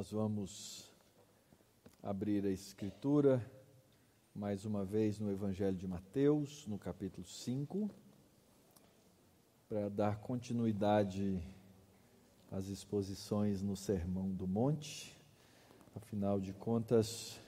Nós 0.00 0.12
vamos 0.12 0.90
abrir 2.02 2.46
a 2.46 2.50
Escritura 2.50 3.44
mais 4.34 4.64
uma 4.64 4.82
vez 4.82 5.18
no 5.18 5.30
Evangelho 5.30 5.76
de 5.76 5.86
Mateus, 5.86 6.66
no 6.66 6.78
capítulo 6.78 7.26
5, 7.26 7.90
para 9.68 9.90
dar 9.90 10.16
continuidade 10.16 11.38
às 12.50 12.68
exposições 12.68 13.60
no 13.60 13.76
Sermão 13.76 14.30
do 14.30 14.46
Monte. 14.46 15.14
Afinal 15.94 16.40
de 16.40 16.54
contas, 16.54 17.38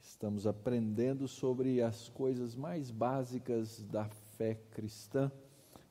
estamos 0.00 0.46
aprendendo 0.46 1.26
sobre 1.26 1.82
as 1.82 2.08
coisas 2.08 2.54
mais 2.54 2.92
básicas 2.92 3.82
da 3.82 4.08
fé 4.38 4.54
cristã 4.70 5.28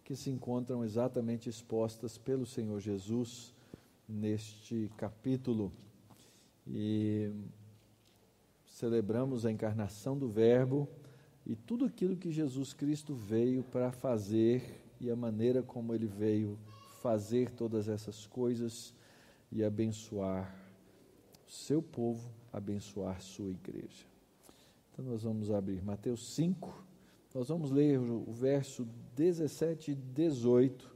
que 0.01 0.15
se 0.15 0.29
encontram 0.29 0.81
exatamente 0.81 1.49
expostas 1.49 2.17
pelo 2.17 2.45
Senhor 2.45 2.79
Jesus 2.79 3.54
neste 4.09 4.91
capítulo. 4.98 5.72
E 6.66 7.31
celebramos 8.66 9.45
a 9.45 9.52
encarnação 9.52 10.18
do 10.18 10.27
Verbo 10.27 10.90
e 11.45 11.55
tudo 11.55 11.85
aquilo 11.85 12.18
que 12.18 12.32
Jesus 12.32 12.73
Cristo 12.73 13.13
veio 13.13 13.63
para 13.63 13.91
fazer 13.91 14.82
e 14.99 15.09
a 15.09 15.16
maneira 15.16 15.62
como 15.62 15.94
ele 15.94 16.08
veio 16.08 16.58
fazer 17.02 17.52
todas 17.52 17.88
essas 17.88 18.26
coisas 18.26 18.94
e 19.52 19.63
abençoar 19.63 20.54
seu 21.48 21.82
povo, 21.82 22.30
abençoar 22.52 23.21
sua 23.21 23.49
igreja. 23.49 24.05
Então 24.91 25.05
nós 25.05 25.23
vamos 25.23 25.49
abrir 25.49 25.84
Mateus 25.84 26.35
5, 26.35 26.85
nós 27.34 27.48
vamos 27.48 27.71
ler 27.71 27.99
o 27.99 28.32
verso 28.32 28.88
17 29.16 29.91
e 29.91 29.96
18, 29.96 30.96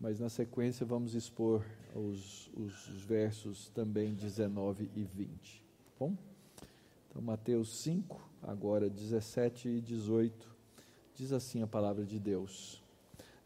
mas 0.00 0.18
na 0.18 0.28
sequência 0.28 0.84
vamos 0.84 1.14
expor 1.14 1.64
os, 1.94 2.50
os, 2.54 2.88
os 2.88 3.02
versos 3.02 3.68
também 3.70 4.14
19 4.14 4.90
e 4.94 5.04
20. 5.04 5.64
Tá 5.84 5.90
bom? 5.98 6.16
Então, 7.08 7.20
Mateus 7.22 7.82
5, 7.82 8.20
agora 8.42 8.88
17 8.88 9.68
e 9.68 9.80
18, 9.80 10.56
diz 11.14 11.32
assim 11.32 11.62
a 11.62 11.66
palavra 11.66 12.04
de 12.04 12.18
Deus: 12.18 12.82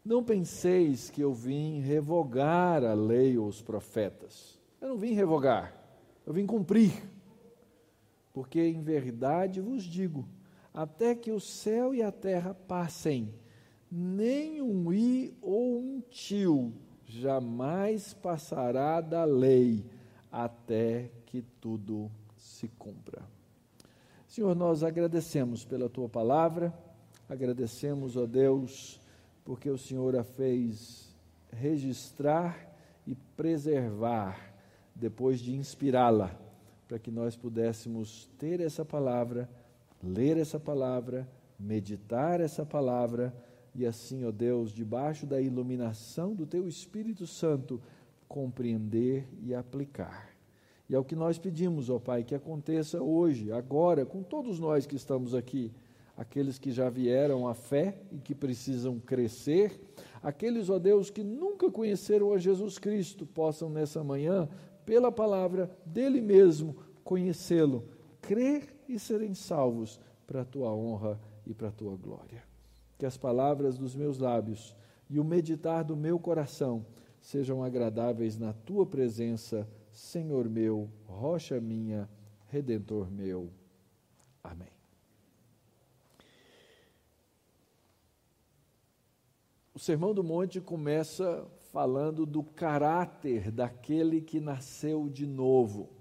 Não 0.03 0.23
penseis 0.23 1.09
que 1.09 1.21
eu 1.21 1.33
vim 1.33 1.79
revogar 1.79 2.83
a 2.83 2.93
lei 2.93 3.37
ou 3.37 3.47
os 3.47 3.61
profetas. 3.61 4.57
Eu 4.79 4.89
não 4.89 4.97
vim 4.97 5.13
revogar, 5.13 5.73
eu 6.25 6.33
vim 6.33 6.45
cumprir. 6.45 6.93
Porque 8.31 8.61
em 8.61 8.81
verdade 8.81 9.59
vos 9.59 9.83
digo: 9.83 10.27
até 10.73 11.13
que 11.13 11.31
o 11.31 11.39
céu 11.39 11.93
e 11.93 12.01
a 12.01 12.11
terra 12.11 12.53
passem, 12.53 13.33
nem 13.91 14.61
um 14.61 14.93
i 14.93 15.35
ou 15.41 15.79
um 15.79 16.01
tio 16.09 16.73
jamais 17.07 18.13
passará 18.13 18.99
da 19.01 19.23
lei 19.23 19.85
até 20.31 21.09
que 21.25 21.41
tudo 21.61 22.11
se 22.37 22.67
cumpra. 22.67 23.21
Senhor, 24.27 24.53
nós 24.55 24.83
agradecemos 24.83 25.63
pela 25.63 25.89
tua 25.89 26.09
palavra, 26.09 26.73
agradecemos, 27.29 28.17
ó 28.17 28.25
Deus, 28.25 28.99
porque 29.45 29.69
o 29.69 29.77
Senhor 29.77 30.15
a 30.15 30.23
fez 30.23 31.15
registrar 31.51 32.67
e 33.05 33.15
preservar 33.15 34.53
depois 34.93 35.39
de 35.39 35.55
inspirá-la, 35.55 36.35
para 36.87 36.99
que 36.99 37.09
nós 37.09 37.35
pudéssemos 37.35 38.29
ter 38.37 38.59
essa 38.59 38.83
palavra, 38.83 39.49
ler 40.03 40.37
essa 40.37 40.59
palavra, 40.59 41.27
meditar 41.57 42.41
essa 42.41 42.65
palavra 42.65 43.33
e 43.77 43.85
assim, 43.85 44.25
ó 44.25 44.31
Deus, 44.31 44.71
debaixo 44.71 45.27
da 45.27 45.39
iluminação 45.39 46.33
do 46.33 46.47
Teu 46.47 46.67
Espírito 46.67 47.27
Santo, 47.27 47.79
compreender 48.27 49.27
e 49.39 49.53
aplicar. 49.53 50.31
E 50.89 50.95
é 50.95 50.99
o 50.99 51.03
que 51.03 51.15
nós 51.15 51.37
pedimos, 51.37 51.87
ó 51.87 51.99
Pai, 51.99 52.23
que 52.23 52.33
aconteça 52.33 52.99
hoje, 52.99 53.51
agora, 53.51 54.03
com 54.03 54.23
todos 54.23 54.59
nós 54.59 54.87
que 54.87 54.95
estamos 54.95 55.35
aqui, 55.35 55.71
aqueles 56.17 56.57
que 56.57 56.71
já 56.71 56.89
vieram 56.89 57.47
à 57.47 57.53
fé 57.53 57.99
e 58.11 58.17
que 58.17 58.33
precisam 58.33 58.99
crescer, 58.99 59.79
aqueles, 60.23 60.71
ó 60.71 60.79
Deus, 60.79 61.11
que 61.11 61.23
nunca 61.23 61.69
conheceram 61.69 62.33
a 62.33 62.39
Jesus 62.39 62.79
Cristo, 62.79 63.27
possam 63.27 63.69
nessa 63.69 64.03
manhã, 64.03 64.49
pela 64.87 65.11
palavra 65.11 65.69
dele 65.85 66.19
mesmo, 66.19 66.75
conhecê-lo, 67.03 67.83
crer 68.23 68.75
e 68.89 68.97
serem 68.97 69.35
salvos 69.35 69.99
para 70.25 70.41
a 70.41 70.45
tua 70.45 70.73
honra 70.73 71.19
e 71.45 71.53
para 71.53 71.67
a 71.67 71.71
tua 71.71 71.95
glória 71.95 72.56
que 72.97 73.05
as 73.05 73.17
palavras 73.17 73.77
dos 73.77 73.95
meus 73.95 74.17
lábios 74.17 74.75
e 75.09 75.19
o 75.19 75.23
meditar 75.23 75.83
do 75.83 75.95
meu 75.95 76.19
coração 76.19 76.85
sejam 77.21 77.63
agradáveis 77.63 78.37
na 78.37 78.53
tua 78.53 78.85
presença, 78.85 79.67
Senhor 79.91 80.49
meu, 80.49 80.89
rocha 81.05 81.59
minha, 81.59 82.09
redentor 82.47 83.11
meu. 83.11 83.51
Amém. 84.43 84.67
O 89.73 89.79
Sermão 89.79 90.13
do 90.13 90.23
Monte 90.23 90.59
começa 90.59 91.45
falando 91.71 92.25
do 92.25 92.41
caráter 92.41 93.51
daquele 93.51 94.21
que 94.21 94.39
nasceu 94.39 95.07
de 95.07 95.27
novo 95.27 95.96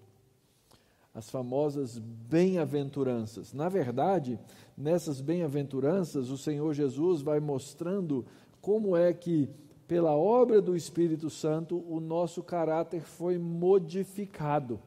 as 1.16 1.31
famosas 1.31 1.97
bem-aventuranças. 1.99 3.54
Na 3.54 3.71
verdade, 3.71 4.38
nessas 4.77 5.19
bem-aventuranças, 5.19 6.28
o 6.28 6.37
Senhor 6.37 6.75
Jesus 6.75 7.22
vai 7.22 7.41
mostrando 7.41 8.27
como 8.60 8.94
é 8.94 9.15
que, 9.15 9.49
pela 9.88 10.15
obra 10.15 10.60
do 10.60 10.76
Espírito 10.76 11.31
Santo, 11.31 11.82
o 11.88 12.00
nosso 12.00 12.43
caráter 12.43 13.00
foi 13.00 13.38
modificado. 13.38 14.78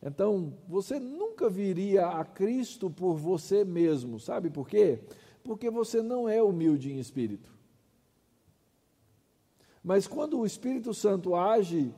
Então, 0.00 0.54
você 0.68 1.00
nunca 1.00 1.50
viria 1.50 2.06
a 2.06 2.24
Cristo 2.24 2.88
por 2.88 3.16
você 3.16 3.64
mesmo, 3.64 4.20
sabe 4.20 4.48
por 4.48 4.68
quê? 4.68 5.00
Porque 5.42 5.68
você 5.70 6.00
não 6.00 6.28
é 6.28 6.40
humilde 6.40 6.92
em 6.92 7.00
espírito. 7.00 7.52
Mas 9.82 10.06
quando 10.06 10.38
o 10.38 10.46
Espírito 10.46 10.94
Santo 10.94 11.34
age 11.34 11.92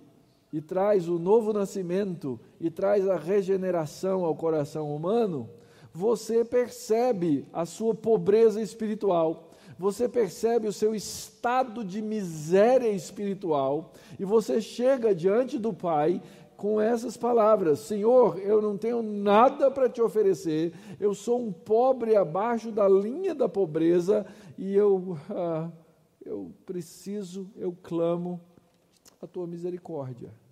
e 0.54 0.60
traz 0.60 1.08
o 1.08 1.18
novo 1.18 1.52
nascimento 1.52 2.38
e 2.60 2.70
traz 2.70 3.08
a 3.08 3.16
regeneração 3.16 4.24
ao 4.24 4.36
coração 4.36 4.94
humano, 4.94 5.50
você 5.92 6.44
percebe 6.44 7.44
a 7.52 7.66
sua 7.66 7.92
pobreza 7.92 8.62
espiritual, 8.62 9.50
você 9.76 10.08
percebe 10.08 10.68
o 10.68 10.72
seu 10.72 10.94
estado 10.94 11.84
de 11.84 12.00
miséria 12.00 12.88
espiritual 12.90 13.94
e 14.16 14.24
você 14.24 14.60
chega 14.60 15.12
diante 15.12 15.58
do 15.58 15.72
Pai 15.72 16.22
com 16.56 16.80
essas 16.80 17.16
palavras: 17.16 17.80
Senhor, 17.80 18.38
eu 18.38 18.62
não 18.62 18.78
tenho 18.78 19.02
nada 19.02 19.72
para 19.72 19.88
te 19.88 20.00
oferecer, 20.00 20.72
eu 21.00 21.14
sou 21.14 21.40
um 21.44 21.52
pobre 21.52 22.14
abaixo 22.14 22.70
da 22.70 22.88
linha 22.88 23.34
da 23.34 23.48
pobreza 23.48 24.24
e 24.56 24.72
eu, 24.72 25.18
ah, 25.30 25.68
eu 26.24 26.52
preciso, 26.64 27.50
eu 27.56 27.76
clamo 27.82 28.40
a 29.20 29.26
tua 29.26 29.48
misericórdia. 29.48 30.43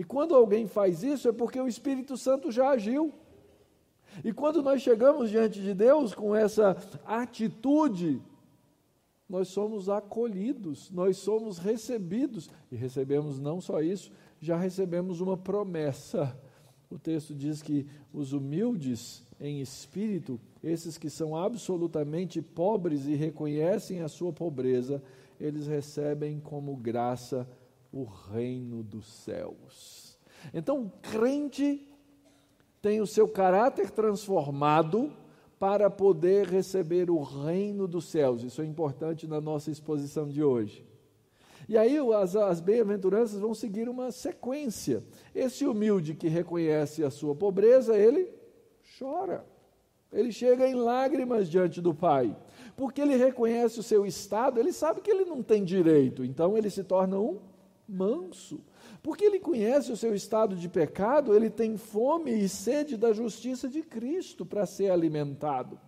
E 0.00 0.04
quando 0.04 0.34
alguém 0.34 0.66
faz 0.66 1.02
isso 1.02 1.28
é 1.28 1.32
porque 1.32 1.60
o 1.60 1.68
Espírito 1.68 2.16
Santo 2.16 2.50
já 2.50 2.70
agiu. 2.70 3.12
E 4.24 4.32
quando 4.32 4.62
nós 4.62 4.80
chegamos 4.80 5.28
diante 5.28 5.60
de 5.60 5.74
Deus 5.74 6.14
com 6.14 6.34
essa 6.34 6.74
atitude, 7.04 8.18
nós 9.28 9.48
somos 9.48 9.90
acolhidos, 9.90 10.90
nós 10.90 11.18
somos 11.18 11.58
recebidos. 11.58 12.48
E 12.72 12.76
recebemos 12.76 13.38
não 13.38 13.60
só 13.60 13.82
isso, 13.82 14.10
já 14.40 14.56
recebemos 14.56 15.20
uma 15.20 15.36
promessa. 15.36 16.34
O 16.90 16.98
texto 16.98 17.34
diz 17.34 17.60
que 17.60 17.86
os 18.10 18.32
humildes 18.32 19.22
em 19.38 19.60
espírito, 19.60 20.40
esses 20.64 20.96
que 20.96 21.10
são 21.10 21.36
absolutamente 21.36 22.40
pobres 22.40 23.04
e 23.06 23.14
reconhecem 23.14 24.00
a 24.00 24.08
sua 24.08 24.32
pobreza, 24.32 25.02
eles 25.38 25.66
recebem 25.66 26.40
como 26.40 26.74
graça 26.74 27.46
o 27.92 28.04
reino 28.04 28.82
dos 28.82 29.06
céus. 29.06 30.18
Então, 30.54 30.84
o 30.84 30.90
crente 31.02 31.86
tem 32.80 33.00
o 33.00 33.06
seu 33.06 33.28
caráter 33.28 33.90
transformado 33.90 35.12
para 35.58 35.90
poder 35.90 36.46
receber 36.46 37.10
o 37.10 37.22
reino 37.22 37.86
dos 37.86 38.06
céus. 38.06 38.42
Isso 38.42 38.62
é 38.62 38.64
importante 38.64 39.26
na 39.26 39.40
nossa 39.40 39.70
exposição 39.70 40.26
de 40.26 40.42
hoje. 40.42 40.86
E 41.68 41.76
aí 41.76 41.98
as, 42.14 42.34
as 42.34 42.60
bem-aventuranças 42.60 43.38
vão 43.38 43.54
seguir 43.54 43.88
uma 43.88 44.10
sequência. 44.10 45.04
Esse 45.34 45.66
humilde 45.66 46.14
que 46.14 46.28
reconhece 46.28 47.04
a 47.04 47.10
sua 47.10 47.34
pobreza, 47.34 47.96
ele 47.96 48.32
chora. 48.98 49.44
Ele 50.12 50.32
chega 50.32 50.66
em 50.66 50.74
lágrimas 50.74 51.48
diante 51.48 51.80
do 51.80 51.94
Pai. 51.94 52.34
Porque 52.74 53.02
ele 53.02 53.16
reconhece 53.16 53.78
o 53.78 53.82
seu 53.82 54.06
estado, 54.06 54.58
ele 54.58 54.72
sabe 54.72 55.02
que 55.02 55.10
ele 55.10 55.26
não 55.26 55.42
tem 55.42 55.62
direito. 55.62 56.24
Então 56.24 56.56
ele 56.56 56.70
se 56.70 56.82
torna 56.82 57.20
um 57.20 57.38
manso, 57.90 58.60
porque 59.02 59.24
ele 59.24 59.40
conhece 59.40 59.90
o 59.90 59.96
seu 59.96 60.14
estado 60.14 60.54
de 60.54 60.68
pecado, 60.68 61.34
ele 61.34 61.50
tem 61.50 61.76
fome 61.76 62.32
e 62.32 62.48
sede 62.48 62.96
da 62.96 63.12
justiça 63.12 63.68
de 63.68 63.82
Cristo 63.82 64.44
para 64.46 64.66
ser 64.66 64.90
alimentado. 64.90 65.78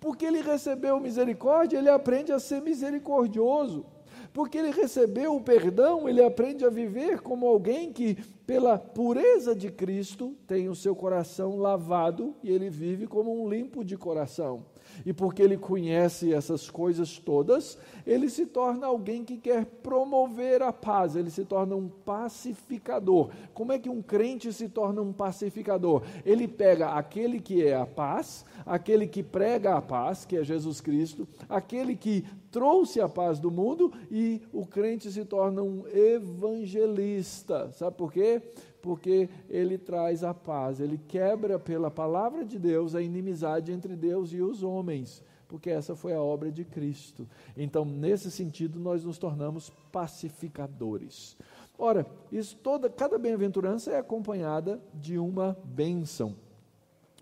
Porque 0.00 0.24
ele 0.24 0.40
recebeu 0.40 0.98
misericórdia, 0.98 1.78
ele 1.78 1.88
aprende 1.88 2.32
a 2.32 2.38
ser 2.38 2.60
misericordioso. 2.62 3.84
Porque 4.32 4.56
ele 4.56 4.70
recebeu 4.70 5.36
o 5.36 5.42
perdão, 5.42 6.08
ele 6.08 6.22
aprende 6.22 6.64
a 6.64 6.70
viver 6.70 7.20
como 7.20 7.46
alguém 7.46 7.92
que 7.92 8.16
pela 8.46 8.78
pureza 8.78 9.54
de 9.54 9.70
Cristo, 9.70 10.36
tem 10.46 10.68
o 10.68 10.74
seu 10.74 10.96
coração 10.96 11.58
lavado 11.58 12.34
e 12.42 12.50
ele 12.50 12.68
vive 12.68 13.06
como 13.06 13.32
um 13.32 13.48
limpo 13.48 13.84
de 13.84 13.96
coração. 13.96 14.64
E 15.04 15.12
porque 15.12 15.42
ele 15.42 15.56
conhece 15.56 16.32
essas 16.32 16.70
coisas 16.70 17.18
todas, 17.18 17.78
ele 18.06 18.28
se 18.28 18.46
torna 18.46 18.86
alguém 18.86 19.24
que 19.24 19.36
quer 19.36 19.64
promover 19.64 20.62
a 20.62 20.72
paz, 20.72 21.16
ele 21.16 21.30
se 21.30 21.44
torna 21.44 21.74
um 21.74 21.88
pacificador. 21.88 23.30
Como 23.54 23.72
é 23.72 23.78
que 23.78 23.88
um 23.88 24.02
crente 24.02 24.52
se 24.52 24.68
torna 24.68 25.02
um 25.02 25.12
pacificador? 25.12 26.02
Ele 26.24 26.46
pega 26.48 26.90
aquele 26.90 27.40
que 27.40 27.64
é 27.64 27.74
a 27.74 27.86
paz, 27.86 28.44
aquele 28.64 29.06
que 29.06 29.22
prega 29.22 29.76
a 29.76 29.82
paz, 29.82 30.24
que 30.24 30.36
é 30.36 30.44
Jesus 30.44 30.80
Cristo, 30.80 31.28
aquele 31.48 31.96
que 31.96 32.24
trouxe 32.50 33.00
a 33.00 33.08
paz 33.08 33.38
do 33.38 33.50
mundo 33.50 33.92
e 34.10 34.42
o 34.52 34.66
crente 34.66 35.10
se 35.10 35.24
torna 35.24 35.62
um 35.62 35.86
evangelista. 35.88 37.72
Sabe 37.72 37.96
por 37.96 38.12
quê? 38.12 38.42
Porque 38.82 39.30
ele 39.48 39.78
traz 39.78 40.24
a 40.24 40.34
paz, 40.34 40.80
ele 40.80 40.98
quebra 41.08 41.58
pela 41.58 41.90
palavra 41.90 42.44
de 42.44 42.58
Deus 42.58 42.94
a 42.94 43.00
inimizade 43.00 43.72
entre 43.72 43.94
Deus 43.94 44.32
e 44.32 44.42
os 44.42 44.62
homens, 44.62 45.22
porque 45.46 45.70
essa 45.70 45.94
foi 45.94 46.12
a 46.12 46.20
obra 46.20 46.50
de 46.50 46.64
Cristo. 46.64 47.26
Então, 47.56 47.84
nesse 47.84 48.30
sentido, 48.30 48.80
nós 48.80 49.04
nos 49.04 49.16
tornamos 49.16 49.70
pacificadores. 49.92 51.36
Ora, 51.78 52.06
isso 52.30 52.56
toda, 52.56 52.90
cada 52.90 53.18
bem-aventurança 53.18 53.92
é 53.92 53.98
acompanhada 53.98 54.80
de 54.92 55.18
uma 55.18 55.56
bênção 55.64 56.34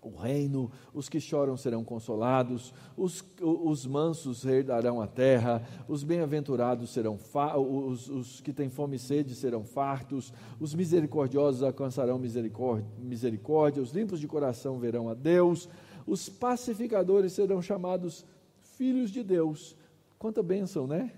o 0.01 0.15
reino, 0.15 0.71
os 0.93 1.07
que 1.07 1.19
choram 1.19 1.55
serão 1.55 1.83
consolados, 1.83 2.73
os, 2.97 3.23
os 3.39 3.85
mansos 3.85 4.43
herdarão 4.43 4.99
a 4.99 5.05
terra, 5.05 5.63
os 5.87 6.03
bem-aventurados 6.03 6.89
serão, 6.89 7.19
os, 7.57 8.09
os 8.09 8.41
que 8.41 8.51
têm 8.51 8.67
fome 8.67 8.95
e 8.95 8.99
sede 8.99 9.35
serão 9.35 9.63
fartos, 9.63 10.33
os 10.59 10.73
misericordiosos 10.73 11.61
alcançarão 11.61 12.17
misericórdia, 12.17 12.89
misericórdia, 12.97 13.81
os 13.81 13.91
limpos 13.91 14.19
de 14.19 14.27
coração 14.27 14.79
verão 14.79 15.07
a 15.07 15.13
Deus, 15.13 15.69
os 16.07 16.27
pacificadores 16.27 17.33
serão 17.33 17.61
chamados 17.61 18.25
filhos 18.59 19.11
de 19.11 19.23
Deus. 19.23 19.75
Quanta 20.17 20.41
bênção, 20.41 20.87
né? 20.87 21.11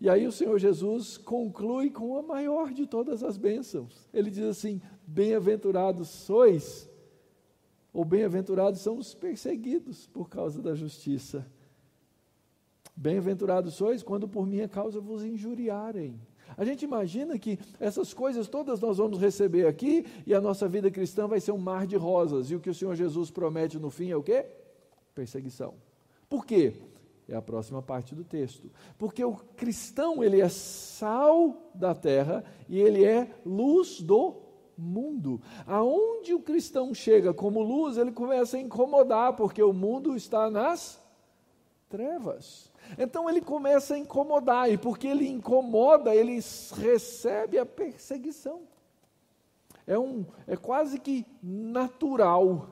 E 0.00 0.08
aí 0.08 0.26
o 0.26 0.32
Senhor 0.32 0.58
Jesus 0.58 1.16
conclui 1.16 1.90
com 1.90 2.16
a 2.16 2.22
maior 2.22 2.72
de 2.72 2.86
todas 2.86 3.24
as 3.24 3.36
bênçãos. 3.36 4.08
Ele 4.14 4.30
diz 4.30 4.44
assim: 4.44 4.80
Bem-aventurados 5.06 6.08
sois 6.08 6.87
ou 7.92 8.04
bem-aventurados 8.04 8.80
são 8.80 8.98
os 8.98 9.14
perseguidos 9.14 10.06
por 10.06 10.28
causa 10.28 10.60
da 10.60 10.74
justiça. 10.74 11.46
Bem-aventurados 12.94 13.74
sois 13.74 14.02
quando 14.02 14.28
por 14.28 14.46
minha 14.46 14.68
causa 14.68 15.00
vos 15.00 15.24
injuriarem. 15.24 16.20
A 16.56 16.64
gente 16.64 16.84
imagina 16.84 17.38
que 17.38 17.58
essas 17.78 18.14
coisas 18.14 18.48
todas 18.48 18.80
nós 18.80 18.96
vamos 18.98 19.18
receber 19.18 19.66
aqui 19.66 20.04
e 20.26 20.34
a 20.34 20.40
nossa 20.40 20.68
vida 20.68 20.90
cristã 20.90 21.26
vai 21.26 21.40
ser 21.40 21.52
um 21.52 21.58
mar 21.58 21.86
de 21.86 21.96
rosas. 21.96 22.50
E 22.50 22.56
o 22.56 22.60
que 22.60 22.70
o 22.70 22.74
Senhor 22.74 22.94
Jesus 22.94 23.30
promete 23.30 23.78
no 23.78 23.90
fim 23.90 24.10
é 24.10 24.16
o 24.16 24.22
quê? 24.22 24.46
Perseguição. 25.14 25.74
Por 26.28 26.44
quê? 26.44 26.74
É 27.28 27.36
a 27.36 27.42
próxima 27.42 27.82
parte 27.82 28.14
do 28.14 28.24
texto. 28.24 28.70
Porque 28.96 29.22
o 29.22 29.36
cristão, 29.36 30.24
ele 30.24 30.40
é 30.40 30.48
sal 30.48 31.70
da 31.74 31.94
terra 31.94 32.42
e 32.68 32.78
ele 32.78 33.04
é 33.04 33.30
luz 33.44 34.00
do 34.00 34.47
mundo. 34.78 35.40
Aonde 35.66 36.32
o 36.32 36.40
cristão 36.40 36.94
chega 36.94 37.34
como 37.34 37.60
luz, 37.60 37.98
ele 37.98 38.12
começa 38.12 38.56
a 38.56 38.60
incomodar, 38.60 39.34
porque 39.34 39.62
o 39.62 39.72
mundo 39.72 40.14
está 40.16 40.48
nas 40.48 41.00
trevas. 41.88 42.70
Então 42.96 43.28
ele 43.28 43.40
começa 43.40 43.94
a 43.94 43.98
incomodar, 43.98 44.70
e 44.70 44.78
porque 44.78 45.08
ele 45.08 45.28
incomoda, 45.28 46.14
ele 46.14 46.38
recebe 46.76 47.58
a 47.58 47.66
perseguição. 47.66 48.60
É, 49.86 49.98
um, 49.98 50.24
é 50.46 50.56
quase 50.56 50.98
que 50.98 51.26
natural 51.42 52.68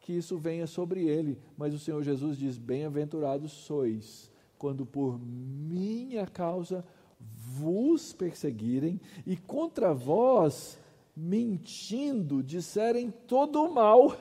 que 0.00 0.12
isso 0.12 0.36
venha 0.36 0.66
sobre 0.66 1.06
ele, 1.06 1.38
mas 1.56 1.72
o 1.72 1.78
Senhor 1.78 2.02
Jesus 2.02 2.36
diz: 2.36 2.58
Bem-aventurados 2.58 3.52
sois, 3.52 4.30
quando 4.58 4.84
por 4.84 5.18
minha 5.18 6.26
causa 6.26 6.84
vos 7.18 8.12
perseguirem 8.12 9.00
e 9.26 9.36
contra 9.36 9.94
vós 9.94 10.78
mentindo, 11.16 12.42
disserem 12.42 13.10
todo 13.10 13.62
o 13.62 13.72
mal. 13.72 14.16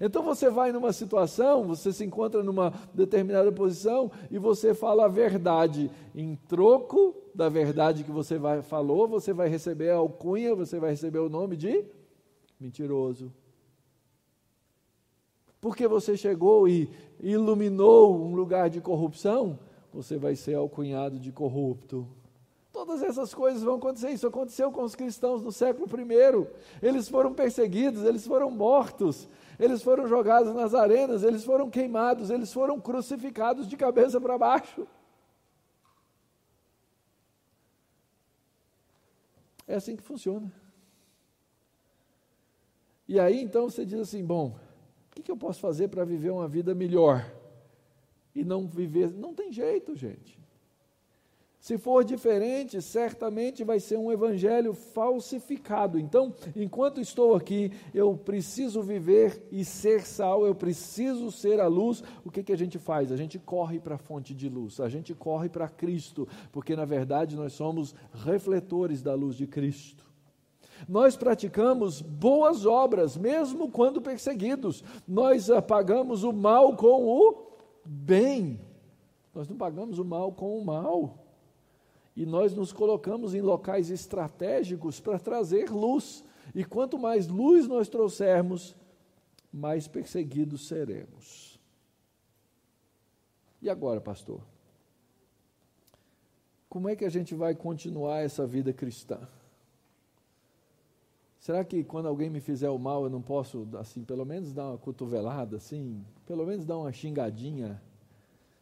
Então 0.00 0.22
você 0.22 0.50
vai 0.50 0.70
numa 0.70 0.92
situação, 0.92 1.66
você 1.66 1.92
se 1.92 2.04
encontra 2.04 2.42
numa 2.42 2.72
determinada 2.92 3.50
posição 3.50 4.10
e 4.30 4.38
você 4.38 4.74
fala 4.74 5.06
a 5.06 5.08
verdade. 5.08 5.90
Em 6.14 6.36
troco 6.36 7.14
da 7.34 7.48
verdade 7.48 8.04
que 8.04 8.10
você 8.10 8.38
vai, 8.38 8.62
falou, 8.62 9.08
você 9.08 9.32
vai 9.32 9.48
receber 9.48 9.90
a 9.90 9.96
alcunha, 9.96 10.54
você 10.54 10.78
vai 10.78 10.90
receber 10.90 11.20
o 11.20 11.30
nome 11.30 11.56
de 11.56 11.84
mentiroso. 12.60 13.32
Porque 15.60 15.88
você 15.88 16.16
chegou 16.16 16.68
e 16.68 16.88
iluminou 17.20 18.24
um 18.24 18.34
lugar 18.34 18.70
de 18.70 18.80
corrupção, 18.80 19.58
você 19.92 20.16
vai 20.16 20.36
ser 20.36 20.54
alcunhado 20.54 21.18
de 21.18 21.32
corrupto. 21.32 22.06
Todas 22.78 23.02
essas 23.02 23.34
coisas 23.34 23.60
vão 23.60 23.74
acontecer. 23.74 24.10
Isso 24.10 24.28
aconteceu 24.28 24.70
com 24.70 24.84
os 24.84 24.94
cristãos 24.94 25.42
no 25.42 25.50
século 25.50 25.88
I. 26.00 26.46
Eles 26.80 27.08
foram 27.08 27.34
perseguidos, 27.34 28.04
eles 28.04 28.24
foram 28.24 28.52
mortos, 28.52 29.28
eles 29.58 29.82
foram 29.82 30.06
jogados 30.06 30.54
nas 30.54 30.74
arenas, 30.74 31.24
eles 31.24 31.44
foram 31.44 31.68
queimados, 31.68 32.30
eles 32.30 32.52
foram 32.52 32.80
crucificados 32.80 33.66
de 33.66 33.76
cabeça 33.76 34.20
para 34.20 34.38
baixo. 34.38 34.86
É 39.66 39.74
assim 39.74 39.96
que 39.96 40.02
funciona. 40.04 40.48
E 43.08 43.18
aí 43.18 43.42
então 43.42 43.68
você 43.68 43.84
diz 43.84 43.98
assim: 43.98 44.24
bom, 44.24 44.56
o 45.16 45.20
que 45.20 45.28
eu 45.28 45.36
posso 45.36 45.58
fazer 45.58 45.88
para 45.88 46.04
viver 46.04 46.30
uma 46.30 46.46
vida 46.46 46.76
melhor? 46.76 47.28
E 48.32 48.44
não 48.44 48.68
viver. 48.68 49.10
Não 49.10 49.34
tem 49.34 49.50
jeito, 49.50 49.96
gente. 49.96 50.37
Se 51.68 51.76
for 51.76 52.02
diferente, 52.02 52.80
certamente 52.80 53.62
vai 53.62 53.78
ser 53.78 53.98
um 53.98 54.10
evangelho 54.10 54.72
falsificado. 54.72 55.98
Então, 55.98 56.34
enquanto 56.56 56.98
estou 56.98 57.34
aqui, 57.36 57.70
eu 57.92 58.16
preciso 58.16 58.80
viver 58.80 59.46
e 59.52 59.66
ser 59.66 60.00
sal, 60.00 60.46
eu 60.46 60.54
preciso 60.54 61.30
ser 61.30 61.60
a 61.60 61.66
luz. 61.66 62.02
O 62.24 62.30
que, 62.30 62.42
que 62.42 62.54
a 62.54 62.56
gente 62.56 62.78
faz? 62.78 63.12
A 63.12 63.18
gente 63.18 63.38
corre 63.38 63.78
para 63.78 63.96
a 63.96 63.98
fonte 63.98 64.34
de 64.34 64.48
luz, 64.48 64.80
a 64.80 64.88
gente 64.88 65.14
corre 65.14 65.50
para 65.50 65.68
Cristo, 65.68 66.26
porque 66.50 66.74
na 66.74 66.86
verdade 66.86 67.36
nós 67.36 67.52
somos 67.52 67.94
refletores 68.14 69.02
da 69.02 69.14
luz 69.14 69.36
de 69.36 69.46
Cristo. 69.46 70.10
Nós 70.88 71.18
praticamos 71.18 72.00
boas 72.00 72.64
obras, 72.64 73.14
mesmo 73.14 73.70
quando 73.70 74.00
perseguidos. 74.00 74.82
Nós 75.06 75.48
pagamos 75.66 76.24
o 76.24 76.32
mal 76.32 76.74
com 76.76 77.04
o 77.04 77.52
bem. 77.84 78.58
Nós 79.34 79.46
não 79.46 79.56
pagamos 79.58 79.98
o 79.98 80.04
mal 80.06 80.32
com 80.32 80.58
o 80.58 80.64
mal 80.64 81.27
e 82.18 82.26
nós 82.26 82.52
nos 82.52 82.72
colocamos 82.72 83.32
em 83.32 83.40
locais 83.40 83.90
estratégicos 83.90 84.98
para 84.98 85.20
trazer 85.20 85.70
luz. 85.70 86.24
E 86.52 86.64
quanto 86.64 86.98
mais 86.98 87.28
luz 87.28 87.68
nós 87.68 87.88
trouxermos, 87.88 88.74
mais 89.52 89.86
perseguidos 89.86 90.66
seremos. 90.66 91.60
E 93.62 93.70
agora, 93.70 94.00
pastor? 94.00 94.40
Como 96.68 96.88
é 96.88 96.96
que 96.96 97.04
a 97.04 97.08
gente 97.08 97.36
vai 97.36 97.54
continuar 97.54 98.18
essa 98.18 98.44
vida 98.44 98.72
cristã? 98.72 99.20
Será 101.38 101.64
que 101.64 101.84
quando 101.84 102.08
alguém 102.08 102.28
me 102.28 102.40
fizer 102.40 102.68
o 102.68 102.80
mal 102.80 103.04
eu 103.04 103.10
não 103.10 103.22
posso, 103.22 103.68
assim, 103.78 104.02
pelo 104.02 104.26
menos 104.26 104.52
dar 104.52 104.70
uma 104.70 104.78
cotovelada, 104.78 105.56
assim, 105.56 106.04
pelo 106.26 106.44
menos 106.44 106.66
dar 106.66 106.78
uma 106.78 106.90
xingadinha, 106.90 107.80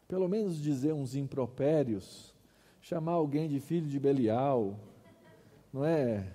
pelo 0.06 0.28
menos 0.28 0.60
dizer 0.60 0.92
uns 0.92 1.14
impropérios? 1.14 2.35
Chamar 2.86 3.12
alguém 3.12 3.48
de 3.48 3.58
filho 3.58 3.88
de 3.88 3.98
Belial, 3.98 4.78
não 5.72 5.84
é? 5.84 6.32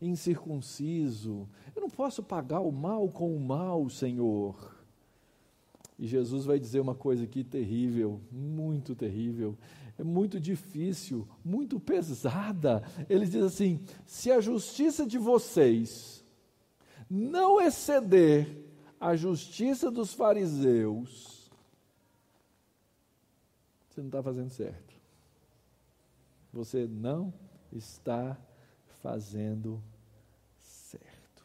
Incircunciso. 0.00 1.46
Eu 1.76 1.82
não 1.82 1.90
posso 1.90 2.22
pagar 2.22 2.60
o 2.60 2.72
mal 2.72 3.06
com 3.10 3.36
o 3.36 3.38
mal, 3.38 3.90
Senhor. 3.90 4.74
E 5.98 6.06
Jesus 6.06 6.46
vai 6.46 6.58
dizer 6.58 6.80
uma 6.80 6.94
coisa 6.94 7.24
aqui 7.24 7.44
terrível, 7.44 8.18
muito 8.32 8.94
terrível, 8.94 9.58
é 9.98 10.02
muito 10.02 10.40
difícil, 10.40 11.28
muito 11.44 11.78
pesada. 11.78 12.82
Ele 13.06 13.26
diz 13.26 13.42
assim: 13.42 13.78
se 14.06 14.30
a 14.30 14.40
justiça 14.40 15.04
de 15.06 15.18
vocês 15.18 16.24
não 17.10 17.60
exceder 17.60 18.48
a 18.98 19.14
justiça 19.14 19.90
dos 19.90 20.14
fariseus, 20.14 21.50
você 23.90 24.00
não 24.00 24.08
está 24.08 24.22
fazendo 24.22 24.48
certo 24.48 24.93
você 26.54 26.86
não 26.86 27.34
está 27.72 28.38
fazendo 29.02 29.82
certo. 30.56 31.44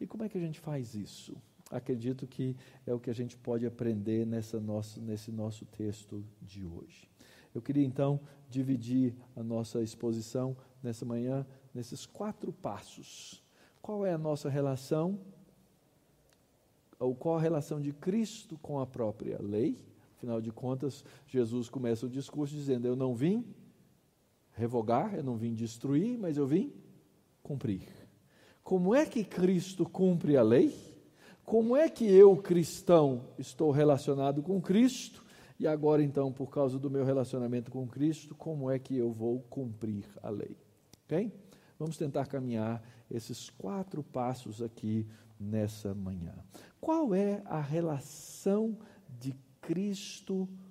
E 0.00 0.06
como 0.06 0.24
é 0.24 0.28
que 0.28 0.38
a 0.38 0.40
gente 0.40 0.58
faz 0.58 0.94
isso? 0.94 1.36
Acredito 1.70 2.26
que 2.26 2.56
é 2.86 2.94
o 2.94 2.98
que 2.98 3.10
a 3.10 3.14
gente 3.14 3.36
pode 3.36 3.66
aprender 3.66 4.26
nessa 4.26 4.58
nosso, 4.58 5.00
nesse 5.00 5.30
nosso 5.30 5.64
texto 5.66 6.24
de 6.40 6.64
hoje. 6.64 7.08
Eu 7.54 7.60
queria 7.60 7.84
então 7.84 8.20
dividir 8.48 9.14
a 9.34 9.42
nossa 9.42 9.82
exposição 9.82 10.56
nessa 10.82 11.04
manhã 11.04 11.46
nesses 11.74 12.06
quatro 12.06 12.52
passos. 12.52 13.42
Qual 13.82 14.06
é 14.06 14.12
a 14.12 14.18
nossa 14.18 14.48
relação, 14.48 15.18
ou 16.98 17.14
qual 17.14 17.36
a 17.36 17.40
relação 17.40 17.80
de 17.80 17.92
Cristo 17.92 18.58
com 18.58 18.80
a 18.80 18.86
própria 18.86 19.40
lei? 19.40 19.78
Afinal 20.16 20.40
de 20.40 20.50
contas, 20.50 21.04
Jesus 21.26 21.68
começa 21.68 22.06
o 22.06 22.08
discurso 22.08 22.54
dizendo: 22.54 22.86
Eu 22.86 22.96
não 22.96 23.14
vim 23.14 23.44
revogar, 24.56 25.14
eu 25.14 25.22
não 25.22 25.36
vim 25.36 25.54
destruir, 25.54 26.18
mas 26.18 26.36
eu 26.36 26.46
vim 26.46 26.72
cumprir. 27.42 27.82
Como 28.64 28.94
é 28.94 29.06
que 29.06 29.22
Cristo 29.22 29.84
cumpre 29.84 30.36
a 30.36 30.42
lei? 30.42 30.74
Como 31.44 31.76
é 31.76 31.88
que 31.88 32.04
eu, 32.04 32.36
cristão, 32.36 33.22
estou 33.38 33.70
relacionado 33.70 34.42
com 34.42 34.60
Cristo? 34.60 35.24
E 35.60 35.66
agora, 35.66 36.02
então, 36.02 36.32
por 36.32 36.48
causa 36.48 36.78
do 36.78 36.90
meu 36.90 37.04
relacionamento 37.04 37.70
com 37.70 37.86
Cristo, 37.86 38.34
como 38.34 38.70
é 38.70 38.78
que 38.78 38.96
eu 38.96 39.12
vou 39.12 39.40
cumprir 39.48 40.04
a 40.22 40.28
lei? 40.28 40.56
Ok? 41.04 41.32
Vamos 41.78 41.96
tentar 41.96 42.26
caminhar 42.26 42.82
esses 43.10 43.48
quatro 43.50 44.02
passos 44.02 44.60
aqui 44.60 45.06
nessa 45.38 45.94
manhã. 45.94 46.34
Qual 46.80 47.14
é 47.14 47.42
a 47.44 47.60
relação 47.60 48.76
de 49.20 49.36
Cristo 49.60 50.48
com 50.48 50.65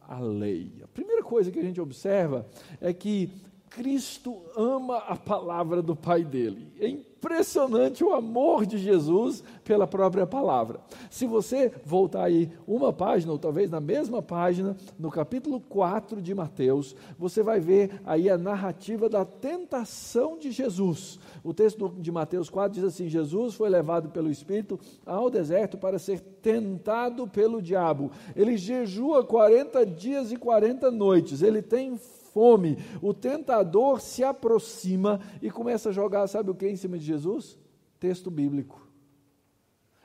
a 0.00 0.20
lei? 0.20 0.72
A 0.82 0.88
primeira 0.88 1.22
coisa 1.22 1.50
que 1.50 1.58
a 1.58 1.62
gente 1.62 1.80
observa 1.80 2.46
é 2.80 2.92
que 2.92 3.30
Cristo 3.76 4.40
ama 4.56 4.96
a 4.96 5.14
palavra 5.14 5.82
do 5.82 5.94
Pai 5.94 6.24
dele. 6.24 6.72
É 6.80 6.88
impressionante 6.88 8.02
o 8.02 8.14
amor 8.14 8.64
de 8.64 8.78
Jesus 8.78 9.44
pela 9.62 9.86
própria 9.86 10.26
palavra. 10.26 10.80
Se 11.10 11.26
você 11.26 11.70
voltar 11.84 12.24
aí 12.24 12.50
uma 12.66 12.90
página, 12.90 13.32
ou 13.32 13.38
talvez 13.38 13.68
na 13.68 13.78
mesma 13.78 14.22
página, 14.22 14.74
no 14.98 15.10
capítulo 15.10 15.60
4 15.60 16.22
de 16.22 16.34
Mateus, 16.34 16.96
você 17.18 17.42
vai 17.42 17.60
ver 17.60 18.00
aí 18.06 18.30
a 18.30 18.38
narrativa 18.38 19.10
da 19.10 19.26
tentação 19.26 20.38
de 20.38 20.50
Jesus. 20.52 21.18
O 21.44 21.52
texto 21.52 21.94
de 21.98 22.10
Mateus 22.10 22.48
4 22.48 22.80
diz 22.80 22.84
assim: 22.84 23.10
Jesus 23.10 23.52
foi 23.56 23.68
levado 23.68 24.08
pelo 24.08 24.30
Espírito 24.30 24.80
ao 25.04 25.28
deserto 25.28 25.76
para 25.76 25.98
ser 25.98 26.20
tentado 26.40 27.28
pelo 27.28 27.60
diabo. 27.60 28.10
Ele 28.34 28.56
jejua 28.56 29.22
40 29.22 29.84
dias 29.84 30.32
e 30.32 30.36
40 30.38 30.90
noites. 30.90 31.42
Ele 31.42 31.60
tem 31.60 31.98
fome, 32.36 32.76
o 33.00 33.14
tentador 33.14 33.98
se 33.98 34.22
aproxima 34.22 35.18
e 35.40 35.50
começa 35.50 35.88
a 35.88 35.92
jogar, 35.92 36.26
sabe 36.26 36.50
o 36.50 36.54
que 36.54 36.68
em 36.68 36.76
cima 36.76 36.98
de 36.98 37.06
Jesus? 37.06 37.58
Texto 37.98 38.30
bíblico. 38.30 38.86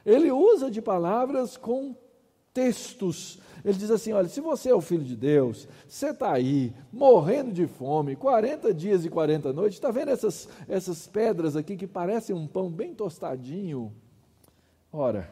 Ele 0.05 0.31
usa 0.31 0.71
de 0.71 0.81
palavras 0.81 1.57
com 1.57 1.93
textos. 2.53 3.37
Ele 3.65 3.77
diz 3.77 3.91
assim: 3.91 4.13
olha, 4.13 4.29
se 4.29 4.39
você 4.39 4.69
é 4.69 4.73
o 4.73 4.79
filho 4.79 5.03
de 5.03 5.17
Deus, 5.17 5.67
você 5.85 6.11
está 6.11 6.31
aí, 6.31 6.73
morrendo 6.89 7.51
de 7.51 7.67
fome, 7.67 8.15
40 8.15 8.73
dias 8.73 9.03
e 9.03 9.09
40 9.09 9.51
noites, 9.51 9.75
está 9.75 9.91
vendo 9.91 10.11
essas, 10.11 10.47
essas 10.69 11.05
pedras 11.07 11.57
aqui 11.57 11.75
que 11.75 11.85
parecem 11.85 12.33
um 12.33 12.47
pão 12.47 12.71
bem 12.71 12.95
tostadinho? 12.95 13.93
Ora, 14.89 15.29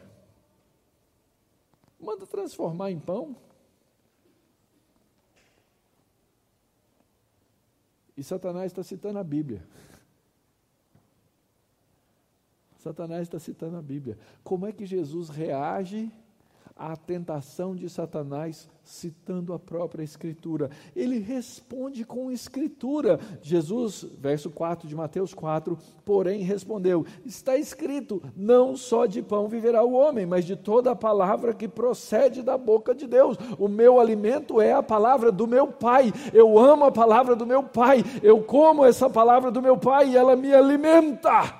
manda 1.98 2.26
transformar 2.26 2.90
em 2.90 2.98
pão. 2.98 3.34
E 8.20 8.22
Satanás 8.22 8.66
está 8.66 8.82
citando 8.82 9.18
a 9.18 9.24
Bíblia. 9.24 9.66
Satanás 12.76 13.22
está 13.22 13.38
citando 13.38 13.78
a 13.78 13.80
Bíblia. 13.80 14.18
Como 14.44 14.66
é 14.66 14.72
que 14.72 14.84
Jesus 14.84 15.30
reage 15.30 16.12
à 16.80 16.96
tentação 16.96 17.76
de 17.76 17.90
Satanás 17.90 18.66
citando 18.82 19.52
a 19.52 19.58
própria 19.58 20.02
Escritura. 20.02 20.70
Ele 20.96 21.18
responde 21.18 22.04
com 22.04 22.32
Escritura. 22.32 23.20
Jesus, 23.42 24.06
verso 24.18 24.48
4 24.50 24.88
de 24.88 24.96
Mateus 24.96 25.34
4, 25.34 25.76
porém 26.06 26.40
respondeu: 26.40 27.04
Está 27.24 27.58
escrito: 27.58 28.22
Não 28.34 28.74
só 28.76 29.04
de 29.04 29.20
pão 29.20 29.46
viverá 29.46 29.84
o 29.84 29.92
homem, 29.92 30.24
mas 30.24 30.46
de 30.46 30.56
toda 30.56 30.92
a 30.92 30.96
palavra 30.96 31.52
que 31.52 31.68
procede 31.68 32.42
da 32.42 32.56
boca 32.56 32.94
de 32.94 33.06
Deus. 33.06 33.36
O 33.58 33.68
meu 33.68 34.00
alimento 34.00 34.58
é 34.58 34.72
a 34.72 34.82
palavra 34.82 35.30
do 35.30 35.46
meu 35.46 35.66
Pai. 35.66 36.10
Eu 36.32 36.58
amo 36.58 36.86
a 36.86 36.90
palavra 36.90 37.36
do 37.36 37.46
meu 37.46 37.62
Pai. 37.62 38.02
Eu 38.22 38.42
como 38.42 38.86
essa 38.86 39.10
palavra 39.10 39.50
do 39.50 39.60
meu 39.60 39.76
Pai 39.76 40.08
e 40.08 40.16
ela 40.16 40.34
me 40.34 40.52
alimenta. 40.54 41.59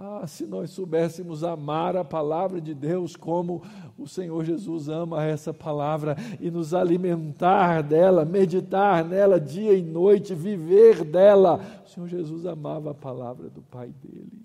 Ah, 0.00 0.24
se 0.28 0.46
nós 0.46 0.70
soubéssemos 0.70 1.42
amar 1.42 1.96
a 1.96 2.04
palavra 2.04 2.60
de 2.60 2.72
Deus 2.72 3.16
como 3.16 3.64
o 3.98 4.06
Senhor 4.06 4.44
Jesus 4.44 4.88
ama 4.88 5.24
essa 5.24 5.52
palavra 5.52 6.16
e 6.38 6.52
nos 6.52 6.72
alimentar 6.72 7.82
dela, 7.82 8.24
meditar 8.24 9.04
nela 9.04 9.40
dia 9.40 9.74
e 9.74 9.82
noite, 9.82 10.36
viver 10.36 11.02
dela. 11.02 11.60
O 11.84 11.88
Senhor 11.88 12.06
Jesus 12.06 12.46
amava 12.46 12.92
a 12.92 12.94
palavra 12.94 13.50
do 13.50 13.60
Pai 13.60 13.92
dele. 14.00 14.40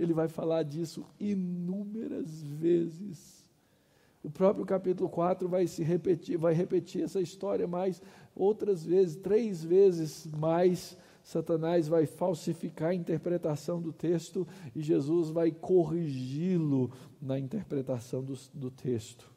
Ele 0.00 0.14
vai 0.14 0.28
falar 0.28 0.62
disso 0.62 1.04
inúmeras 1.20 2.42
vezes. 2.42 3.44
O 4.22 4.30
próprio 4.30 4.64
capítulo 4.64 5.10
4 5.10 5.46
vai 5.46 5.66
se 5.66 5.82
repetir, 5.82 6.38
vai 6.38 6.54
repetir 6.54 7.02
essa 7.02 7.20
história 7.20 7.66
mais 7.66 8.00
outras 8.34 8.82
vezes, 8.82 9.16
três 9.16 9.62
vezes 9.62 10.26
mais 10.38 10.96
Satanás 11.24 11.88
vai 11.88 12.04
falsificar 12.04 12.90
a 12.90 12.94
interpretação 12.94 13.80
do 13.80 13.94
texto 13.94 14.46
e 14.76 14.82
Jesus 14.82 15.30
vai 15.30 15.50
corrigi-lo 15.50 16.90
na 17.20 17.38
interpretação 17.38 18.22
do, 18.22 18.34
do, 18.52 18.70
texto. 18.70 19.32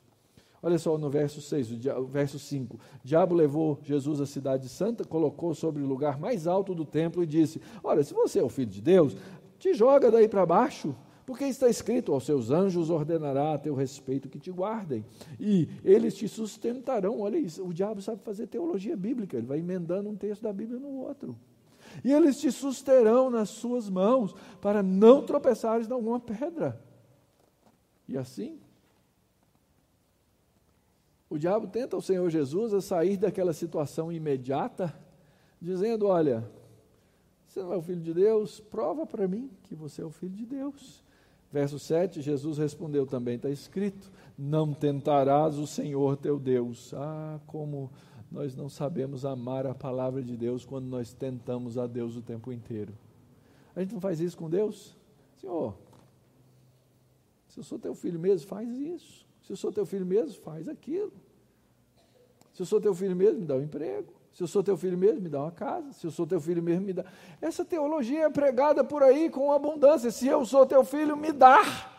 Olha 0.61 0.77
só 0.77 0.97
no 0.97 1.09
verso 1.09 1.41
6, 1.41 1.85
o 1.97 2.05
verso 2.05 2.37
5. 2.37 2.75
O 2.75 2.79
diabo 3.05 3.33
levou 3.33 3.79
Jesus 3.83 4.19
à 4.19 4.25
cidade 4.25 4.67
santa, 4.67 5.05
colocou 5.05 5.55
sobre 5.55 5.81
o 5.81 5.87
lugar 5.87 6.19
mais 6.19 6.45
alto 6.45 6.75
do 6.75 6.83
templo 6.83 7.23
e 7.23 7.25
disse: 7.25 7.61
Olha, 7.81 8.03
se 8.03 8.13
você 8.13 8.39
é 8.39 8.43
o 8.43 8.49
filho 8.49 8.69
de 8.69 8.81
Deus, 8.81 9.15
te 9.57 9.73
joga 9.73 10.11
daí 10.11 10.27
para 10.27 10.45
baixo, 10.45 10.93
porque 11.25 11.45
está 11.45 11.69
escrito: 11.69 12.11
aos 12.11 12.25
seus 12.25 12.51
anjos 12.51 12.89
ordenará 12.89 13.53
a 13.53 13.57
teu 13.57 13.73
respeito 13.73 14.27
que 14.27 14.39
te 14.39 14.51
guardem, 14.51 15.05
e 15.39 15.69
eles 15.85 16.15
te 16.15 16.27
sustentarão. 16.27 17.21
Olha 17.21 17.37
isso, 17.37 17.65
o 17.65 17.73
diabo 17.73 18.01
sabe 18.01 18.21
fazer 18.23 18.47
teologia 18.47 18.97
bíblica, 18.97 19.37
ele 19.37 19.47
vai 19.47 19.59
emendando 19.59 20.09
um 20.09 20.17
texto 20.17 20.41
da 20.41 20.51
Bíblia 20.51 20.81
no 20.81 20.89
outro 20.89 21.33
e 22.03 22.11
eles 22.11 22.39
te 22.39 22.51
susterão 22.51 23.29
nas 23.29 23.49
suas 23.49 23.89
mãos, 23.89 24.35
para 24.61 24.81
não 24.81 25.25
tropeçares 25.25 25.87
em 25.87 25.93
alguma 25.93 26.19
pedra. 26.19 26.81
E 28.07 28.17
assim, 28.17 28.59
o 31.29 31.37
diabo 31.37 31.67
tenta 31.67 31.97
o 31.97 32.01
Senhor 32.01 32.29
Jesus 32.29 32.73
a 32.73 32.81
sair 32.81 33.17
daquela 33.17 33.53
situação 33.53 34.11
imediata, 34.11 34.93
dizendo: 35.61 36.07
Olha, 36.07 36.49
você 37.47 37.61
não 37.61 37.73
é 37.73 37.77
o 37.77 37.81
filho 37.81 38.01
de 38.01 38.13
Deus, 38.13 38.59
prova 38.59 39.05
para 39.05 39.27
mim 39.27 39.49
que 39.63 39.75
você 39.75 40.01
é 40.01 40.05
o 40.05 40.11
filho 40.11 40.35
de 40.35 40.45
Deus. 40.45 41.03
Verso 41.51 41.79
7, 41.79 42.21
Jesus 42.21 42.57
respondeu 42.57 43.05
também, 43.05 43.35
está 43.35 43.49
escrito: 43.49 44.11
Não 44.37 44.73
tentarás 44.73 45.57
o 45.57 45.67
Senhor 45.67 46.17
teu 46.17 46.39
Deus. 46.39 46.93
Ah, 46.93 47.39
como 47.47 47.91
nós 48.31 48.55
não 48.55 48.69
sabemos 48.69 49.25
amar 49.25 49.65
a 49.65 49.73
palavra 49.73 50.21
de 50.21 50.35
Deus 50.35 50.65
quando 50.65 50.85
nós 50.85 51.13
tentamos 51.13 51.77
a 51.77 51.87
Deus 51.87 52.15
o 52.15 52.21
tempo 52.21 52.51
inteiro. 52.51 52.93
A 53.75 53.81
gente 53.81 53.93
não 53.93 54.01
faz 54.01 54.19
isso 54.19 54.37
com 54.37 54.49
Deus? 54.49 54.95
Senhor, 55.39 55.75
se 57.47 57.59
eu 57.59 57.63
sou 57.63 57.79
teu 57.79 57.95
filho 57.95 58.19
mesmo, 58.19 58.47
faz 58.47 58.69
isso. 58.69 59.25
Se 59.43 59.53
eu 59.53 59.57
sou 59.57 59.71
teu 59.71 59.85
filho 59.85 60.05
mesmo, 60.05 60.41
faz 60.41 60.67
aquilo. 60.67 61.13
Se 62.53 62.61
eu 62.61 62.65
sou 62.65 62.81
teu 62.81 62.93
filho 62.93 63.15
mesmo, 63.15 63.39
me 63.39 63.45
dá 63.45 63.55
um 63.55 63.61
emprego. 63.61 64.13
Se 64.33 64.43
eu 64.43 64.47
sou 64.47 64.63
teu 64.63 64.77
filho 64.77 64.97
mesmo, 64.97 65.21
me 65.21 65.29
dá 65.29 65.41
uma 65.41 65.51
casa. 65.51 65.93
Se 65.93 66.05
eu 66.05 66.11
sou 66.11 66.27
teu 66.27 66.39
filho 66.39 66.61
mesmo, 66.61 66.85
me 66.85 66.93
dá. 66.93 67.05
Essa 67.41 67.63
teologia 67.63 68.25
é 68.25 68.29
pregada 68.29 68.83
por 68.83 69.01
aí 69.01 69.29
com 69.29 69.51
abundância. 69.51 70.11
Se 70.11 70.27
eu 70.27 70.45
sou 70.45 70.65
teu 70.65 70.83
filho, 70.83 71.15
me 71.15 71.31
dá. 71.31 71.96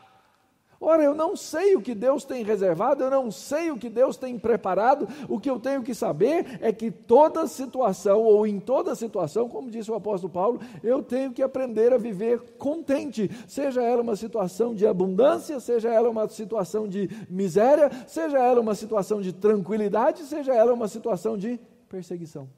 Ora, 0.80 1.02
eu 1.02 1.12
não 1.12 1.34
sei 1.34 1.74
o 1.74 1.82
que 1.82 1.92
Deus 1.92 2.24
tem 2.24 2.44
reservado, 2.44 3.02
eu 3.02 3.10
não 3.10 3.32
sei 3.32 3.68
o 3.70 3.76
que 3.76 3.90
Deus 3.90 4.16
tem 4.16 4.38
preparado, 4.38 5.08
o 5.28 5.40
que 5.40 5.50
eu 5.50 5.58
tenho 5.58 5.82
que 5.82 5.92
saber 5.92 6.58
é 6.60 6.72
que 6.72 6.88
toda 6.88 7.48
situação, 7.48 8.22
ou 8.22 8.46
em 8.46 8.60
toda 8.60 8.94
situação, 8.94 9.48
como 9.48 9.70
disse 9.70 9.90
o 9.90 9.94
apóstolo 9.94 10.32
Paulo, 10.32 10.60
eu 10.84 11.02
tenho 11.02 11.32
que 11.32 11.42
aprender 11.42 11.92
a 11.92 11.98
viver 11.98 12.40
contente, 12.58 13.28
seja 13.48 13.82
ela 13.82 14.02
uma 14.02 14.14
situação 14.14 14.72
de 14.72 14.86
abundância, 14.86 15.58
seja 15.58 15.92
ela 15.92 16.08
uma 16.08 16.28
situação 16.28 16.86
de 16.86 17.10
miséria, 17.28 17.90
seja 18.06 18.38
ela 18.38 18.60
uma 18.60 18.76
situação 18.76 19.20
de 19.20 19.32
tranquilidade, 19.32 20.22
seja 20.22 20.54
ela 20.54 20.72
uma 20.72 20.86
situação 20.86 21.36
de 21.36 21.58
perseguição. 21.88 22.48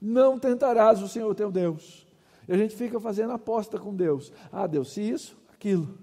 Não 0.00 0.38
tentarás 0.38 1.02
o 1.02 1.08
Senhor 1.08 1.34
teu 1.34 1.50
Deus 1.50 2.07
a 2.52 2.56
gente 2.56 2.74
fica 2.74 2.98
fazendo 2.98 3.32
aposta 3.32 3.78
com 3.78 3.94
Deus. 3.94 4.32
Ah, 4.50 4.66
Deus, 4.66 4.92
se 4.92 5.02
isso, 5.02 5.36
aquilo. 5.52 5.98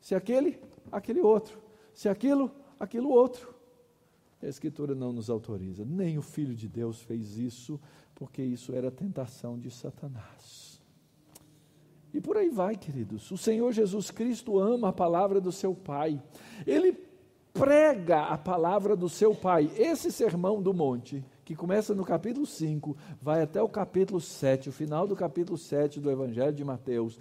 Se 0.00 0.14
aquele, 0.14 0.60
aquele 0.90 1.20
outro. 1.20 1.58
Se 1.92 2.08
aquilo, 2.08 2.50
aquilo 2.78 3.10
outro. 3.10 3.52
A 4.42 4.46
Escritura 4.46 4.94
não 4.94 5.12
nos 5.12 5.30
autoriza. 5.30 5.84
Nem 5.84 6.18
o 6.18 6.22
Filho 6.22 6.54
de 6.54 6.68
Deus 6.68 7.00
fez 7.00 7.38
isso, 7.38 7.80
porque 8.14 8.42
isso 8.42 8.72
era 8.72 8.90
tentação 8.90 9.58
de 9.58 9.70
Satanás. 9.70 10.80
E 12.12 12.20
por 12.20 12.36
aí 12.36 12.50
vai, 12.50 12.76
queridos. 12.76 13.30
O 13.30 13.38
Senhor 13.38 13.72
Jesus 13.72 14.10
Cristo 14.10 14.58
ama 14.58 14.88
a 14.88 14.92
palavra 14.92 15.40
do 15.40 15.50
seu 15.50 15.74
Pai. 15.74 16.22
Ele 16.66 16.92
prega 17.52 18.24
a 18.24 18.36
palavra 18.36 18.94
do 18.94 19.08
seu 19.08 19.34
Pai. 19.34 19.70
Esse 19.76 20.12
sermão 20.12 20.60
do 20.60 20.74
monte, 20.74 21.24
que 21.44 21.56
começa 21.56 21.94
no 21.94 22.04
capítulo 22.04 22.46
5, 22.46 22.96
vai 23.20 23.42
até 23.42 23.60
o 23.62 23.68
capítulo 23.68 24.20
7, 24.20 24.68
o 24.68 24.72
final 24.72 25.06
do 25.06 25.16
capítulo 25.16 25.58
7 25.58 26.00
do 26.00 26.10
Evangelho 26.10 26.52
de 26.52 26.64
Mateus. 26.64 27.18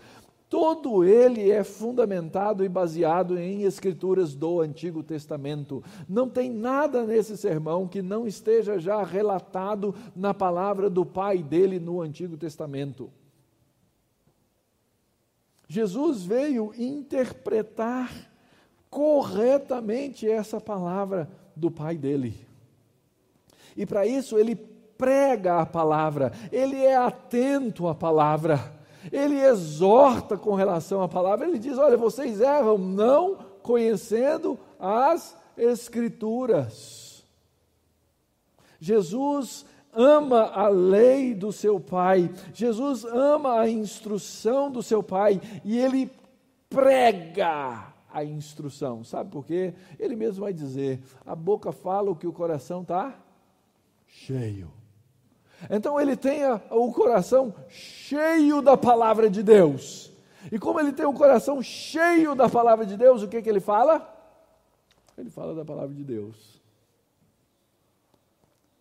Todo 0.51 1.06
ele 1.06 1.50
é 1.50 1.63
fundamentado 1.63 2.63
e 2.66 2.68
baseado 2.68 3.40
em 3.40 3.63
escrituras 3.63 4.36
do 4.36 4.60
Antigo 4.60 5.01
Testamento. 5.01 5.82
Não 6.10 6.28
tem 6.28 6.51
nada 6.51 7.06
nesse 7.06 7.38
sermão 7.38 7.88
que 7.88 8.01
não 8.01 8.28
esteja 8.28 8.78
já 8.78 9.01
relatado 9.01 9.96
na 10.13 10.34
palavra 10.34 10.90
do 10.90 11.06
Pai 11.06 11.42
dele 11.42 11.80
no 11.80 12.01
Antigo 12.01 12.36
Testamento. 12.36 13.10
Jesus 15.70 16.25
veio 16.25 16.74
interpretar 16.78 18.30
corretamente 18.90 20.30
essa 20.30 20.60
palavra 20.60 21.30
do 21.56 21.72
Pai 21.72 21.98
dele. 21.98 22.50
E 23.75 23.86
para 23.86 24.06
isso 24.06 24.38
ele 24.38 24.56
prega 24.56 25.60
a 25.60 25.66
palavra, 25.66 26.32
ele 26.51 26.78
é 26.78 26.96
atento 26.96 27.88
à 27.88 27.96
palavra, 27.96 28.72
ele 29.12 29.40
exorta 29.40 30.38
com 30.38 30.54
relação 30.54 31.01
à 31.01 31.08
palavra, 31.08 31.48
ele 31.48 31.58
diz: 31.58 31.78
Olha, 31.78 31.98
vocês 31.98 32.40
erram 32.40 32.78
não 32.78 33.36
conhecendo 33.63 34.60
as 34.80 35.36
Escrituras. 35.58 37.25
Jesus 38.80 39.66
ama 39.94 40.44
a 40.54 40.68
lei 40.70 41.34
do 41.34 41.51
seu 41.51 41.80
pai, 41.80 42.32
Jesus 42.54 43.04
ama 43.06 43.60
a 43.60 43.70
instrução 43.70 44.72
do 44.72 44.82
seu 44.82 45.04
pai 45.04 45.42
e 45.63 45.78
ele 45.78 46.12
prega 46.70 47.94
a 48.12 48.24
instrução. 48.24 49.04
Sabe 49.04 49.30
por 49.30 49.46
quê? 49.46 49.74
Ele 50.00 50.16
mesmo 50.16 50.44
vai 50.44 50.54
dizer: 50.54 51.01
a 51.25 51.36
boca 51.36 51.72
fala 51.72 52.12
o 52.12 52.16
que 52.16 52.28
o 52.28 52.34
coração 52.34 52.82
está 52.82 53.16
cheio. 54.12 54.72
Então 55.70 56.00
ele 56.00 56.15
tem 56.15 56.44
o 56.70 56.91
coração 56.91 57.53
cheio 57.70 58.62
da 58.62 58.77
palavra 58.77 59.30
de 59.30 59.41
Deus. 59.41 60.12
E 60.51 60.60
como 60.60 60.80
ele 60.80 60.91
tem 60.91 61.06
o 61.06 61.13
coração 61.13 61.62
cheio 61.62 62.36
da 62.36 62.50
palavra 62.50 62.86
de 62.86 62.98
Deus, 62.98 63.22
o 63.22 63.27
que, 63.27 63.41
que 63.41 63.50
ele 63.50 63.60
fala? 63.60 64.08
Ele 65.18 65.30
fala 65.30 65.56
da 65.56 65.63
palavra 65.63 65.96
de 65.96 66.03
Deus. 66.03 66.60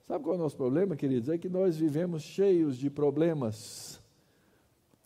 Sabe 0.07 0.25
qual 0.25 0.35
é 0.35 0.39
o 0.39 0.43
nosso 0.43 0.57
problema, 0.57 0.97
queridos? 0.97 1.29
É 1.29 1.39
que 1.39 1.49
nós 1.49 1.77
vivemos 1.77 2.23
cheios 2.23 2.77
de 2.77 2.91
problemas, 2.91 4.01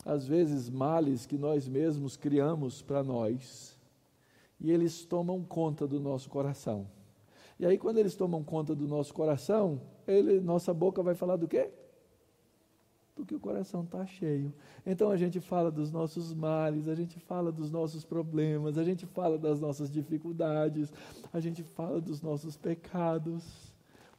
às 0.03 0.25
vezes 0.25 0.69
males 0.69 1.25
que 1.25 1.37
nós 1.37 1.67
mesmos 1.67 2.17
criamos 2.17 2.81
para 2.81 3.03
nós, 3.03 3.77
e 4.59 4.71
eles 4.71 5.05
tomam 5.05 5.43
conta 5.43 5.85
do 5.85 5.99
nosso 5.99 6.29
coração. 6.29 6.87
E 7.59 7.65
aí, 7.65 7.77
quando 7.77 7.99
eles 7.99 8.15
tomam 8.15 8.43
conta 8.43 8.73
do 8.73 8.87
nosso 8.87 9.13
coração, 9.13 9.79
ele, 10.07 10.39
nossa 10.39 10.73
boca 10.73 11.01
vai 11.01 11.15
falar 11.15 11.35
do 11.35 11.47
quê? 11.47 11.69
Do 13.15 13.25
que 13.25 13.33
o 13.33 13.39
coração 13.39 13.83
está 13.83 14.05
cheio. 14.05 14.53
Então 14.85 15.09
a 15.09 15.17
gente 15.17 15.39
fala 15.39 15.71
dos 15.71 15.91
nossos 15.91 16.33
males, 16.33 16.87
a 16.87 16.95
gente 16.95 17.19
fala 17.19 17.51
dos 17.51 17.71
nossos 17.71 18.03
problemas, 18.03 18.77
a 18.77 18.83
gente 18.83 19.05
fala 19.05 19.37
das 19.37 19.59
nossas 19.59 19.89
dificuldades, 19.89 20.91
a 21.31 21.39
gente 21.39 21.63
fala 21.63 22.01
dos 22.01 22.21
nossos 22.21 22.57
pecados. 22.57 23.73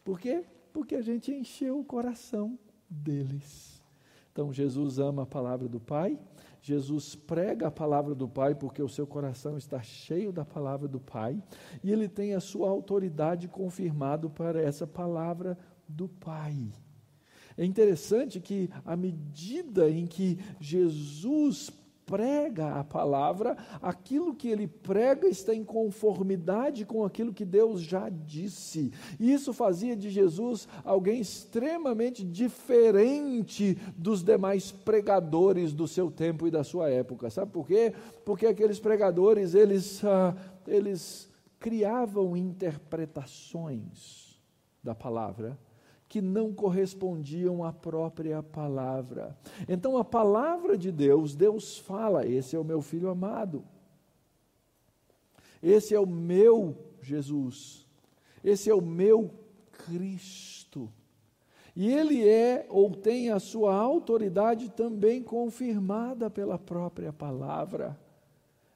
Por 0.04 0.18
quê? 0.18 0.44
Porque 0.72 0.94
a 0.94 1.02
gente 1.02 1.32
encheu 1.32 1.78
o 1.78 1.84
coração 1.84 2.58
deles. 2.88 3.82
Então 4.32 4.52
Jesus 4.52 4.98
ama 4.98 5.22
a 5.22 5.26
palavra 5.26 5.68
do 5.68 5.80
Pai, 5.80 6.18
Jesus 6.66 7.14
prega 7.14 7.68
a 7.68 7.70
palavra 7.70 8.14
do 8.14 8.28
Pai 8.28 8.54
porque 8.54 8.82
o 8.82 8.88
seu 8.88 9.06
coração 9.06 9.56
está 9.56 9.80
cheio 9.82 10.32
da 10.32 10.44
palavra 10.44 10.88
do 10.88 10.98
Pai 10.98 11.40
e 11.82 11.92
ele 11.92 12.08
tem 12.08 12.34
a 12.34 12.40
sua 12.40 12.68
autoridade 12.68 13.46
confirmado 13.46 14.28
para 14.28 14.60
essa 14.60 14.84
palavra 14.84 15.56
do 15.88 16.08
Pai. 16.08 16.72
É 17.56 17.64
interessante 17.64 18.38
que, 18.38 18.70
à 18.84 18.96
medida 18.96 19.90
em 19.90 20.06
que 20.06 20.38
Jesus 20.60 21.72
prega 22.06 22.76
a 22.76 22.84
palavra, 22.84 23.56
aquilo 23.82 24.34
que 24.34 24.48
ele 24.48 24.68
prega 24.68 25.26
está 25.26 25.52
em 25.52 25.64
conformidade 25.64 26.84
com 26.84 27.04
aquilo 27.04 27.34
que 27.34 27.44
Deus 27.44 27.80
já 27.80 28.08
disse. 28.08 28.92
E 29.18 29.32
isso 29.32 29.52
fazia 29.52 29.96
de 29.96 30.08
Jesus 30.08 30.68
alguém 30.84 31.20
extremamente 31.20 32.22
diferente 32.22 33.76
dos 33.96 34.22
demais 34.22 34.70
pregadores 34.70 35.72
do 35.72 35.88
seu 35.88 36.10
tempo 36.10 36.46
e 36.46 36.50
da 36.50 36.62
sua 36.62 36.88
época. 36.88 37.28
Sabe 37.28 37.50
por 37.50 37.66
quê? 37.66 37.92
Porque 38.24 38.46
aqueles 38.46 38.78
pregadores, 38.78 39.54
eles, 39.54 40.04
ah, 40.04 40.36
eles 40.68 41.28
criavam 41.58 42.36
interpretações 42.36 44.40
da 44.80 44.94
palavra 44.94 45.58
que 46.08 46.20
não 46.20 46.52
correspondiam 46.52 47.64
à 47.64 47.72
própria 47.72 48.42
palavra. 48.42 49.36
Então, 49.68 49.96
a 49.96 50.04
palavra 50.04 50.76
de 50.76 50.92
Deus, 50.92 51.34
Deus 51.34 51.78
fala: 51.78 52.26
Esse 52.26 52.54
é 52.54 52.58
o 52.58 52.64
meu 52.64 52.80
filho 52.80 53.08
amado, 53.08 53.64
esse 55.62 55.94
é 55.94 56.00
o 56.00 56.06
meu 56.06 56.76
Jesus, 57.00 57.86
esse 58.42 58.70
é 58.70 58.74
o 58.74 58.82
meu 58.82 59.30
Cristo. 59.72 60.90
E 61.74 61.92
ele 61.92 62.26
é 62.26 62.66
ou 62.70 62.90
tem 62.90 63.30
a 63.30 63.38
sua 63.38 63.74
autoridade 63.74 64.70
também 64.70 65.22
confirmada 65.22 66.30
pela 66.30 66.58
própria 66.58 67.12
palavra. 67.12 67.98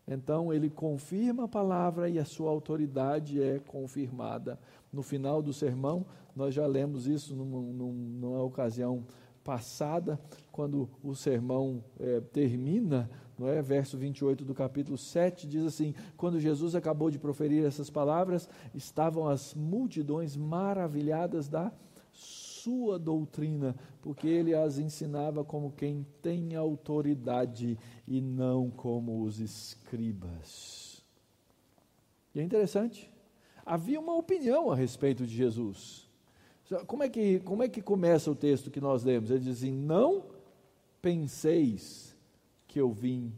Então 0.07 0.53
ele 0.53 0.69
confirma 0.69 1.45
a 1.45 1.49
palavra 1.49 2.11
e 2.11 2.19
a 2.19 2.25
sua 2.25 2.51
autoridade 2.51 3.43
é 3.43 3.59
confirmada. 3.61 4.59
No 4.93 5.03
final 5.03 5.41
do 5.41 5.53
sermão, 5.53 6.05
nós 6.41 6.55
já 6.55 6.67
lemos 6.67 7.07
isso 7.07 7.37
numa, 7.37 7.61
numa 7.61 8.43
ocasião 8.43 9.05
passada, 9.45 10.19
quando 10.51 10.89
o 11.03 11.15
sermão 11.15 11.85
é, 11.99 12.21
termina, 12.21 13.11
não 13.39 13.47
é? 13.47 13.61
Verso 13.61 13.99
28 13.99 14.43
do 14.43 14.55
capítulo 14.55 14.97
7 14.97 15.47
diz 15.47 15.65
assim: 15.67 15.95
Quando 16.17 16.41
Jesus 16.41 16.75
acabou 16.75 17.11
de 17.11 17.19
proferir 17.19 17.65
essas 17.65 17.91
palavras, 17.91 18.49
estavam 18.75 19.29
as 19.29 19.55
multidões 19.55 20.35
maravilhadas 20.35 21.47
da 21.47 21.71
sua 22.11 22.99
doutrina, 22.99 23.77
porque 24.01 24.27
ele 24.27 24.55
as 24.55 24.79
ensinava 24.79 25.45
como 25.45 25.73
quem 25.73 26.07
tem 26.23 26.55
autoridade 26.55 27.79
e 28.09 28.21
não 28.21 28.71
como 28.71 29.23
os 29.23 29.41
escribas. 29.41 31.05
E 32.35 32.41
é 32.41 32.43
interessante, 32.43 33.13
havia 33.65 34.01
uma 34.01 34.15
opinião 34.15 34.71
a 34.71 34.77
respeito 34.77 35.27
de 35.27 35.35
Jesus. 35.35 36.10
Como 36.87 37.03
é 37.03 37.09
que, 37.09 37.41
como 37.41 37.63
é 37.63 37.69
que 37.69 37.83
começa 37.83 38.31
o 38.31 38.35
texto 38.35 38.71
que 38.71 38.81
nós 38.81 39.03
lemos? 39.03 39.31
Ele 39.31 39.41
diz 39.41 39.59
assim: 39.59 39.73
Não 39.73 40.25
penseis 41.03 42.17
que 42.69 42.81
eu 42.81 42.91
vim 42.91 43.33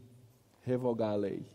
revogar 0.61 1.11
a 1.11 1.15
lei. 1.15 1.45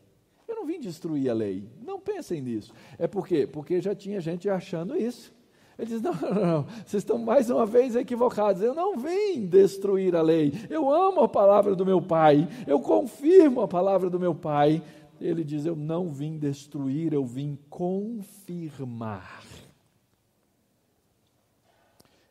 Eu 0.47 0.57
não 0.57 0.67
vim 0.67 0.81
destruir 0.81 1.31
a 1.31 1.35
lei. 1.35 1.69
Não 1.85 2.01
pensem 2.01 2.41
nisso. 2.41 2.73
É 2.99 3.07
por 3.07 3.27
quê? 3.27 3.47
Porque 3.47 3.81
já 3.81 3.95
tinha 3.95 4.21
gente 4.21 4.49
achando 4.49 4.97
isso. 4.97 5.33
Ele 5.79 5.89
diz: 5.89 6.03
não, 6.03 6.13
não, 6.15 6.35
não, 6.35 6.63
vocês 6.85 7.03
estão 7.03 7.19
mais 7.19 7.49
uma 7.49 7.65
vez 7.65 7.95
equivocados. 7.95 8.61
Eu 8.63 8.75
não 8.75 8.97
vim 8.99 9.47
destruir 9.47 10.17
a 10.17 10.23
lei. 10.23 10.53
Eu 10.69 10.93
amo 10.93 11.21
a 11.21 11.29
palavra 11.29 11.77
do 11.77 11.87
meu 11.87 12.03
pai. 12.03 12.49
Eu 12.67 12.81
confirmo 12.81 13.61
a 13.61 13.69
palavra 13.69 14.11
do 14.11 14.19
meu 14.19 14.35
pai. 14.35 14.83
Ele 15.21 15.45
diz: 15.45 15.65
Eu 15.65 15.77
não 15.77 16.09
vim 16.09 16.37
destruir, 16.37 17.13
eu 17.13 17.25
vim 17.25 17.57
confirmar. 17.71 19.48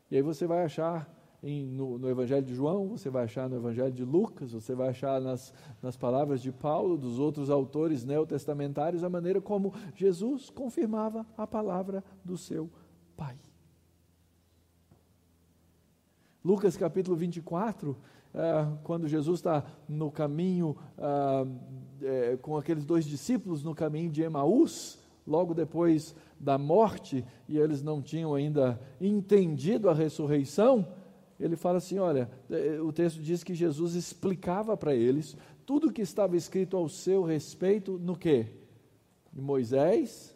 E 0.09 0.15
aí 0.15 0.21
você 0.21 0.47
vai 0.47 0.63
achar 0.63 1.11
em, 1.43 1.65
no, 1.67 1.97
no, 1.97 2.09
Evangelho 2.09 2.45
de 2.45 2.55
João, 2.55 2.87
você 2.89 3.09
vai 3.09 3.25
achar 3.25 3.49
no 3.49 3.55
Evangelho 3.55 3.91
de 3.91 4.03
Lucas, 4.03 4.53
você 4.53 4.73
vai 4.73 4.89
achar 4.89 5.21
nas, 5.21 5.53
nas 5.81 5.95
palavras 5.95 6.41
de 6.41 6.51
Paulo, 6.51 6.97
dos 6.97 7.19
outros 7.19 7.49
autores 7.49 8.03
neotestamentários, 8.03 9.03
a 9.03 9.09
maneira 9.09 9.39
como 9.39 9.73
Jesus 9.95 10.49
confirmava 10.49 11.25
a 11.37 11.45
palavra 11.45 12.03
do 12.23 12.37
seu 12.37 12.69
Pai. 13.15 13.37
Lucas 16.43 16.77
capítulo 16.77 17.15
24, 17.17 17.97
é, 18.33 18.67
quando 18.83 19.07
Jesus 19.07 19.39
está 19.39 19.65
no 19.87 20.09
caminho, 20.09 20.77
é, 22.01 22.37
com 22.37 22.55
aqueles 22.55 22.85
dois 22.85 23.05
discípulos 23.05 23.63
no 23.63 23.75
caminho 23.75 24.09
de 24.09 24.21
Emaús, 24.21 24.97
logo 25.25 25.53
depois 25.53 26.15
da 26.39 26.57
morte 26.57 27.25
e 27.47 27.57
eles 27.57 27.81
não 27.81 28.01
tinham 28.01 28.33
ainda 28.33 28.79
entendido 28.99 29.89
a 29.89 29.93
ressurreição, 29.93 30.87
ele 31.39 31.55
fala 31.55 31.77
assim: 31.77 31.99
olha, 31.99 32.29
eh, 32.49 32.79
o 32.81 32.91
texto 32.91 33.21
diz 33.21 33.43
que 33.43 33.53
Jesus 33.53 33.93
explicava 33.93 34.75
para 34.75 34.95
eles 34.95 35.37
tudo 35.65 35.87
o 35.87 35.93
que 35.93 36.01
estava 36.01 36.35
escrito 36.35 36.77
ao 36.77 36.89
seu 36.89 37.23
respeito 37.23 37.99
no 37.99 38.15
que? 38.15 38.47
Em 39.35 39.41
Moisés, 39.41 40.35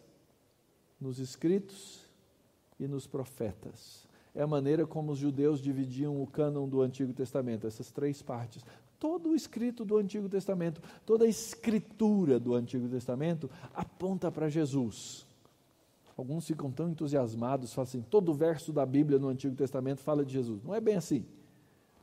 nos 1.00 1.18
escritos 1.18 2.06
e 2.78 2.86
nos 2.86 3.06
profetas. 3.06 4.06
É 4.34 4.42
a 4.42 4.46
maneira 4.46 4.86
como 4.86 5.12
os 5.12 5.18
judeus 5.18 5.60
dividiam 5.60 6.22
o 6.22 6.26
cânon 6.26 6.68
do 6.68 6.80
Antigo 6.80 7.12
Testamento, 7.12 7.66
essas 7.66 7.90
três 7.90 8.22
partes. 8.22 8.64
todo 8.98 9.30
o 9.30 9.34
escrito 9.34 9.84
do 9.84 9.96
Antigo 9.96 10.28
Testamento, 10.28 10.80
toda 11.04 11.24
a 11.24 11.28
escritura 11.28 12.38
do 12.38 12.54
Antigo 12.54 12.88
Testamento 12.88 13.50
aponta 13.74 14.30
para 14.30 14.48
Jesus. 14.48 15.26
Alguns 16.16 16.46
ficam 16.46 16.70
tão 16.70 16.90
entusiasmados, 16.90 17.72
falam 17.72 17.88
assim: 17.88 18.02
todo 18.02 18.34
verso 18.34 18.72
da 18.72 18.84
Bíblia 18.84 19.18
no 19.18 19.28
Antigo 19.28 19.54
Testamento 19.54 20.00
fala 20.00 20.24
de 20.24 20.32
Jesus. 20.32 20.62
Não 20.62 20.74
é 20.74 20.80
bem 20.80 20.96
assim. 20.96 21.24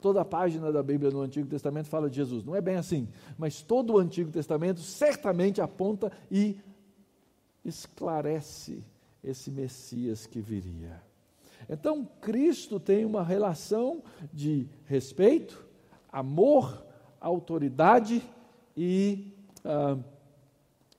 Toda 0.02 0.24
página 0.24 0.72
da 0.72 0.82
Bíblia 0.82 1.12
no 1.12 1.20
Antigo 1.20 1.48
Testamento 1.48 1.88
fala 1.88 2.10
de 2.10 2.16
Jesus. 2.16 2.44
Não 2.44 2.56
é 2.56 2.62
bem 2.62 2.76
assim. 2.76 3.08
Mas 3.38 3.62
todo 3.62 3.94
o 3.94 3.98
Antigo 4.00 4.32
Testamento 4.32 4.80
certamente 4.80 5.62
aponta 5.62 6.12
e 6.32 6.58
esclarece 7.66 8.84
esse 9.22 9.52
Messias 9.52 10.26
que 10.26 10.40
viria. 10.40 11.02
Então, 11.68 12.08
Cristo 12.22 12.80
tem 12.80 13.04
uma 13.04 13.24
relação 13.24 14.02
de 14.34 14.68
respeito, 14.86 15.68
amor, 16.12 16.86
autoridade 17.20 18.24
e 18.78 19.34
ah, 19.66 19.98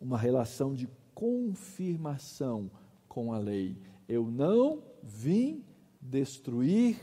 uma 0.01 0.18
relação 0.18 0.75
de 0.75 0.87
confirmação 1.14 2.70
com 3.11 3.33
a 3.33 3.38
lei. 3.38 3.77
Eu 4.09 4.31
não 4.31 4.85
vim 5.03 5.64
destruir 6.01 6.96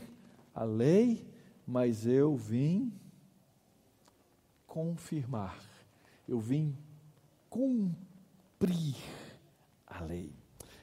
a 0.54 0.64
lei, 0.64 1.28
mas 1.66 2.06
eu 2.06 2.34
vim 2.34 2.90
confirmar, 4.66 5.62
eu 6.26 6.40
vim 6.40 6.74
cumprir 7.50 8.96
a 9.86 10.02
lei. 10.02 10.32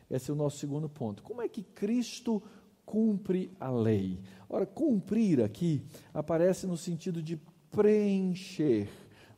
Esse 0.10 0.30
é 0.30 0.34
o 0.34 0.38
nosso 0.38 0.60
segundo 0.60 0.88
ponto. 0.88 1.24
Como 1.24 1.42
é 1.42 1.50
que 1.50 1.64
Cristo 1.64 2.42
cumpre 2.86 3.52
a 3.60 3.72
lei? 3.72 4.20
Ora, 4.48 4.68
cumprir 4.68 5.42
aqui 5.42 5.82
aparece 6.14 6.68
no 6.68 6.78
sentido 6.78 7.22
de 7.22 7.42
preencher, 7.72 8.88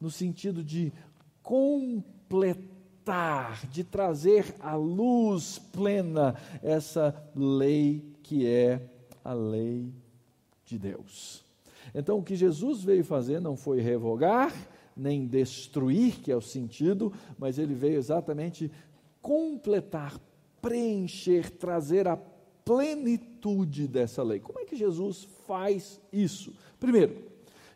no 0.01 0.11
sentido 0.11 0.61
de 0.61 0.91
completar, 1.41 2.76
de 3.69 3.83
trazer 3.83 4.55
à 4.59 4.75
luz 4.75 5.59
plena 5.59 6.35
essa 6.61 7.15
lei 7.35 8.03
que 8.21 8.45
é 8.45 8.81
a 9.23 9.33
lei 9.33 9.93
de 10.65 10.77
Deus. 10.77 11.43
Então, 11.95 12.19
o 12.19 12.23
que 12.23 12.35
Jesus 12.35 12.83
veio 12.83 13.03
fazer 13.03 13.39
não 13.39 13.55
foi 13.55 13.79
revogar, 13.79 14.53
nem 14.95 15.25
destruir, 15.25 16.19
que 16.21 16.31
é 16.31 16.35
o 16.35 16.41
sentido, 16.41 17.13
mas 17.37 17.57
ele 17.57 17.73
veio 17.73 17.97
exatamente 17.97 18.71
completar, 19.21 20.19
preencher, 20.61 21.49
trazer 21.51 22.07
a 22.07 22.17
plenitude 22.65 23.87
dessa 23.87 24.21
lei. 24.21 24.39
Como 24.39 24.59
é 24.59 24.65
que 24.65 24.75
Jesus 24.75 25.27
faz 25.47 26.01
isso? 26.11 26.53
Primeiro, 26.79 27.15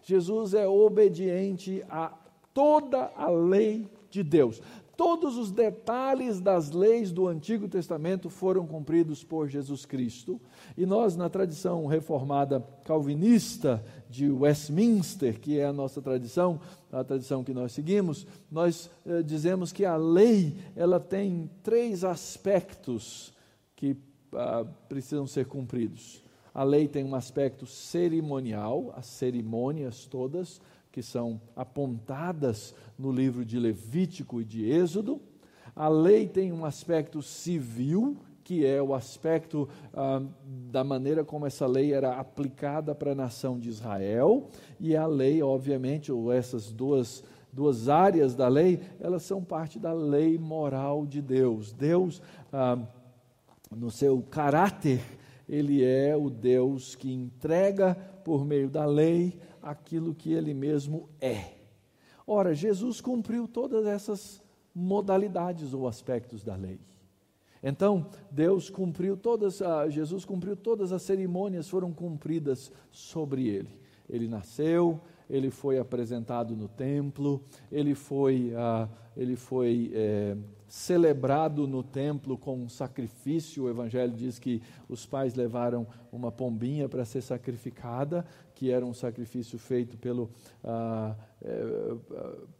Jesus 0.03 0.53
é 0.53 0.67
obediente 0.67 1.83
a 1.89 2.17
toda 2.53 3.11
a 3.15 3.29
lei 3.29 3.87
de 4.09 4.23
Deus. 4.23 4.61
Todos 4.95 5.37
os 5.37 5.51
detalhes 5.51 6.39
das 6.39 6.71
leis 6.71 7.11
do 7.11 7.27
Antigo 7.27 7.67
Testamento 7.67 8.29
foram 8.29 8.67
cumpridos 8.67 9.23
por 9.23 9.47
Jesus 9.47 9.85
Cristo. 9.85 10.39
E 10.77 10.85
nós, 10.85 11.15
na 11.15 11.29
tradição 11.29 11.85
reformada 11.85 12.63
calvinista 12.83 13.83
de 14.09 14.29
Westminster, 14.29 15.39
que 15.39 15.57
é 15.57 15.65
a 15.65 15.73
nossa 15.73 16.01
tradição, 16.01 16.59
a 16.91 17.03
tradição 17.03 17.43
que 17.43 17.53
nós 17.53 17.71
seguimos, 17.71 18.27
nós 18.51 18.89
eh, 19.05 19.23
dizemos 19.23 19.71
que 19.71 19.85
a 19.85 19.95
lei 19.95 20.57
ela 20.75 20.99
tem 20.99 21.49
três 21.63 22.03
aspectos 22.03 23.33
que 23.75 23.97
ah, 24.33 24.65
precisam 24.87 25.25
ser 25.25 25.45
cumpridos. 25.45 26.21
A 26.53 26.63
lei 26.63 26.87
tem 26.87 27.03
um 27.03 27.15
aspecto 27.15 27.65
cerimonial, 27.65 28.93
as 28.95 29.05
cerimônias 29.05 30.05
todas 30.05 30.61
que 30.91 31.01
são 31.01 31.39
apontadas 31.55 32.75
no 32.99 33.11
livro 33.11 33.45
de 33.45 33.57
Levítico 33.57 34.41
e 34.41 34.45
de 34.45 34.69
Êxodo. 34.69 35.21
A 35.73 35.87
lei 35.87 36.27
tem 36.27 36.51
um 36.51 36.65
aspecto 36.65 37.21
civil, 37.21 38.17
que 38.43 38.65
é 38.65 38.81
o 38.81 38.93
aspecto 38.93 39.69
ah, 39.93 40.21
da 40.69 40.83
maneira 40.83 41.23
como 41.23 41.45
essa 41.45 41.65
lei 41.65 41.93
era 41.93 42.17
aplicada 42.19 42.93
para 42.93 43.13
a 43.13 43.15
nação 43.15 43.57
de 43.57 43.69
Israel, 43.69 44.49
e 44.79 44.95
a 44.95 45.07
lei, 45.07 45.41
obviamente, 45.41 46.11
ou 46.11 46.31
essas 46.31 46.73
duas, 46.73 47.23
duas 47.53 47.87
áreas 47.87 48.35
da 48.35 48.49
lei, 48.49 48.81
elas 48.99 49.23
são 49.23 49.41
parte 49.41 49.79
da 49.79 49.93
lei 49.93 50.37
moral 50.37 51.05
de 51.05 51.21
Deus. 51.21 51.71
Deus, 51.71 52.21
ah, 52.51 52.77
no 53.73 53.89
seu 53.89 54.21
caráter, 54.29 55.01
ele 55.51 55.83
é 55.83 56.15
o 56.15 56.29
Deus 56.29 56.95
que 56.95 57.11
entrega 57.11 57.93
por 58.23 58.45
meio 58.45 58.69
da 58.69 58.85
lei 58.85 59.37
aquilo 59.61 60.15
que 60.15 60.31
ele 60.31 60.53
mesmo 60.53 61.09
é. 61.19 61.55
Ora, 62.25 62.55
Jesus 62.55 63.01
cumpriu 63.01 63.49
todas 63.49 63.85
essas 63.85 64.41
modalidades 64.73 65.73
ou 65.73 65.89
aspectos 65.89 66.41
da 66.41 66.55
lei. 66.55 66.79
Então, 67.61 68.09
Deus 68.31 68.69
cumpriu 68.69 69.17
todas, 69.17 69.61
ah, 69.61 69.89
Jesus 69.89 70.23
cumpriu 70.23 70.55
todas 70.55 70.93
as 70.93 71.01
cerimônias, 71.01 71.67
foram 71.67 71.91
cumpridas 71.91 72.71
sobre 72.89 73.49
ele. 73.49 73.77
Ele 74.09 74.29
nasceu, 74.29 75.01
ele 75.29 75.51
foi 75.51 75.77
apresentado 75.77 76.55
no 76.55 76.69
templo, 76.69 77.43
ele 77.69 77.93
foi, 77.93 78.53
ah, 78.55 78.87
ele 79.17 79.35
foi 79.35 79.91
é, 79.93 80.37
celebrado 80.71 81.67
no 81.67 81.83
templo 81.83 82.37
com 82.37 82.57
um 82.57 82.69
sacrifício. 82.69 83.65
O 83.65 83.69
Evangelho 83.69 84.13
diz 84.13 84.39
que 84.39 84.63
os 84.87 85.05
pais 85.05 85.35
levaram 85.35 85.85
uma 86.13 86.31
pombinha 86.31 86.87
para 86.87 87.03
ser 87.03 87.19
sacrificada, 87.19 88.25
que 88.55 88.71
era 88.71 88.85
um 88.85 88.93
sacrifício 88.93 89.59
feito 89.59 89.97
pelo, 89.97 90.29
ah, 90.63 91.13
é, 91.41 91.95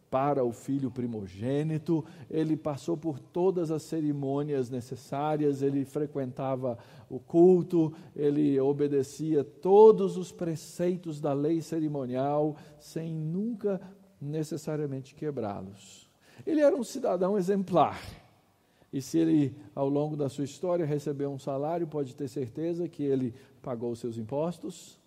para 0.10 0.44
o 0.44 0.52
filho 0.52 0.92
primogênito. 0.92 2.04
Ele 2.30 2.58
passou 2.58 2.98
por 2.98 3.18
todas 3.18 3.72
as 3.72 3.84
cerimônias 3.84 4.70
necessárias, 4.70 5.62
ele 5.62 5.86
frequentava 5.86 6.78
o 7.10 7.18
culto, 7.18 7.94
ele 8.14 8.60
obedecia 8.60 9.42
todos 9.42 10.18
os 10.18 10.34
preceitos 10.34 11.22
da 11.22 11.32
lei 11.32 11.62
cerimonial, 11.62 12.58
sem 12.78 13.16
nunca 13.16 13.80
necessariamente 14.20 15.16
quebrá-los. 15.16 16.11
Ele 16.46 16.62
era 16.62 16.76
um 16.76 16.84
cidadão 16.84 17.38
exemplar. 17.38 18.02
E 18.92 19.02
se 19.02 19.18
ele, 19.18 19.56
ao 19.74 19.88
longo 19.88 20.18
da 20.18 20.28
sua 20.28 20.44
história, 20.44 20.86
recebeu 20.86 21.32
um 21.32 21.40
salário, 21.40 21.88
pode 21.88 22.14
ter 22.16 22.28
certeza 22.28 22.90
que 22.90 23.04
ele 23.04 23.34
pagou 23.62 23.92
os 23.92 24.00
seus 24.00 24.18
impostos. 24.18 25.00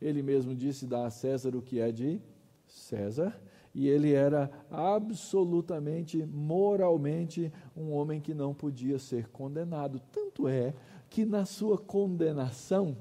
Ele 0.00 0.22
mesmo 0.22 0.54
disse: 0.54 0.86
dá 0.86 1.06
a 1.06 1.10
César 1.10 1.56
o 1.56 1.62
que 1.62 1.80
é 1.80 1.90
de 1.90 2.20
César. 2.66 3.36
E 3.74 3.88
ele 3.88 4.12
era 4.12 4.50
absolutamente, 4.70 6.24
moralmente, 6.26 7.50
um 7.74 7.90
homem 7.92 8.20
que 8.20 8.34
não 8.34 8.52
podia 8.52 8.98
ser 8.98 9.28
condenado. 9.28 10.00
Tanto 10.12 10.46
é 10.46 10.74
que, 11.08 11.24
na 11.24 11.46
sua 11.46 11.78
condenação, 11.78 12.96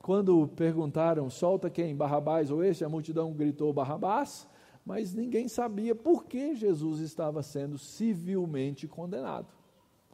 quando 0.00 0.46
perguntaram, 0.48 1.28
solta 1.28 1.68
quem? 1.68 1.94
Barrabás 1.94 2.50
ou 2.50 2.62
este? 2.62 2.84
A 2.84 2.88
multidão 2.88 3.32
gritou 3.32 3.72
Barrabás 3.72 4.48
mas 4.84 5.14
ninguém 5.14 5.48
sabia 5.48 5.94
por 5.94 6.24
que 6.24 6.54
Jesus 6.54 7.00
estava 7.00 7.42
sendo 7.42 7.78
civilmente 7.78 8.88
condenado. 8.88 9.46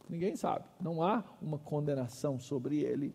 Ninguém 0.08 0.36
sabe, 0.36 0.64
não 0.80 1.02
há 1.02 1.24
uma 1.40 1.58
condenação 1.58 2.38
sobre 2.38 2.80
ele. 2.80 3.14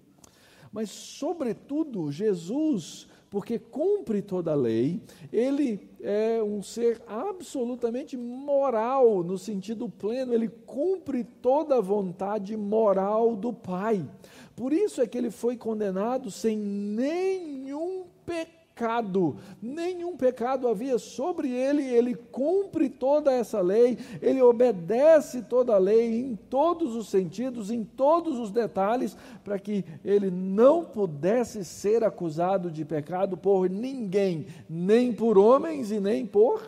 Mas, 0.72 0.90
sobretudo, 0.90 2.12
Jesus, 2.12 3.08
porque 3.30 3.60
cumpre 3.60 4.24
toda 4.24 4.52
a 4.52 4.56
lei, 4.56 5.02
ele 5.32 5.88
é 6.02 6.42
um 6.42 6.64
ser 6.64 7.00
absolutamente 7.08 8.18
moral, 8.18 9.24
no 9.24 9.38
sentido 9.38 9.88
pleno, 9.88 10.34
ele 10.34 10.50
cumpre 10.50 11.24
toda 11.24 11.78
a 11.78 11.82
vontade 11.82 12.58
moral 12.58 13.36
do 13.36 13.54
Pai. 13.54 14.08
Por 14.56 14.74
isso 14.74 15.00
é 15.00 15.08
que 15.08 15.18
ele 15.18 15.30
foi 15.30 15.56
condenado 15.56 16.32
sem 16.32 16.58
nenhum 16.58 18.06
pecado 18.26 18.53
pecado, 18.74 19.38
nenhum 19.62 20.18
pecado 20.18 20.68
havia 20.68 20.98
sobre 20.98 21.50
ele, 21.50 21.84
ele 21.84 22.16
cumpre 22.16 22.90
toda 22.90 23.32
essa 23.32 23.62
lei, 23.62 23.98
ele 24.20 24.42
obedece 24.42 25.44
toda 25.44 25.76
a 25.76 25.78
lei 25.78 26.20
em 26.20 26.36
todos 26.36 26.96
os 26.96 27.08
sentidos, 27.08 27.70
em 27.70 27.84
todos 27.84 28.40
os 28.40 28.50
detalhes, 28.50 29.16
para 29.44 29.60
que 29.60 29.86
ele 30.04 30.32
não 30.32 30.84
pudesse 30.84 31.64
ser 31.64 32.04
acusado 32.04 32.72
de 32.72 32.84
pecado 32.84 33.38
por 33.38 33.70
ninguém, 33.70 34.48
nem 34.68 35.14
por 35.14 35.38
homens 35.38 35.92
e 35.92 36.00
nem 36.00 36.26
por 36.26 36.68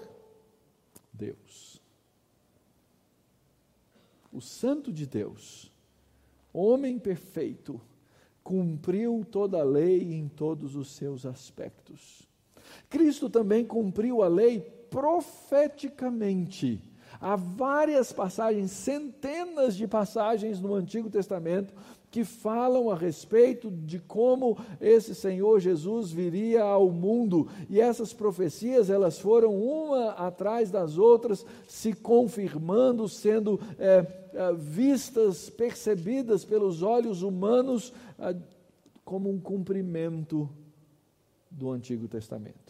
Deus. 1.12 1.82
O 4.32 4.42
Santo 4.42 4.92
de 4.92 5.08
Deus, 5.08 5.72
homem 6.54 7.00
perfeito, 7.00 7.82
cumpriu 8.46 9.26
toda 9.30 9.60
a 9.60 9.64
lei 9.64 10.14
em 10.14 10.28
todos 10.28 10.76
os 10.76 10.96
seus 10.96 11.26
aspectos. 11.26 12.30
Cristo 12.88 13.28
também 13.28 13.66
cumpriu 13.66 14.22
a 14.22 14.28
lei 14.28 14.60
profeticamente. 14.60 16.80
Há 17.20 17.36
várias 17.36 18.14
passagens, 18.14 18.70
centenas 18.70 19.76
de 19.76 19.88
passagens 19.88 20.62
no 20.62 20.76
Antigo 20.76 21.10
Testamento 21.10 21.74
que 22.16 22.24
falam 22.24 22.90
a 22.90 22.96
respeito 22.96 23.70
de 23.70 24.00
como 24.00 24.58
esse 24.80 25.14
Senhor 25.14 25.60
Jesus 25.60 26.14
viria 26.14 26.64
ao 26.64 26.90
mundo. 26.90 27.50
E 27.70 27.82
essas 27.82 28.14
profecias, 28.14 28.90
elas 28.90 29.20
foram 29.20 29.54
uma 29.54 30.12
atrás 30.12 30.72
das 30.72 30.98
outras, 30.98 31.46
se 31.68 31.92
confirmando, 31.92 33.10
sendo 33.10 33.60
é, 33.78 34.08
é, 34.34 34.54
vistas, 34.54 35.50
percebidas 35.50 36.46
pelos 36.46 36.82
olhos 36.82 37.22
humanos 37.22 37.92
é, 38.18 38.34
como 39.04 39.30
um 39.30 39.38
cumprimento 39.38 40.50
do 41.52 41.70
Antigo 41.70 42.08
Testamento. 42.08 42.65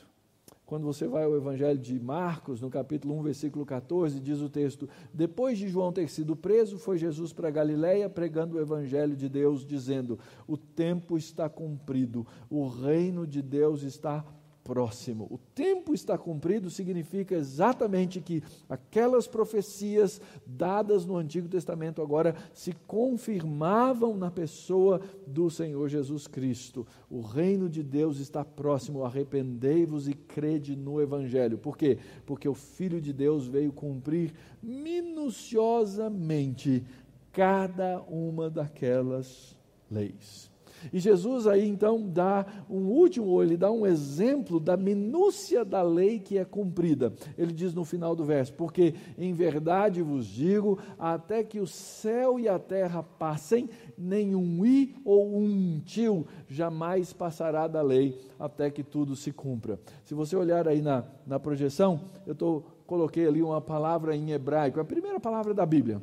Quando 0.66 0.84
você 0.84 1.08
vai 1.08 1.24
ao 1.24 1.36
Evangelho 1.36 1.78
de 1.78 2.00
Marcos, 2.00 2.60
no 2.60 2.72
capítulo 2.72 3.16
1, 3.20 3.22
versículo 3.22 3.66
14, 3.66 4.20
diz 4.20 4.42
o 4.42 4.50
texto: 4.50 4.90
Depois 5.14 5.60
de 5.60 5.68
João 5.68 5.94
ter 5.94 6.10
sido 6.10 6.36
preso, 6.36 6.80
foi 6.80 6.98
Jesus 6.98 7.32
para 7.32 7.52
Galiléia 7.52 8.10
pregando 8.10 8.58
o 8.58 8.60
Evangelho 8.60 9.16
de 9.16 9.30
Deus, 9.30 9.64
dizendo: 9.64 10.18
O 10.48 10.58
tempo 10.58 11.18
está 11.18 11.48
cumprido, 11.48 12.26
o 12.50 12.68
reino 12.68 13.28
de 13.28 13.44
Deus 13.44 13.84
está 13.84 14.26
próximo. 14.66 15.28
O 15.30 15.38
tempo 15.38 15.94
está 15.94 16.18
cumprido 16.18 16.72
significa 16.72 17.36
exatamente 17.36 18.20
que 18.20 18.42
aquelas 18.68 19.28
profecias 19.28 20.20
dadas 20.44 21.06
no 21.06 21.18
Antigo 21.18 21.48
Testamento 21.48 22.02
agora 22.02 22.36
se 22.52 22.74
confirmavam 22.88 24.18
na 24.18 24.32
pessoa 24.32 25.00
do 25.28 25.52
Senhor 25.52 25.88
Jesus 25.88 26.26
Cristo. 26.26 26.88
O 27.12 27.22
reino 27.22 27.70
de 27.70 27.84
Deus 27.84 28.18
está 28.18 28.44
próximo. 28.44 29.06
Arrependei-vos 29.06 30.08
e 30.08 30.16
crede 30.16 30.76
no 30.76 31.00
Evangelho. 31.00 31.60
Por 31.60 31.78
quê? 31.78 32.00
Porque 32.26 32.50
o 32.50 32.56
Filho 32.56 33.00
de 33.00 33.14
Deus 33.14 33.46
veio 33.46 33.72
cumprir 33.72 34.34
minuciosamente 34.64 36.84
cada 37.32 38.02
uma 38.02 38.50
daquelas 38.50 39.56
leis. 39.92 40.55
E 40.92 41.00
Jesus 41.00 41.48
aí 41.48 41.68
então 41.68 42.08
dá 42.08 42.46
um 42.70 42.88
último, 42.88 43.42
ele 43.42 43.58
dá 43.58 43.72
um 43.72 43.86
exemplo 43.86 44.60
da 44.60 44.78
minúcia 44.78 45.66
da 45.66 45.82
lei 45.82 46.20
que 46.20 46.38
é 46.38 46.46
cumprida. 46.46 47.14
Ele 47.38 47.52
diz 47.52 47.74
no 47.74 47.84
final 47.84 48.16
do 48.16 48.24
verso: 48.24 48.54
Porque 48.54 48.94
em 49.18 49.34
verdade 49.34 50.02
vos 50.02 50.26
digo, 50.28 50.80
até 50.98 51.44
que 51.44 51.60
o 51.60 51.68
céu 51.68 52.40
e 52.40 52.48
a 52.48 52.60
terra 52.60 53.04
passem, 53.04 53.70
nenhum 53.98 54.66
i 54.66 54.96
ou 55.04 55.38
um 55.38 55.80
tio 55.80 56.26
jamais 56.48 57.14
passará 57.14 57.68
da 57.68 57.82
lei, 57.82 58.20
até 58.40 58.70
que 58.70 58.84
tudo 58.84 59.16
se 59.16 59.32
cumpra. 59.32 59.80
Se 60.04 60.14
você 60.14 60.36
olhar 60.36 60.68
aí 60.68 60.82
na, 60.82 61.04
na 61.26 61.40
projeção, 61.40 62.02
eu 62.26 62.36
tô, 62.36 62.64
coloquei 62.86 63.28
ali 63.28 63.42
uma 63.42 63.62
palavra 63.62 64.16
em 64.16 64.32
hebraico, 64.32 64.80
a 64.80 64.86
primeira 64.86 65.20
palavra 65.20 65.54
da 65.54 65.66
Bíblia, 65.66 66.02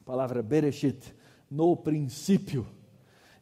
a 0.00 0.04
palavra 0.04 0.42
Bereshit, 0.42 1.14
no 1.50 1.76
princípio. 1.76 2.66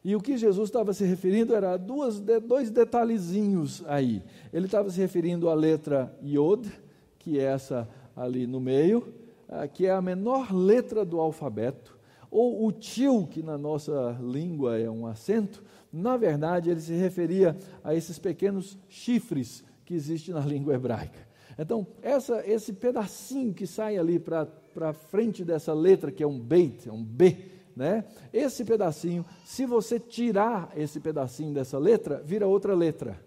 E 0.05 0.15
o 0.15 0.21
que 0.21 0.37
Jesus 0.37 0.69
estava 0.69 0.93
se 0.93 1.03
referindo 1.03 1.55
era 1.55 1.79
duas, 1.79 2.21
dois 2.21 2.71
detalhezinhos 2.71 3.83
aí. 3.87 4.23
Ele 4.53 4.67
estava 4.67 4.91
se 4.91 5.01
referindo 5.01 5.49
à 5.49 5.55
letra 5.55 6.15
Yod, 6.23 6.71
que 7.19 7.39
é 7.39 7.45
essa 7.45 7.89
ali 8.15 8.47
no 8.47 8.61
meio, 8.61 9.15
ah, 9.49 9.67
que 9.67 9.87
é 9.87 9.91
a 9.91 10.03
menor 10.03 10.55
letra 10.55 11.07
do 11.07 11.19
alfabeto, 11.19 11.99
ou 12.31 12.67
o 12.67 12.73
tio, 12.73 13.27
que 13.27 13.43
na 13.43 13.57
nossa 13.57 14.19
língua 14.21 14.79
é 14.79 14.91
um 14.91 15.07
acento. 15.07 15.63
Na 15.91 16.19
verdade, 16.19 16.69
ele 16.69 16.81
se 16.81 16.93
referia 16.93 17.57
a 17.83 17.95
esses 17.95 18.19
pequenos 18.19 18.77
chifres 18.91 19.65
que 19.87 19.95
existem 19.95 20.35
na 20.35 20.41
língua 20.45 20.75
hebraica. 20.75 21.27
Então, 21.59 21.87
essa, 22.03 22.47
esse 22.47 22.75
pedacinho 22.75 23.55
que 23.55 23.67
sai 23.67 23.97
ali 23.97 24.19
para 24.19 24.93
frente 24.93 25.45
dessa 25.45 25.73
letra, 25.73 26.13
que 26.13 26.23
é 26.23 26.27
um 26.27 26.39
beit, 26.39 26.89
é 26.89 26.93
um 26.93 27.03
B, 27.03 27.54
né? 27.77 28.05
Esse 28.33 28.65
pedacinho, 28.65 29.25
se 29.45 29.67
você 29.67 29.99
tirar 29.99 30.73
esse 30.77 31.01
pedacinho 31.01 31.53
dessa 31.53 31.79
letra, 31.79 32.23
vira 32.25 32.47
outra 32.47 32.75
letra. 32.75 33.21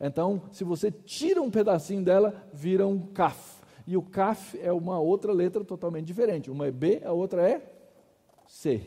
Então, 0.00 0.42
se 0.52 0.64
você 0.64 0.90
tira 0.90 1.42
um 1.42 1.50
pedacinho 1.50 2.02
dela, 2.02 2.34
vira 2.52 2.86
um 2.86 2.98
kaf. 2.98 3.60
E 3.86 3.96
o 3.96 4.02
kaf 4.02 4.58
é 4.60 4.72
uma 4.72 4.98
outra 4.98 5.32
letra 5.32 5.64
totalmente 5.64 6.06
diferente. 6.06 6.50
Uma 6.50 6.68
é 6.68 6.70
B, 6.70 7.02
a 7.04 7.12
outra 7.12 7.48
é 7.48 7.60
C. 8.46 8.80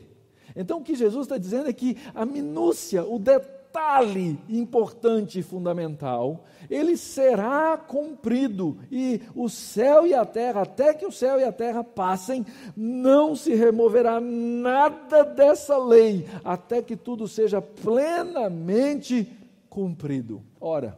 Então, 0.56 0.80
o 0.80 0.84
que 0.84 0.96
Jesus 0.96 1.26
está 1.26 1.38
dizendo 1.38 1.70
é 1.70 1.74
que 1.74 1.98
a 2.14 2.26
minúcia, 2.26 3.04
o 3.06 3.20
detalhe, 3.20 3.63
detalhe 3.74 4.40
importante 4.48 5.40
e 5.40 5.44
fundamental, 5.44 6.46
ele 6.70 6.96
será 6.96 7.76
cumprido, 7.76 8.78
e 8.92 9.20
o 9.36 9.50
céu 9.50 10.06
e 10.06 10.14
a 10.14 10.24
terra, 10.24 10.62
até 10.62 10.94
que 10.94 11.08
o 11.08 11.12
céu 11.12 11.40
e 11.40 11.44
a 11.44 11.52
terra 11.52 11.84
passem, 11.84 12.46
não 12.78 13.36
se 13.36 13.56
removerá 13.56 14.22
nada 14.22 15.24
dessa 15.24 15.76
lei, 15.76 16.28
até 16.44 16.84
que 16.84 16.96
tudo 16.96 17.28
seja 17.28 17.60
plenamente 17.64 19.28
cumprido. 19.68 20.44
Ora, 20.62 20.96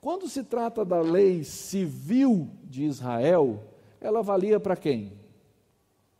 quando 0.00 0.28
se 0.28 0.44
trata 0.44 0.84
da 0.84 1.00
lei 1.00 1.42
civil 1.42 2.48
de 2.62 2.84
Israel, 2.84 3.64
ela 4.00 4.22
valia 4.22 4.60
para 4.60 4.76
quem? 4.76 5.12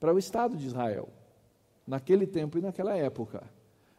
Para 0.01 0.12
o 0.12 0.18
Estado 0.18 0.57
de 0.57 0.66
Israel, 0.66 1.09
naquele 1.87 2.27
tempo 2.27 2.59
e 2.59 2.61
naquela 2.61 2.96
época. 2.96 3.56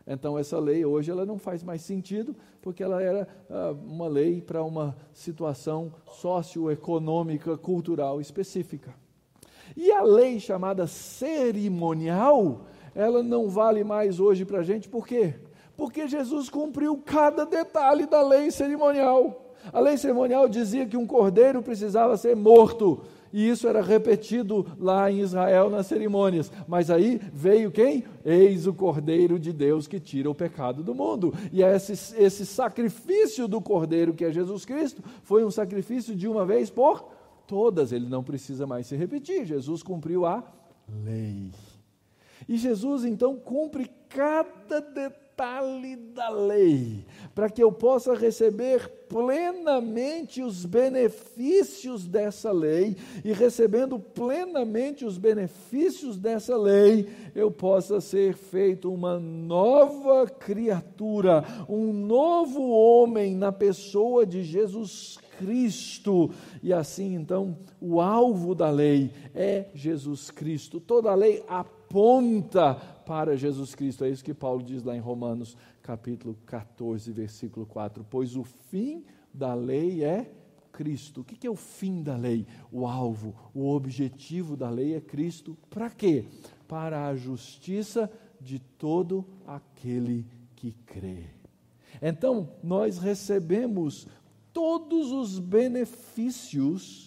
Então 0.07 0.39
essa 0.39 0.57
lei 0.57 0.85
hoje 0.85 1.11
ela 1.11 1.25
não 1.25 1.37
faz 1.37 1.61
mais 1.61 1.81
sentido, 1.81 2.33
porque 2.61 2.81
ela 2.81 3.03
era 3.03 3.27
ah, 3.49 3.75
uma 3.85 4.07
lei 4.07 4.41
para 4.41 4.63
uma 4.63 4.95
situação 5.13 5.93
socioeconômica, 6.09 7.57
cultural 7.57 8.21
específica. 8.21 8.95
E 9.75 9.91
a 9.91 10.01
lei 10.01 10.39
chamada 10.39 10.87
cerimonial, 10.87 12.61
ela 12.95 13.21
não 13.21 13.49
vale 13.49 13.83
mais 13.83 14.17
hoje 14.19 14.45
para 14.45 14.59
a 14.59 14.63
gente, 14.63 14.87
por 14.87 15.05
quê? 15.05 15.35
Porque 15.75 16.07
Jesus 16.07 16.49
cumpriu 16.49 16.97
cada 17.05 17.45
detalhe 17.45 18.05
da 18.05 18.21
lei 18.25 18.49
cerimonial. 18.49 19.53
A 19.73 19.81
lei 19.81 19.97
cerimonial 19.97 20.47
dizia 20.47 20.85
que 20.85 20.95
um 20.95 21.05
cordeiro 21.05 21.61
precisava 21.61 22.15
ser 22.15 22.35
morto 22.35 23.03
e 23.31 23.49
isso 23.49 23.67
era 23.67 23.81
repetido 23.81 24.65
lá 24.79 25.11
em 25.11 25.19
Israel 25.19 25.69
nas 25.69 25.87
cerimônias. 25.87 26.51
Mas 26.67 26.89
aí 26.89 27.19
veio 27.33 27.71
quem? 27.71 28.03
Eis 28.23 28.67
o 28.67 28.73
Cordeiro 28.73 29.39
de 29.39 29.51
Deus 29.51 29.87
que 29.87 29.99
tira 29.99 30.29
o 30.29 30.35
pecado 30.35 30.83
do 30.83 30.95
mundo. 30.95 31.33
E 31.51 31.61
esse, 31.61 31.93
esse 32.17 32.45
sacrifício 32.45 33.47
do 33.47 33.61
Cordeiro, 33.61 34.13
que 34.13 34.25
é 34.25 34.31
Jesus 34.31 34.65
Cristo, 34.65 35.03
foi 35.23 35.43
um 35.43 35.51
sacrifício 35.51 36.15
de 36.15 36.27
uma 36.27 36.45
vez 36.45 36.69
por 36.69 37.09
todas. 37.45 37.91
Ele 37.91 38.07
não 38.07 38.23
precisa 38.23 38.65
mais 38.65 38.87
se 38.87 38.95
repetir. 38.95 39.45
Jesus 39.45 39.83
cumpriu 39.83 40.25
a 40.25 40.43
lei. 41.03 41.51
E 42.47 42.57
Jesus 42.57 43.03
então 43.03 43.35
cumpre 43.35 43.89
cada 44.09 44.79
detalhe 44.79 45.26
detalhe 45.37 45.95
da 45.95 46.29
lei, 46.29 47.05
para 47.35 47.47
que 47.47 47.61
eu 47.61 47.71
possa 47.71 48.15
receber 48.15 48.89
plenamente 49.07 50.41
os 50.41 50.65
benefícios 50.65 52.07
dessa 52.07 52.51
lei, 52.51 52.97
e 53.23 53.31
recebendo 53.33 53.99
plenamente 53.99 55.05
os 55.05 55.19
benefícios 55.19 56.17
dessa 56.17 56.57
lei, 56.57 57.07
eu 57.35 57.51
possa 57.51 58.01
ser 58.01 58.33
feito 58.33 58.91
uma 58.91 59.19
nova 59.19 60.25
criatura, 60.25 61.45
um 61.69 61.93
novo 61.93 62.67
homem 62.71 63.35
na 63.35 63.51
pessoa 63.51 64.25
de 64.25 64.41
Jesus 64.43 65.19
Cristo. 65.37 66.31
E 66.63 66.73
assim, 66.73 67.13
então, 67.13 67.59
o 67.79 68.01
alvo 68.01 68.55
da 68.55 68.71
lei 68.71 69.11
é 69.35 69.67
Jesus 69.75 70.31
Cristo. 70.31 70.79
Toda 70.79 71.11
a 71.11 71.15
lei 71.15 71.43
aponta 71.47 71.76
para 73.05 73.37
Jesus 73.37 73.73
Cristo. 73.73 74.03
É 74.03 74.09
isso 74.09 74.23
que 74.23 74.33
Paulo 74.33 74.63
diz 74.63 74.83
lá 74.83 74.95
em 74.95 74.99
Romanos, 74.99 75.55
capítulo 75.81 76.37
14, 76.45 77.11
versículo 77.11 77.65
4. 77.65 78.05
Pois 78.09 78.35
o 78.35 78.43
fim 78.43 79.03
da 79.33 79.53
lei 79.53 80.03
é 80.03 80.31
Cristo. 80.71 81.21
O 81.21 81.23
que 81.23 81.47
é 81.47 81.49
o 81.49 81.55
fim 81.55 82.03
da 82.03 82.15
lei? 82.15 82.45
O 82.71 82.85
alvo, 82.85 83.33
o 83.53 83.69
objetivo 83.69 84.55
da 84.55 84.69
lei 84.69 84.95
é 84.95 85.01
Cristo. 85.01 85.57
Para 85.69 85.89
quê? 85.89 86.25
Para 86.67 87.07
a 87.07 87.15
justiça 87.15 88.11
de 88.39 88.59
todo 88.59 89.25
aquele 89.45 90.25
que 90.55 90.73
crê. 90.85 91.25
Então, 92.01 92.49
nós 92.61 92.99
recebemos 92.99 94.07
todos 94.53 95.11
os 95.11 95.39
benefícios 95.39 97.06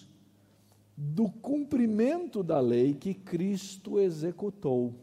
do 1.03 1.27
cumprimento 1.27 2.43
da 2.43 2.59
lei 2.59 2.93
que 2.93 3.15
Cristo 3.15 3.99
executou. 3.99 4.93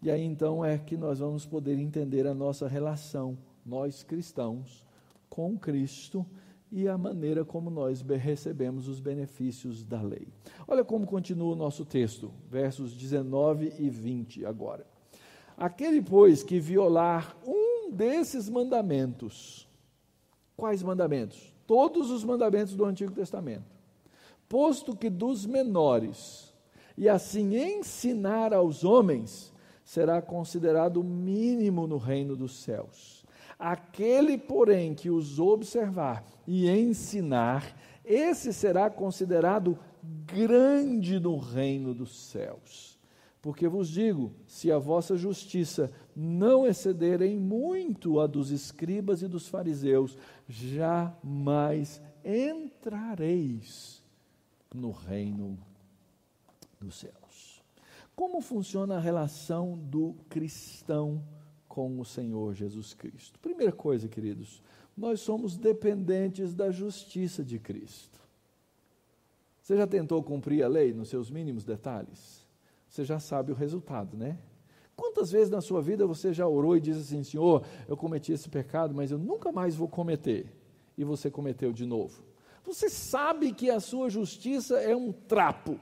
E 0.00 0.10
aí 0.10 0.24
então 0.24 0.64
é 0.64 0.78
que 0.78 0.96
nós 0.96 1.18
vamos 1.18 1.44
poder 1.44 1.78
entender 1.78 2.26
a 2.26 2.32
nossa 2.32 2.66
relação, 2.66 3.36
nós 3.64 4.02
cristãos, 4.02 4.82
com 5.28 5.58
Cristo 5.58 6.24
e 6.72 6.88
a 6.88 6.96
maneira 6.96 7.44
como 7.44 7.68
nós 7.68 8.00
recebemos 8.00 8.88
os 8.88 8.98
benefícios 8.98 9.84
da 9.84 10.00
lei. 10.00 10.26
Olha 10.66 10.82
como 10.82 11.06
continua 11.06 11.52
o 11.52 11.56
nosso 11.56 11.84
texto, 11.84 12.32
versos 12.50 12.96
19 12.96 13.74
e 13.78 13.90
20 13.90 14.46
agora. 14.46 14.86
Aquele, 15.54 16.00
pois, 16.00 16.42
que 16.42 16.58
violar 16.58 17.36
um 17.46 17.90
desses 17.90 18.48
mandamentos, 18.48 19.68
quais 20.56 20.82
mandamentos? 20.82 21.54
Todos 21.66 22.10
os 22.10 22.24
mandamentos 22.24 22.74
do 22.74 22.86
Antigo 22.86 23.12
Testamento. 23.12 23.75
Posto 24.48 24.96
que 24.96 25.10
dos 25.10 25.44
menores, 25.44 26.54
e 26.96 27.08
assim 27.08 27.56
ensinar 27.56 28.54
aos 28.54 28.84
homens, 28.84 29.52
será 29.84 30.20
considerado 30.20 31.02
mínimo 31.02 31.86
no 31.86 31.96
reino 31.96 32.36
dos 32.36 32.62
céus. 32.62 33.24
Aquele, 33.58 34.36
porém, 34.36 34.94
que 34.94 35.10
os 35.10 35.38
observar 35.38 36.24
e 36.46 36.68
ensinar, 36.68 37.76
esse 38.04 38.52
será 38.52 38.90
considerado 38.90 39.78
grande 40.02 41.18
no 41.18 41.38
reino 41.38 41.94
dos 41.94 42.16
céus. 42.30 42.98
Porque 43.40 43.68
vos 43.68 43.88
digo: 43.88 44.32
se 44.46 44.70
a 44.70 44.78
vossa 44.78 45.16
justiça 45.16 45.90
não 46.14 46.66
excederem 46.66 47.38
muito 47.38 48.20
a 48.20 48.26
dos 48.26 48.50
escribas 48.50 49.22
e 49.22 49.28
dos 49.28 49.48
fariseus, 49.48 50.18
jamais 50.48 52.02
entrareis 52.24 53.95
no 54.76 54.90
reino 54.90 55.58
dos 56.80 56.96
céus. 56.96 57.62
Como 58.14 58.40
funciona 58.40 58.96
a 58.96 59.00
relação 59.00 59.76
do 59.76 60.14
cristão 60.28 61.22
com 61.68 62.00
o 62.00 62.04
Senhor 62.04 62.54
Jesus 62.54 62.94
Cristo? 62.94 63.38
Primeira 63.40 63.72
coisa, 63.72 64.08
queridos, 64.08 64.62
nós 64.96 65.20
somos 65.20 65.56
dependentes 65.56 66.54
da 66.54 66.70
justiça 66.70 67.44
de 67.44 67.58
Cristo. 67.58 68.18
Você 69.60 69.76
já 69.76 69.86
tentou 69.86 70.22
cumprir 70.22 70.62
a 70.62 70.68
lei 70.68 70.94
nos 70.94 71.08
seus 71.08 71.30
mínimos 71.30 71.64
detalhes? 71.64 72.46
Você 72.88 73.04
já 73.04 73.18
sabe 73.18 73.52
o 73.52 73.54
resultado, 73.54 74.16
né? 74.16 74.38
Quantas 74.96 75.30
vezes 75.30 75.50
na 75.50 75.60
sua 75.60 75.82
vida 75.82 76.06
você 76.06 76.32
já 76.32 76.46
orou 76.48 76.76
e 76.76 76.80
disse 76.80 77.00
assim: 77.00 77.22
Senhor, 77.22 77.66
eu 77.86 77.96
cometi 77.96 78.32
esse 78.32 78.48
pecado, 78.48 78.94
mas 78.94 79.10
eu 79.10 79.18
nunca 79.18 79.52
mais 79.52 79.74
vou 79.74 79.88
cometer? 79.88 80.50
E 80.96 81.04
você 81.04 81.30
cometeu 81.30 81.72
de 81.72 81.84
novo. 81.84 82.22
Você 82.66 82.90
sabe 82.90 83.52
que 83.52 83.70
a 83.70 83.78
sua 83.78 84.10
justiça 84.10 84.78
é 84.78 84.94
um 84.94 85.12
trapo. 85.12 85.78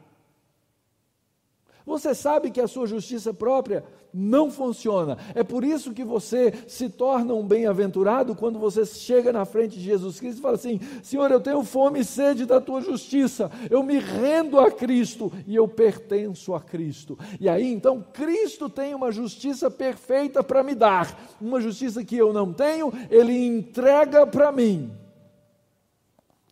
Você 1.86 2.14
sabe 2.14 2.50
que 2.50 2.60
a 2.60 2.68
sua 2.68 2.86
justiça 2.86 3.32
própria 3.32 3.84
não 4.12 4.50
funciona. 4.50 5.18
É 5.34 5.42
por 5.42 5.64
isso 5.64 5.92
que 5.92 6.04
você 6.04 6.52
se 6.68 6.88
torna 6.88 7.34
um 7.34 7.46
bem-aventurado 7.46 8.34
quando 8.34 8.58
você 8.58 8.86
chega 8.86 9.32
na 9.32 9.44
frente 9.44 9.76
de 9.78 9.84
Jesus 9.84 10.20
Cristo 10.20 10.38
e 10.38 10.42
fala 10.42 10.54
assim: 10.54 10.80
Senhor, 11.02 11.30
eu 11.30 11.40
tenho 11.40 11.62
fome 11.64 12.00
e 12.00 12.04
sede 12.04 12.46
da 12.46 12.60
tua 12.60 12.80
justiça, 12.80 13.50
eu 13.68 13.82
me 13.82 13.98
rendo 13.98 14.60
a 14.60 14.70
Cristo 14.70 15.32
e 15.46 15.56
eu 15.56 15.66
pertenço 15.66 16.54
a 16.54 16.60
Cristo. 16.60 17.18
E 17.40 17.48
aí 17.48 17.70
então 17.70 18.02
Cristo 18.12 18.70
tem 18.70 18.94
uma 18.94 19.10
justiça 19.10 19.70
perfeita 19.70 20.44
para 20.44 20.62
me 20.62 20.74
dar, 20.74 21.36
uma 21.40 21.60
justiça 21.60 22.04
que 22.04 22.16
eu 22.16 22.32
não 22.32 22.52
tenho, 22.52 22.92
ele 23.10 23.34
entrega 23.46 24.26
para 24.26 24.52
mim. 24.52 25.03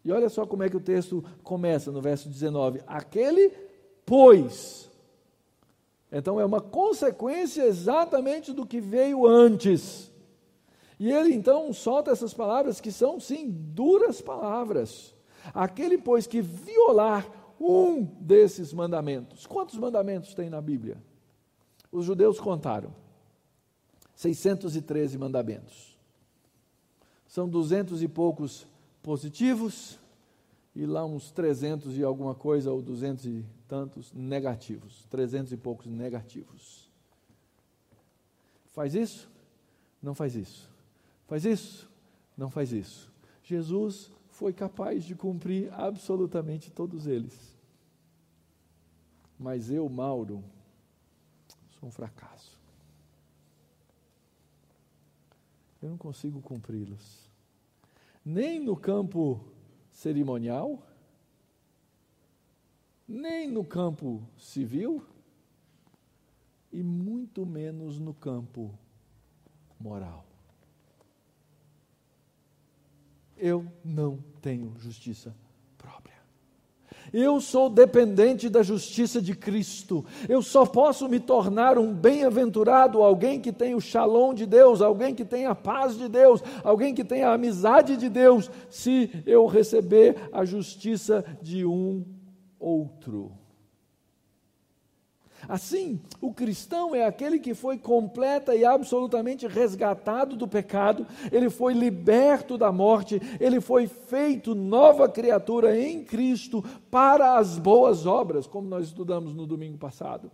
E 0.05 0.11
olha 0.11 0.29
só 0.29 0.47
como 0.47 0.63
é 0.63 0.69
que 0.69 0.77
o 0.77 0.81
texto 0.81 1.25
começa 1.43 1.93
no 1.93 2.01
verso 2.01 2.29
19: 2.29 2.83
Aquele, 2.87 3.53
pois, 4.05 4.91
então 6.11 6.39
é 6.39 6.45
uma 6.45 6.61
consequência 6.61 7.63
exatamente 7.63 8.53
do 8.53 8.67
que 8.67 8.81
veio 8.81 9.27
antes. 9.27 10.13
E 10.99 11.11
ele 11.11 11.35
então 11.35 11.73
solta 11.73 12.11
essas 12.11 12.35
palavras 12.35 12.81
que 12.81 12.93
são 12.93 13.19
sim 13.19 13.51
duras 13.51 14.21
palavras. 14.21 15.15
Aquele, 15.53 15.99
pois, 15.99 16.27
que 16.27 16.41
violar 16.41 17.27
um 17.59 18.05
desses 18.05 18.73
mandamentos. 18.73 19.47
Quantos 19.47 19.77
mandamentos 19.79 20.35
tem 20.35 20.51
na 20.51 20.61
Bíblia? 20.61 21.03
Os 21.91 22.05
judeus 22.05 22.39
contaram. 22.39 22.95
613 24.15 25.19
mandamentos. 25.19 25.99
São 27.27 27.49
duzentos 27.49 28.03
e 28.03 28.09
poucos 28.09 28.67
positivos 29.03 29.99
e 30.75 30.87
lá 30.87 31.05
uns 31.05 31.31
300 31.31 31.99
e 31.99 32.03
alguma 32.03 32.35
coisa, 32.35 32.71
ou 32.71 32.81
200 32.81 33.27
e 33.27 33.45
tantos 33.69 34.13
negativos, 34.13 35.07
300 35.11 35.53
e 35.53 35.57
poucos 35.57 35.87
negativos. 35.87 36.91
Faz 38.71 38.95
isso? 38.95 39.31
Não 40.03 40.15
faz 40.15 40.35
isso. 40.35 40.71
Faz 41.27 41.45
isso? 41.45 41.91
Não 42.37 42.51
faz 42.51 42.73
isso. 42.73 43.13
Jesus 43.43 44.11
foi 44.31 44.53
capaz 44.53 45.05
de 45.05 45.15
cumprir 45.15 45.73
absolutamente 45.75 46.71
todos 46.71 47.07
eles. 47.07 47.57
Mas 49.39 49.71
eu, 49.71 49.89
Mauro, 49.89 50.43
sou 51.79 51.89
um 51.89 51.93
fracasso. 51.93 52.59
Eu 55.83 55.91
não 55.91 55.99
consigo 55.99 56.41
cumpri-los. 56.41 57.32
Nem 58.25 58.61
no 58.61 58.77
campo 58.77 59.45
cerimonial, 59.91 60.87
nem 63.07 63.51
no 63.51 63.65
campo 63.65 64.23
civil 64.37 65.05
e 66.73 66.83
muito 66.83 67.45
menos 67.45 67.99
no 67.99 68.15
campo 68.15 68.73
moral. 69.79 70.25
Eu 73.37 73.67
não 73.85 74.23
tenho 74.41 74.73
justiça 74.79 75.35
eu 77.13 77.41
sou 77.41 77.71
dependente 77.71 78.49
da 78.49 78.63
justiça 78.63 79.21
de 79.21 79.35
Cristo. 79.35 80.05
Eu 80.29 80.43
só 80.43 80.67
posso 80.67 81.09
me 81.09 81.21
tornar 81.21 81.79
um 81.79 81.93
bem-aventurado, 81.93 83.03
alguém 83.03 83.41
que 83.41 83.53
tem 83.53 83.75
o 83.75 83.81
shalom 83.81 84.35
de 84.35 84.47
Deus, 84.47 84.81
alguém 84.81 85.15
que 85.15 85.25
tem 85.25 85.47
a 85.47 85.55
paz 85.55 85.97
de 85.97 86.09
Deus, 86.09 86.43
alguém 86.63 86.95
que 86.95 87.05
tem 87.05 87.23
a 87.23 87.33
amizade 87.33 87.97
de 87.97 88.09
Deus, 88.09 88.51
se 88.69 89.11
eu 89.27 89.47
receber 89.47 90.17
a 90.33 90.45
justiça 90.45 91.25
de 91.41 91.65
um 91.65 92.05
outro. 92.59 93.42
Assim, 95.49 96.01
o 96.21 96.33
cristão 96.33 96.95
é 96.95 97.05
aquele 97.05 97.39
que 97.39 97.55
foi 97.55 97.79
completa 97.79 98.55
e 98.55 98.65
absolutamente 98.65 99.47
resgatado 99.47 100.37
do 100.37 100.47
pecado, 100.47 101.07
ele 101.31 101.51
foi 101.51 101.75
liberto 101.75 102.57
da 102.57 102.71
morte, 102.71 103.21
ele 103.41 103.61
foi 103.61 103.87
feito 103.87 104.55
nova 104.55 105.09
criatura 105.09 105.79
em 105.79 106.05
Cristo 106.05 106.63
para 106.91 107.37
as 107.39 107.59
boas 107.59 108.07
obras, 108.07 108.47
como 108.47 108.69
nós 108.69 108.87
estudamos 108.87 109.35
no 109.35 109.47
domingo 109.47 109.79
passado. 109.79 110.31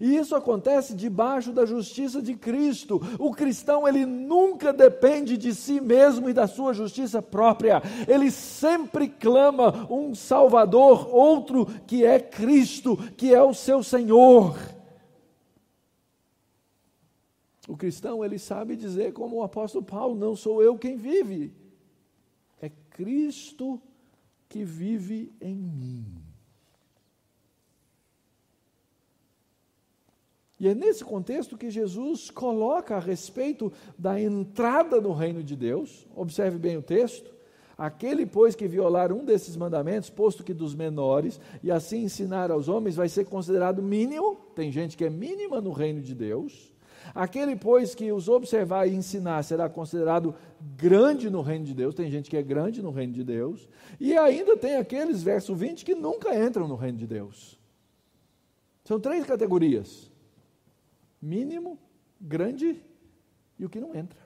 E 0.00 0.16
isso 0.16 0.34
acontece 0.34 0.94
debaixo 0.94 1.52
da 1.52 1.66
justiça 1.66 2.22
de 2.22 2.34
Cristo. 2.34 3.00
O 3.18 3.32
cristão, 3.32 3.86
ele 3.86 4.06
nunca 4.06 4.72
depende 4.72 5.36
de 5.36 5.54
si 5.54 5.80
mesmo 5.80 6.30
e 6.30 6.32
da 6.32 6.46
sua 6.46 6.72
justiça 6.72 7.20
própria. 7.20 7.82
Ele 8.08 8.30
sempre 8.30 9.08
clama 9.08 9.86
um 9.92 10.14
Salvador, 10.14 11.14
outro 11.14 11.66
que 11.86 12.04
é 12.04 12.18
Cristo, 12.18 12.96
que 13.16 13.34
é 13.34 13.42
o 13.42 13.52
seu 13.52 13.82
Senhor. 13.82 14.56
O 17.68 17.76
cristão, 17.76 18.24
ele 18.24 18.38
sabe 18.38 18.76
dizer, 18.76 19.12
como 19.12 19.36
o 19.36 19.42
apóstolo 19.42 19.84
Paulo: 19.84 20.14
não 20.14 20.34
sou 20.34 20.62
eu 20.62 20.76
quem 20.76 20.96
vive, 20.96 21.54
é 22.60 22.70
Cristo 22.90 23.80
que 24.48 24.64
vive 24.64 25.32
em 25.40 25.54
mim. 25.56 26.21
E 30.62 30.68
é 30.68 30.76
nesse 30.76 31.04
contexto 31.04 31.58
que 31.58 31.68
Jesus 31.68 32.30
coloca 32.30 32.94
a 32.94 33.00
respeito 33.00 33.72
da 33.98 34.20
entrada 34.20 35.00
no 35.00 35.12
reino 35.12 35.42
de 35.42 35.56
Deus. 35.56 36.06
Observe 36.14 36.56
bem 36.56 36.76
o 36.76 36.82
texto. 36.82 37.34
Aquele, 37.76 38.24
pois, 38.24 38.54
que 38.54 38.68
violar 38.68 39.12
um 39.12 39.24
desses 39.24 39.56
mandamentos, 39.56 40.08
posto 40.08 40.44
que 40.44 40.54
dos 40.54 40.72
menores, 40.72 41.40
e 41.64 41.70
assim 41.72 42.04
ensinar 42.04 42.52
aos 42.52 42.68
homens, 42.68 42.94
vai 42.94 43.08
ser 43.08 43.24
considerado 43.24 43.82
mínimo. 43.82 44.36
Tem 44.54 44.70
gente 44.70 44.96
que 44.96 45.04
é 45.04 45.10
mínima 45.10 45.60
no 45.60 45.72
reino 45.72 46.00
de 46.00 46.14
Deus. 46.14 46.72
Aquele, 47.12 47.56
pois, 47.56 47.92
que 47.92 48.12
os 48.12 48.28
observar 48.28 48.86
e 48.86 48.94
ensinar 48.94 49.42
será 49.42 49.68
considerado 49.68 50.32
grande 50.76 51.28
no 51.28 51.42
reino 51.42 51.64
de 51.64 51.74
Deus. 51.74 51.92
Tem 51.92 52.08
gente 52.08 52.30
que 52.30 52.36
é 52.36 52.42
grande 52.42 52.80
no 52.80 52.92
reino 52.92 53.14
de 53.14 53.24
Deus. 53.24 53.68
E 53.98 54.16
ainda 54.16 54.56
tem 54.56 54.76
aqueles, 54.76 55.24
verso 55.24 55.56
20, 55.56 55.84
que 55.84 55.96
nunca 55.96 56.32
entram 56.38 56.68
no 56.68 56.76
reino 56.76 56.98
de 56.98 57.06
Deus. 57.08 57.58
São 58.84 59.00
três 59.00 59.26
categorias 59.26 60.11
mínimo, 61.22 61.78
grande 62.20 62.82
e 63.56 63.64
o 63.64 63.70
que 63.70 63.80
não 63.80 63.94
entra. 63.94 64.20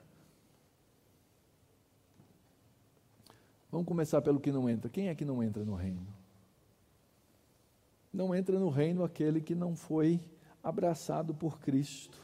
Vamos 3.71 3.87
começar 3.87 4.21
pelo 4.21 4.39
que 4.39 4.51
não 4.51 4.67
entra. 4.67 4.89
Quem 4.89 5.09
é 5.09 5.15
que 5.15 5.23
não 5.23 5.43
entra 5.43 5.63
no 5.63 5.75
reino? 5.75 6.01
Não 8.11 8.33
entra 8.33 8.57
no 8.57 8.69
reino 8.69 9.03
aquele 9.03 9.39
que 9.39 9.53
não 9.53 9.75
foi 9.75 10.19
abraçado 10.63 11.35
por 11.35 11.59
Cristo, 11.59 12.17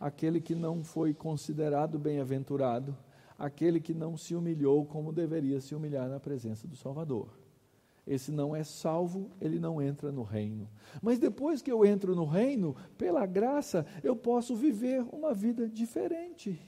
aquele 0.00 0.40
que 0.40 0.54
não 0.54 0.82
foi 0.82 1.14
considerado 1.14 1.98
bem-aventurado, 1.98 2.96
aquele 3.38 3.80
que 3.80 3.94
não 3.94 4.16
se 4.16 4.34
humilhou 4.34 4.84
como 4.84 5.12
deveria 5.12 5.60
se 5.60 5.74
humilhar 5.74 6.08
na 6.08 6.18
presença 6.18 6.66
do 6.66 6.74
Salvador 6.74 7.45
esse 8.06 8.30
não 8.30 8.54
é 8.54 8.62
salvo, 8.62 9.30
ele 9.40 9.58
não 9.58 9.82
entra 9.82 10.12
no 10.12 10.22
reino. 10.22 10.68
Mas 11.02 11.18
depois 11.18 11.60
que 11.60 11.72
eu 11.72 11.84
entro 11.84 12.14
no 12.14 12.24
reino, 12.24 12.76
pela 12.96 13.26
graça, 13.26 13.84
eu 14.02 14.14
posso 14.14 14.54
viver 14.54 15.04
uma 15.12 15.34
vida 15.34 15.68
diferente. 15.68 16.60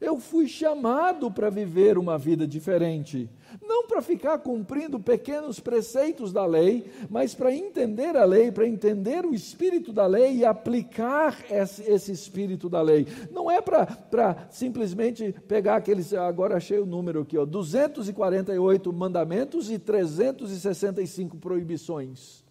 Eu 0.00 0.18
fui 0.18 0.46
chamado 0.46 1.30
para 1.30 1.48
viver 1.48 1.96
uma 1.96 2.18
vida 2.18 2.46
diferente. 2.46 3.30
Não 3.62 3.86
para 3.86 4.02
ficar 4.02 4.38
cumprindo 4.38 5.00
pequenos 5.00 5.58
preceitos 5.58 6.32
da 6.32 6.44
lei, 6.44 6.90
mas 7.08 7.34
para 7.34 7.54
entender 7.54 8.16
a 8.16 8.24
lei, 8.24 8.52
para 8.52 8.66
entender 8.66 9.24
o 9.24 9.34
espírito 9.34 9.92
da 9.92 10.06
lei 10.06 10.36
e 10.36 10.44
aplicar 10.44 11.44
esse, 11.50 11.82
esse 11.82 12.12
espírito 12.12 12.68
da 12.68 12.82
lei. 12.82 13.06
Não 13.30 13.50
é 13.50 13.60
para 13.60 14.48
simplesmente 14.50 15.32
pegar 15.46 15.76
aqueles, 15.76 16.12
agora 16.12 16.56
achei 16.56 16.78
o 16.78 16.86
número 16.86 17.22
aqui, 17.22 17.38
ó, 17.38 17.46
248 17.46 18.92
mandamentos 18.92 19.70
e 19.70 19.78
365 19.78 21.38
proibições. 21.38 22.44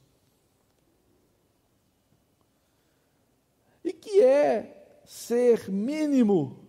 E 3.84 3.94
que 3.94 4.20
é 4.22 5.02
ser 5.06 5.70
mínimo 5.70 6.65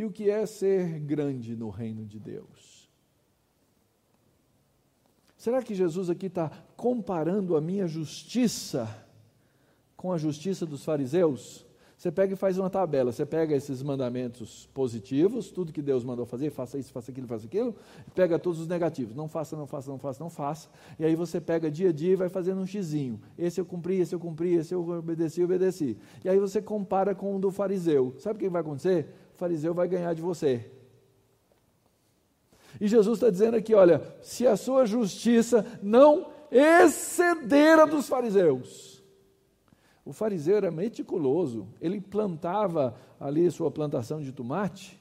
e 0.00 0.04
o 0.04 0.10
que 0.10 0.30
é 0.30 0.44
ser 0.46 0.98
grande 1.00 1.54
no 1.54 1.68
reino 1.68 2.04
de 2.04 2.18
Deus. 2.18 2.88
Será 5.36 5.62
que 5.62 5.74
Jesus 5.74 6.10
aqui 6.10 6.26
está 6.26 6.50
comparando 6.76 7.56
a 7.56 7.60
minha 7.60 7.86
justiça 7.86 8.88
com 9.96 10.12
a 10.12 10.18
justiça 10.18 10.66
dos 10.66 10.84
fariseus? 10.84 11.66
Você 11.96 12.10
pega 12.10 12.32
e 12.32 12.36
faz 12.36 12.56
uma 12.56 12.70
tabela, 12.70 13.12
você 13.12 13.26
pega 13.26 13.54
esses 13.54 13.82
mandamentos 13.82 14.66
positivos, 14.72 15.50
tudo 15.50 15.70
que 15.70 15.82
Deus 15.82 16.02
mandou 16.02 16.24
fazer, 16.24 16.50
faça 16.50 16.78
isso, 16.78 16.90
faça 16.90 17.10
aquilo, 17.10 17.26
faça 17.26 17.44
aquilo, 17.44 17.74
pega 18.14 18.38
todos 18.38 18.58
os 18.58 18.66
negativos, 18.66 19.14
não 19.14 19.28
faça, 19.28 19.54
não 19.54 19.66
faça, 19.66 19.90
não 19.90 19.98
faça, 19.98 20.24
não 20.24 20.30
faça, 20.30 20.70
e 20.98 21.04
aí 21.04 21.14
você 21.14 21.38
pega 21.42 21.70
dia 21.70 21.90
a 21.90 21.92
dia 21.92 22.12
e 22.12 22.16
vai 22.16 22.30
fazendo 22.30 22.58
um 22.58 22.66
xizinho. 22.66 23.20
Esse 23.38 23.60
eu 23.60 23.66
cumpri, 23.66 24.00
esse 24.00 24.14
eu 24.14 24.18
cumpri, 24.18 24.54
esse 24.54 24.74
eu 24.74 24.88
obedeci, 24.88 25.44
obedeci. 25.44 25.98
E 26.24 26.28
aí 26.30 26.38
você 26.38 26.62
compara 26.62 27.14
com 27.14 27.36
o 27.36 27.38
do 27.38 27.50
fariseu. 27.50 28.14
Sabe 28.18 28.38
o 28.38 28.40
que 28.40 28.48
vai 28.48 28.62
acontecer? 28.62 29.14
Fariseu 29.40 29.72
vai 29.72 29.88
ganhar 29.88 30.12
de 30.12 30.20
você. 30.20 30.70
E 32.78 32.86
Jesus 32.86 33.16
está 33.16 33.30
dizendo 33.30 33.56
aqui: 33.56 33.74
olha, 33.74 34.02
se 34.20 34.46
a 34.46 34.54
sua 34.54 34.84
justiça 34.84 35.64
não 35.82 36.30
exceder 36.50 37.78
a 37.78 37.86
dos 37.86 38.06
fariseus, 38.06 39.02
o 40.04 40.12
fariseu 40.12 40.58
era 40.58 40.70
meticuloso, 40.70 41.66
ele 41.80 42.02
plantava 42.02 42.94
ali 43.18 43.50
sua 43.50 43.70
plantação 43.70 44.20
de 44.20 44.30
tomate, 44.30 45.00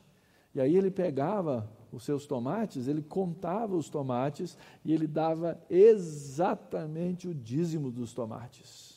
e 0.55 0.61
aí 0.61 0.77
ele 0.77 0.89
pegava 0.89 1.69
os 1.91 2.05
seus 2.05 2.25
tomates, 2.25 2.87
ele 2.87 3.01
contava 3.01 3.75
os 3.75 3.89
tomates 3.89 4.57
e 4.85 4.93
ele 4.93 5.05
dava 5.05 5.61
exatamente 5.69 7.27
o 7.27 7.33
dízimo 7.33 7.91
dos 7.91 8.13
tomates. 8.13 8.88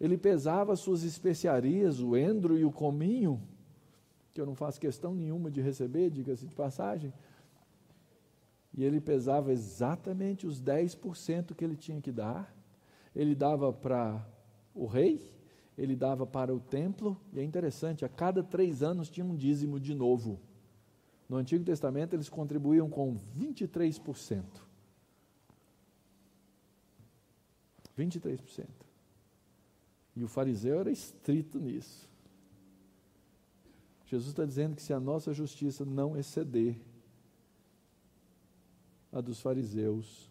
Ele 0.00 0.18
pesava 0.18 0.76
suas 0.76 1.02
especiarias, 1.02 2.00
o 2.00 2.16
endro 2.16 2.58
e 2.58 2.64
o 2.64 2.72
cominho, 2.72 3.40
que 4.32 4.40
eu 4.40 4.46
não 4.46 4.54
faço 4.54 4.80
questão 4.80 5.14
nenhuma 5.14 5.50
de 5.50 5.60
receber, 5.60 6.10
diga-se 6.10 6.46
de 6.46 6.54
passagem, 6.54 7.12
e 8.74 8.84
ele 8.84 9.00
pesava 9.00 9.52
exatamente 9.52 10.46
os 10.46 10.62
10% 10.62 11.54
que 11.54 11.64
ele 11.64 11.76
tinha 11.76 12.00
que 12.00 12.12
dar 12.12 12.54
ele 13.16 13.34
dava 13.34 13.72
para 13.72 14.24
o 14.74 14.84
rei, 14.84 15.32
ele 15.76 15.96
dava 15.96 16.26
para 16.26 16.54
o 16.54 16.60
templo, 16.60 17.18
e 17.32 17.40
é 17.40 17.42
interessante, 17.42 18.04
a 18.04 18.08
cada 18.10 18.44
três 18.44 18.82
anos 18.82 19.08
tinha 19.08 19.24
um 19.24 19.34
dízimo 19.34 19.80
de 19.80 19.94
novo. 19.94 20.38
No 21.26 21.38
Antigo 21.38 21.64
Testamento 21.64 22.14
eles 22.14 22.28
contribuíam 22.28 22.90
com 22.90 23.16
23%. 23.16 24.44
23%. 27.98 28.85
E 30.16 30.24
o 30.24 30.28
fariseu 30.28 30.80
era 30.80 30.90
estrito 30.90 31.60
nisso. 31.60 32.08
Jesus 34.06 34.30
está 34.30 34.46
dizendo 34.46 34.74
que 34.74 34.82
se 34.82 34.92
a 34.92 35.00
nossa 35.00 35.34
justiça 35.34 35.84
não 35.84 36.16
exceder 36.16 36.80
a 39.12 39.20
dos 39.20 39.40
fariseus, 39.40 40.30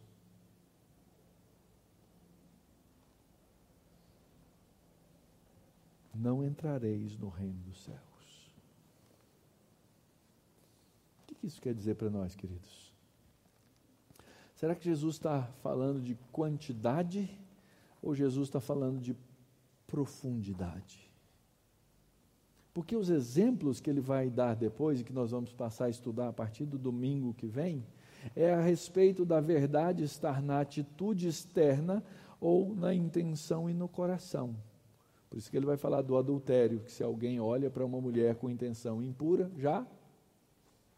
não 6.13 6.43
entrareis 6.43 7.17
no 7.17 7.29
reino 7.29 7.59
dos 7.63 7.83
céus. 7.83 7.99
O 11.29 11.35
que 11.35 11.45
isso 11.45 11.61
quer 11.61 11.73
dizer 11.73 11.95
para 11.95 12.09
nós, 12.09 12.33
queridos? 12.33 12.91
Será 14.55 14.73
que 14.73 14.85
Jesus 14.85 15.15
está 15.15 15.43
falando 15.61 16.01
de 16.01 16.15
quantidade 16.31 17.29
ou 18.01 18.15
Jesus 18.15 18.47
está 18.47 18.61
falando 18.61 19.01
de 19.01 19.13
profundidade? 19.87 21.11
Porque 22.73 22.95
os 22.95 23.09
exemplos 23.09 23.79
que 23.79 23.89
ele 23.89 24.01
vai 24.01 24.29
dar 24.29 24.55
depois 24.55 24.99
e 24.99 25.03
que 25.03 25.13
nós 25.13 25.31
vamos 25.31 25.53
passar 25.53 25.85
a 25.85 25.89
estudar 25.89 26.27
a 26.27 26.33
partir 26.33 26.65
do 26.65 26.77
domingo 26.77 27.33
que 27.33 27.47
vem, 27.47 27.85
é 28.35 28.53
a 28.53 28.61
respeito 28.61 29.25
da 29.25 29.39
verdade 29.39 30.03
estar 30.03 30.41
na 30.41 30.59
atitude 30.59 31.27
externa 31.27 32.03
ou 32.39 32.75
na 32.75 32.93
intenção 32.93 33.69
e 33.69 33.73
no 33.73 33.87
coração. 33.87 34.55
Por 35.29 35.37
isso 35.37 35.49
que 35.49 35.57
ele 35.57 35.65
vai 35.65 35.77
falar 35.77 36.01
do 36.01 36.17
adultério, 36.17 36.79
que 36.79 36.91
se 36.91 37.03
alguém 37.03 37.39
olha 37.39 37.69
para 37.69 37.85
uma 37.85 37.99
mulher 37.99 38.35
com 38.35 38.49
intenção 38.49 39.01
impura, 39.01 39.51
já 39.57 39.85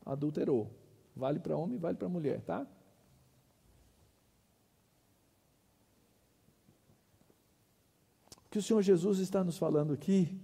adulterou. 0.06 0.70
Vale 1.16 1.40
para 1.40 1.58
homem, 1.58 1.78
vale 1.78 1.98
para 1.98 2.08
mulher, 2.08 2.42
tá? 2.42 2.66
Que 8.58 8.60
o 8.60 8.64
Senhor 8.64 8.82
Jesus 8.82 9.20
está 9.20 9.44
nos 9.44 9.56
falando 9.56 9.94
aqui 9.94 10.36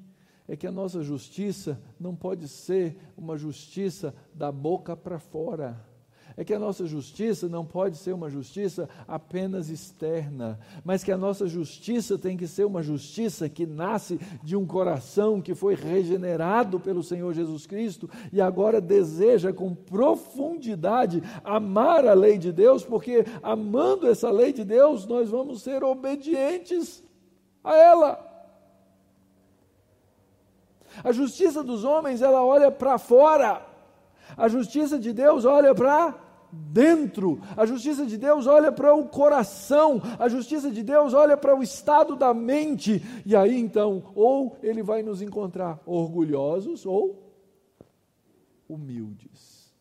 é 0.48 0.56
que 0.56 0.68
a 0.68 0.72
nossa 0.72 1.02
justiça 1.02 1.82
não 2.00 2.16
pode 2.16 2.48
ser 2.48 2.96
uma 3.18 3.36
justiça 3.36 4.14
da 4.36 4.52
boca 4.52 4.96
para 4.96 5.18
fora. 5.18 5.84
É 6.38 6.44
que 6.44 6.54
a 6.54 6.60
nossa 6.60 6.86
justiça 6.86 7.50
não 7.50 7.66
pode 7.66 7.98
ser 7.98 8.14
uma 8.14 8.30
justiça 8.30 8.88
apenas 9.08 9.70
externa, 9.70 10.60
mas 10.84 11.04
que 11.04 11.12
a 11.12 11.18
nossa 11.18 11.48
justiça 11.48 12.16
tem 12.16 12.38
que 12.38 12.48
ser 12.48 12.66
uma 12.66 12.84
justiça 12.84 13.50
que 13.50 13.66
nasce 13.66 14.20
de 14.44 14.56
um 14.56 14.66
coração 14.66 15.42
que 15.42 15.56
foi 15.56 15.74
regenerado 15.74 16.80
pelo 16.80 17.02
Senhor 17.02 17.34
Jesus 17.34 17.66
Cristo 17.66 18.08
e 18.32 18.40
agora 18.40 18.80
deseja 18.80 19.52
com 19.52 19.74
profundidade 19.74 21.24
amar 21.44 22.06
a 22.06 22.14
lei 22.14 22.38
de 22.38 22.52
Deus, 22.52 22.84
porque 22.84 23.26
amando 23.42 24.08
essa 24.08 24.30
lei 24.30 24.54
de 24.54 24.64
Deus, 24.64 25.08
nós 25.08 25.32
vamos 25.32 25.64
ser 25.64 25.84
obedientes 25.84 27.02
a 27.64 27.76
ela. 27.76 28.34
A 31.04 31.12
justiça 31.12 31.64
dos 31.64 31.84
homens, 31.84 32.22
ela 32.22 32.44
olha 32.44 32.72
para 32.72 32.98
fora. 32.98 33.66
A 34.38 34.48
justiça 34.48 35.00
de 35.00 35.14
Deus 35.14 35.46
olha 35.46 35.74
para 35.74 36.16
dentro. 36.52 37.42
A 37.58 37.66
justiça 37.66 38.06
de 38.06 38.18
Deus 38.18 38.46
olha 38.46 38.72
para 38.72 38.94
o 38.94 39.08
coração, 39.08 40.02
a 40.20 40.30
justiça 40.30 40.70
de 40.70 40.84
Deus 40.84 41.14
olha 41.14 41.36
para 41.36 41.56
o 41.56 41.64
estado 41.64 42.16
da 42.16 42.34
mente. 42.34 43.02
E 43.26 43.36
aí 43.36 43.58
então, 43.58 44.12
ou 44.14 44.58
ele 44.62 44.84
vai 44.84 45.02
nos 45.02 45.22
encontrar 45.22 45.80
orgulhosos 45.86 46.86
ou 46.86 47.34
humildes. 48.70 49.74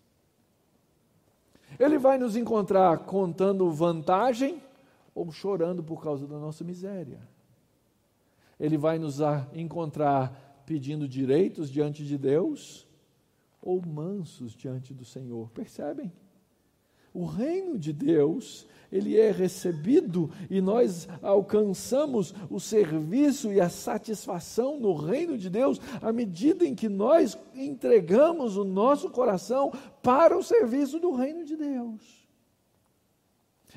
Ele 1.79 1.99
vai 1.99 2.19
nos 2.19 2.37
encontrar 2.37 2.99
contando 2.99 3.71
vantagem 3.71 4.63
ou 5.15 5.31
chorando 5.31 5.83
por 5.83 6.03
causa 6.03 6.27
da 6.27 6.39
nossa 6.39 6.65
miséria. 6.65 7.21
Ele 8.63 8.79
vai 8.79 8.97
nos 8.97 9.19
encontrar 9.53 10.63
pedindo 10.65 11.09
direitos 11.09 11.69
diante 11.69 12.05
de 12.05 12.17
Deus 12.17 12.87
ou 13.61 13.85
mansos 13.85 14.55
diante 14.55 14.95
do 14.95 15.05
Senhor. 15.05 15.51
Percebem? 15.51 16.13
O 17.13 17.25
reino 17.25 17.77
de 17.77 17.93
Deus, 17.93 18.65
ele 18.93 19.19
é 19.19 19.33
recebido 19.33 20.31
e 20.49 20.61
nós 20.61 21.09
alcançamos 21.21 22.33
o 22.49 22.61
serviço 22.61 23.53
e 23.53 23.61
a 23.61 23.69
satisfação 23.69 24.79
no 24.79 24.95
reino 24.95 25.37
de 25.37 25.51
Deus 25.51 25.81
à 26.01 26.13
medida 26.13 26.65
em 26.65 26.73
que 26.73 26.89
nós 26.89 27.37
entregamos 27.57 28.57
o 28.57 28.63
nosso 28.65 29.11
coração 29.11 29.73
para 30.01 30.39
o 30.39 30.43
serviço 30.43 31.01
do 31.01 31.11
reino 31.11 31.45
de 31.45 31.57
Deus. 31.57 32.22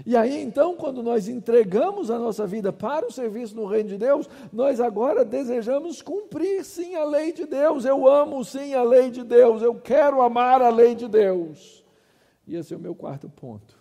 E 0.04 0.18
aí 0.18 0.42
então, 0.42 0.76
quando 0.76 1.02
nós 1.02 1.28
entregamos 1.28 2.10
a 2.10 2.18
nossa 2.20 2.46
vida 2.46 2.74
para 2.74 3.08
o 3.08 3.12
serviço 3.12 3.56
no 3.56 3.66
reino 3.66 3.90
de 3.90 3.98
Deus, 3.98 4.28
nós 4.52 4.82
agora 4.82 5.24
desejamos 5.24 6.02
cumprir 6.02 6.66
sim 6.66 6.96
a 6.96 7.06
lei 7.06 7.32
de 7.32 7.46
Deus. 7.46 7.86
Eu 7.86 8.08
amo 8.08 8.44
sim 8.44 8.74
a 8.74 8.84
lei 8.84 9.10
de 9.10 9.24
Deus, 9.24 9.62
eu 9.62 9.76
quero 9.76 10.22
amar 10.22 10.62
a 10.62 10.70
lei 10.70 10.96
de 10.96 11.08
Deus. 11.08 11.86
E 12.46 12.56
esse 12.56 12.74
é 12.74 12.78
o 12.78 12.80
meu 12.80 12.94
quarto 12.94 13.30
ponto. 13.30 13.78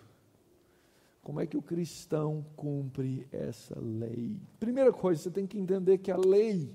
Como 1.21 1.41
é 1.41 1.47
que 1.47 1.57
o 1.57 1.61
cristão 1.61 2.45
cumpre 2.55 3.27
essa 3.31 3.75
lei? 3.81 4.37
Primeira 4.59 4.93
coisa, 4.93 5.23
você 5.23 5.31
tem 5.31 5.47
que 5.47 5.57
entender 5.57 5.97
que 5.97 6.11
a 6.11 6.17
lei, 6.17 6.69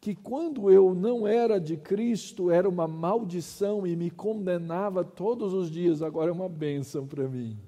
que 0.00 0.14
quando 0.14 0.70
eu 0.70 0.94
não 0.94 1.26
era 1.26 1.60
de 1.60 1.76
Cristo, 1.76 2.50
era 2.50 2.68
uma 2.68 2.86
maldição 2.86 3.84
e 3.84 3.96
me 3.96 4.08
condenava 4.08 5.04
todos 5.04 5.52
os 5.52 5.68
dias, 5.68 6.00
agora 6.00 6.30
é 6.30 6.32
uma 6.32 6.48
bênção 6.48 7.06
para 7.06 7.28
mim. 7.28 7.58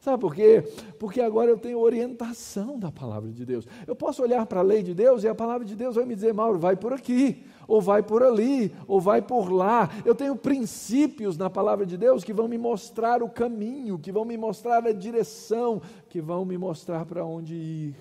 Sabe 0.00 0.20
por 0.20 0.34
quê? 0.34 0.62
Porque 0.98 1.20
agora 1.20 1.50
eu 1.50 1.58
tenho 1.58 1.80
orientação 1.80 2.78
da 2.78 2.90
palavra 2.90 3.30
de 3.30 3.44
Deus. 3.44 3.66
Eu 3.86 3.96
posso 3.96 4.22
olhar 4.22 4.46
para 4.46 4.60
a 4.60 4.62
lei 4.62 4.82
de 4.82 4.94
Deus 4.94 5.24
e 5.24 5.28
a 5.28 5.34
palavra 5.34 5.66
de 5.66 5.74
Deus 5.74 5.96
vai 5.96 6.04
me 6.04 6.14
dizer, 6.14 6.32
Mauro, 6.32 6.58
vai 6.58 6.76
por 6.76 6.92
aqui, 6.92 7.44
ou 7.66 7.82
vai 7.82 8.02
por 8.02 8.22
ali, 8.22 8.72
ou 8.86 9.00
vai 9.00 9.20
por 9.20 9.50
lá. 9.50 9.90
Eu 10.04 10.14
tenho 10.14 10.36
princípios 10.36 11.36
na 11.36 11.50
palavra 11.50 11.84
de 11.84 11.96
Deus 11.96 12.22
que 12.22 12.32
vão 12.32 12.46
me 12.46 12.56
mostrar 12.56 13.22
o 13.22 13.28
caminho, 13.28 13.98
que 13.98 14.12
vão 14.12 14.24
me 14.24 14.36
mostrar 14.36 14.86
a 14.86 14.92
direção, 14.92 15.82
que 16.08 16.20
vão 16.20 16.44
me 16.44 16.56
mostrar 16.56 17.04
para 17.04 17.24
onde 17.24 17.54
ir. 17.54 17.96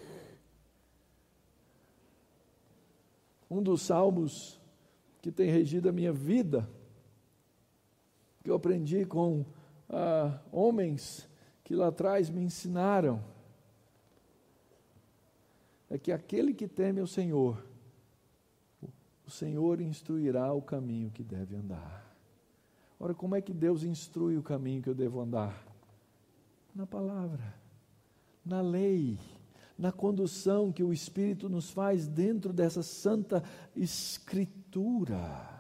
Um 3.50 3.64
dos 3.64 3.82
salmos 3.82 4.60
que 5.20 5.32
tem 5.32 5.50
regido 5.50 5.90
a 5.90 5.92
minha 5.92 6.14
vida, 6.14 6.70
que 8.44 8.52
eu 8.52 8.56
aprendi 8.56 9.04
com 9.04 9.44
ah, 9.90 10.40
homens 10.52 11.28
que 11.68 11.76
lá 11.76 11.90
atrás 11.90 12.30
me 12.30 12.42
ensinaram 12.42 13.22
é 15.90 15.98
que 15.98 16.14
aquele 16.14 16.54
que 16.54 16.66
teme 16.66 17.02
ao 17.02 17.08
Senhor, 17.08 17.62
o 19.26 19.30
Senhor 19.30 19.82
instruirá 19.82 20.54
o 20.54 20.62
caminho 20.62 21.12
que 21.12 21.22
deve 21.22 21.58
andar. 21.58 22.16
Ora, 22.98 23.14
como 23.14 23.36
é 23.36 23.42
que 23.42 23.54
Deus 23.54 23.84
instrui 23.84 24.38
o 24.38 24.42
caminho 24.42 24.82
que 24.82 24.90
eu 24.90 24.96
devo 24.96 25.20
andar? 25.20 25.62
Na 26.74 26.88
palavra, 26.88 27.54
na 28.46 28.62
lei, 28.62 29.20
na 29.78 29.92
condução 29.92 30.72
que 30.72 30.86
o 30.86 30.94
Espírito 30.94 31.50
nos 31.50 31.70
faz 31.70 32.08
dentro 32.08 32.54
dessa 32.54 32.82
santa 32.82 33.44
Escritura. 33.76 35.57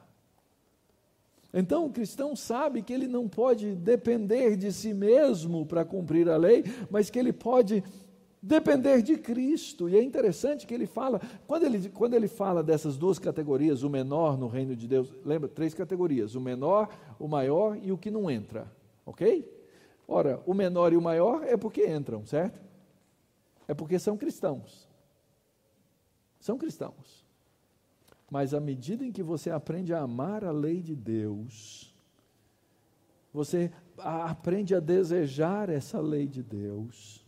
Então 1.59 1.87
o 1.87 1.89
cristão 1.89 2.35
sabe 2.35 2.83
que 2.83 2.93
ele 2.93 3.07
não 3.07 3.27
pode 3.27 3.73
depender 3.73 4.55
de 4.55 4.71
si 4.71 4.93
mesmo 4.93 5.65
para 5.65 5.83
cumprir 5.83 6.29
a 6.29 6.37
lei, 6.37 6.63
mas 6.87 7.09
que 7.09 7.17
ele 7.17 7.33
pode 7.33 7.83
depender 8.39 9.01
de 9.01 9.17
Cristo. 9.17 9.89
E 9.89 9.97
é 9.97 10.03
interessante 10.03 10.67
que 10.67 10.73
ele 10.75 10.85
fala, 10.85 11.19
quando 11.47 11.63
ele, 11.63 11.89
quando 11.89 12.13
ele 12.13 12.27
fala 12.27 12.61
dessas 12.61 12.95
duas 12.95 13.17
categorias, 13.17 13.81
o 13.81 13.89
menor 13.89 14.37
no 14.37 14.45
reino 14.45 14.75
de 14.75 14.87
Deus, 14.87 15.11
lembra? 15.25 15.49
Três 15.49 15.73
categorias: 15.73 16.35
o 16.35 16.39
menor, 16.39 16.89
o 17.17 17.27
maior 17.27 17.75
e 17.81 17.91
o 17.91 17.97
que 17.97 18.11
não 18.11 18.29
entra. 18.29 18.71
Ok? 19.03 19.51
Ora, 20.07 20.39
o 20.45 20.53
menor 20.53 20.93
e 20.93 20.95
o 20.95 21.01
maior 21.01 21.43
é 21.43 21.57
porque 21.57 21.87
entram, 21.87 22.23
certo? 22.23 22.61
É 23.67 23.73
porque 23.73 23.97
são 23.97 24.15
cristãos. 24.15 24.87
São 26.39 26.55
cristãos. 26.55 27.26
Mas 28.30 28.53
à 28.53 28.59
medida 28.59 29.05
em 29.05 29.11
que 29.11 29.23
você 29.23 29.49
aprende 29.49 29.93
a 29.93 30.01
amar 30.01 30.43
a 30.43 30.51
lei 30.51 30.82
de 30.82 30.95
Deus, 30.95 31.93
você 33.34 33.71
aprende 33.97 34.75
a 34.75 34.80
desejar 34.80 35.69
essa 35.69 35.99
lei 35.99 36.28
de 36.28 36.43
Deus, 36.43 37.25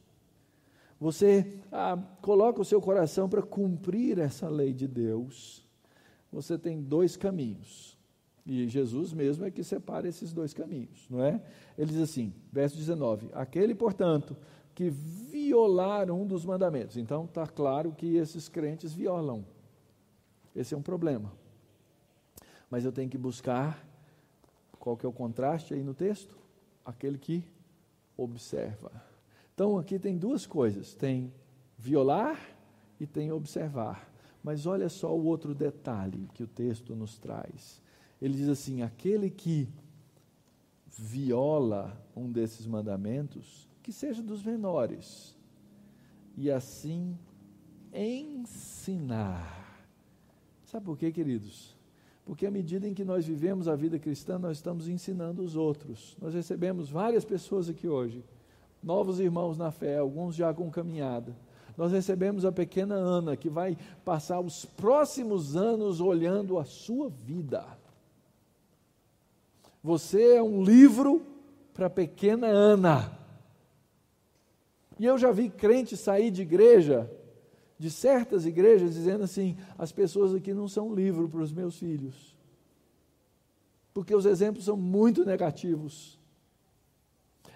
você 0.99 1.59
coloca 2.21 2.61
o 2.61 2.65
seu 2.65 2.81
coração 2.81 3.29
para 3.29 3.41
cumprir 3.41 4.19
essa 4.19 4.49
lei 4.49 4.73
de 4.73 4.87
Deus, 4.87 5.65
você 6.31 6.57
tem 6.57 6.81
dois 6.81 7.15
caminhos. 7.15 7.97
E 8.45 8.67
Jesus 8.67 9.13
mesmo 9.13 9.45
é 9.45 9.51
que 9.51 9.63
separa 9.63 10.07
esses 10.07 10.33
dois 10.33 10.53
caminhos, 10.53 11.07
não 11.09 11.23
é? 11.23 11.41
Ele 11.77 11.91
diz 11.91 12.01
assim, 12.01 12.33
verso 12.51 12.75
19: 12.75 13.29
Aquele, 13.31 13.75
portanto, 13.75 14.35
que 14.73 14.89
violar 14.89 16.09
um 16.09 16.25
dos 16.25 16.43
mandamentos. 16.45 16.97
Então 16.97 17.25
está 17.25 17.45
claro 17.45 17.91
que 17.91 18.15
esses 18.15 18.49
crentes 18.49 18.93
violam 18.93 19.45
esse 20.55 20.73
é 20.73 20.77
um 20.77 20.81
problema. 20.81 21.31
Mas 22.69 22.85
eu 22.85 22.91
tenho 22.91 23.09
que 23.09 23.17
buscar 23.17 23.85
qual 24.79 24.95
que 24.95 25.05
é 25.05 25.09
o 25.09 25.13
contraste 25.13 25.73
aí 25.73 25.83
no 25.83 25.93
texto? 25.93 26.37
Aquele 26.85 27.17
que 27.17 27.43
observa. 28.15 28.91
Então 29.53 29.77
aqui 29.77 29.99
tem 29.99 30.17
duas 30.17 30.45
coisas: 30.45 30.93
tem 30.93 31.33
violar 31.77 32.39
e 32.99 33.05
tem 33.05 33.31
observar. 33.31 34.09
Mas 34.43 34.65
olha 34.65 34.87
só 34.87 35.15
o 35.15 35.25
outro 35.25 35.53
detalhe 35.53 36.29
que 36.33 36.43
o 36.43 36.47
texto 36.47 36.95
nos 36.95 37.17
traz. 37.17 37.81
Ele 38.21 38.33
diz 38.35 38.47
assim: 38.47 38.81
aquele 38.81 39.29
que 39.29 39.67
viola 40.87 42.01
um 42.15 42.31
desses 42.31 42.65
mandamentos, 42.65 43.67
que 43.83 43.91
seja 43.91 44.21
dos 44.21 44.43
menores, 44.43 45.35
e 46.35 46.49
assim 46.49 47.17
ensinar 47.93 49.58
Sabe 50.69 50.85
por 50.85 50.99
quê, 50.99 51.11
queridos? 51.11 51.75
Porque 52.23 52.45
à 52.45 52.51
medida 52.51 52.87
em 52.87 52.93
que 52.93 53.03
nós 53.03 53.25
vivemos 53.25 53.67
a 53.67 53.75
vida 53.75 53.97
cristã, 53.97 54.37
nós 54.37 54.57
estamos 54.57 54.87
ensinando 54.87 55.41
os 55.41 55.55
outros. 55.55 56.15
Nós 56.21 56.35
recebemos 56.35 56.91
várias 56.91 57.25
pessoas 57.25 57.67
aqui 57.67 57.87
hoje, 57.87 58.23
novos 58.83 59.19
irmãos 59.19 59.57
na 59.57 59.71
fé, 59.71 59.97
alguns 59.97 60.35
já 60.35 60.53
com 60.53 60.69
caminhada. 60.69 61.35
Nós 61.75 61.91
recebemos 61.91 62.45
a 62.45 62.51
pequena 62.51 62.93
Ana, 62.93 63.35
que 63.35 63.49
vai 63.49 63.75
passar 64.05 64.39
os 64.41 64.63
próximos 64.63 65.57
anos 65.57 65.99
olhando 65.99 66.59
a 66.59 66.65
sua 66.65 67.09
vida. 67.09 67.65
Você 69.81 70.35
é 70.35 70.43
um 70.43 70.61
livro 70.61 71.23
para 71.73 71.87
a 71.87 71.89
pequena 71.89 72.45
Ana. 72.45 73.11
E 74.99 75.05
eu 75.05 75.17
já 75.17 75.31
vi 75.31 75.49
crente 75.49 75.97
sair 75.97 76.29
de 76.29 76.43
igreja 76.43 77.09
de 77.79 77.89
certas 77.89 78.45
igrejas 78.45 78.93
dizendo 78.93 79.23
assim: 79.23 79.55
as 79.77 79.91
pessoas 79.91 80.35
aqui 80.35 80.53
não 80.53 80.67
são 80.67 80.93
livro 80.93 81.29
para 81.29 81.39
os 81.39 81.53
meus 81.53 81.79
filhos. 81.79 82.37
Porque 83.93 84.13
os 84.13 84.25
exemplos 84.25 84.65
são 84.65 84.75
muito 84.75 85.25
negativos. 85.25 86.19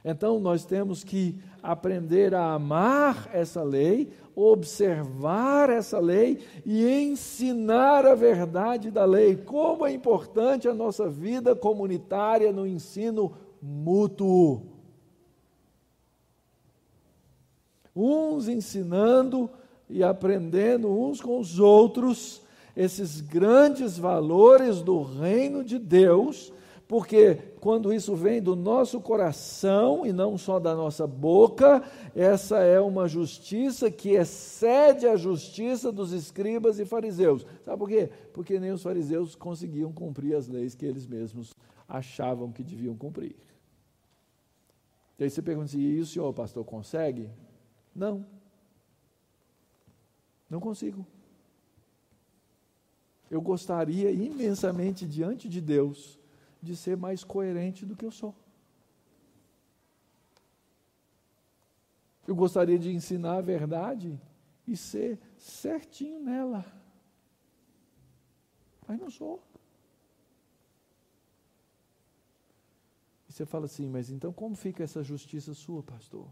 Então 0.04 0.40
nós 0.40 0.66
temos 0.66 1.04
que 1.04 1.40
aprender 1.62 2.34
a 2.34 2.54
amar 2.54 3.30
essa 3.34 3.64
lei, 3.64 4.12
observar 4.36 5.70
essa 5.70 6.00
lei 6.00 6.46
e 6.66 6.86
ensinar 7.04 8.06
a 8.06 8.16
verdade 8.16 8.92
da 8.92 9.06
lei. 9.06 9.36
Como 9.36 9.86
é 9.86 9.92
importante 9.92 10.68
a 10.68 10.74
nossa 10.74 11.10
vida 11.10 11.56
comunitária 11.56 12.52
no 12.52 12.66
ensino 12.66 13.34
mútuo. 13.62 14.74
Uns 17.96 18.50
ensinando 18.50 19.50
e 19.90 20.04
aprendendo 20.04 20.90
uns 20.90 21.22
com 21.22 21.40
os 21.40 21.60
outros 21.60 22.42
esses 22.76 23.22
grandes 23.22 23.98
valores 23.98 24.82
do 24.82 25.02
reino 25.02 25.64
de 25.64 25.78
Deus, 25.78 26.52
porque 26.88 27.36
quando 27.60 27.94
isso 27.94 28.16
vem 28.16 28.42
do 28.42 28.56
nosso 28.56 29.00
coração 29.00 30.06
e 30.06 30.12
não 30.12 30.38
só 30.38 30.60
da 30.60 30.76
nossa 30.76 31.08
boca, 31.08 31.84
essa 32.16 32.60
é 32.60 32.80
uma 32.80 33.08
justiça 33.08 33.90
que 33.90 34.10
excede 34.12 35.08
a 35.08 35.16
justiça 35.16 35.92
dos 35.92 36.12
escribas 36.12 36.80
e 36.80 36.86
fariseus. 36.86 37.46
Sabe 37.64 37.78
por 37.78 37.90
quê? 37.90 38.10
Porque 38.34 38.60
nem 38.60 38.72
os 38.72 38.84
fariseus 38.84 39.36
conseguiam 39.36 39.92
cumprir 39.92 40.36
as 40.36 40.48
leis 40.48 40.76
que 40.76 40.86
eles 40.86 41.08
mesmos 41.08 41.54
achavam 41.88 42.52
que 42.52 42.64
deviam 42.64 42.96
cumprir. 42.96 43.36
E 45.18 45.24
aí 45.24 45.30
você 45.30 45.42
pergunta 45.42 45.66
assim: 45.68 45.80
e 45.80 46.00
o 46.00 46.06
senhor, 46.06 46.34
pastor, 46.34 46.66
consegue? 46.66 47.30
Não. 47.96 48.26
Não 50.54 50.60
consigo. 50.60 51.04
Eu 53.28 53.42
gostaria 53.42 54.12
imensamente 54.12 55.08
diante 55.08 55.50
de 55.50 55.60
Deus 55.60 56.20
de 56.62 56.76
ser 56.76 56.96
mais 56.96 57.24
coerente 57.24 57.88
do 57.88 57.96
que 57.96 58.06
eu 58.06 58.12
sou. 58.12 58.36
Eu 62.28 62.36
gostaria 62.36 62.78
de 62.78 62.92
ensinar 62.94 63.38
a 63.38 63.42
verdade 63.42 64.22
e 64.68 64.78
ser 64.78 65.20
certinho 65.40 66.20
nela. 66.20 66.64
Mas 68.88 69.00
não 69.00 69.10
sou. 69.10 69.42
E 73.28 73.34
você 73.34 73.44
fala 73.44 73.66
assim, 73.66 73.90
mas 73.90 74.12
então 74.12 74.32
como 74.32 74.56
fica 74.56 74.84
essa 74.84 75.02
justiça 75.04 75.56
sua, 75.56 75.82
pastor? 75.82 76.28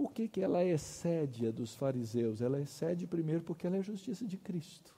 Por 0.00 0.12
que, 0.12 0.26
que 0.28 0.40
ela 0.40 0.64
excede 0.64 1.48
a 1.48 1.50
dos 1.50 1.74
fariseus? 1.74 2.40
Ela 2.40 2.58
excede 2.58 3.06
primeiro 3.06 3.42
porque 3.42 3.66
ela 3.66 3.76
é 3.76 3.82
justiça 3.82 4.26
de 4.26 4.38
Cristo. 4.38 4.96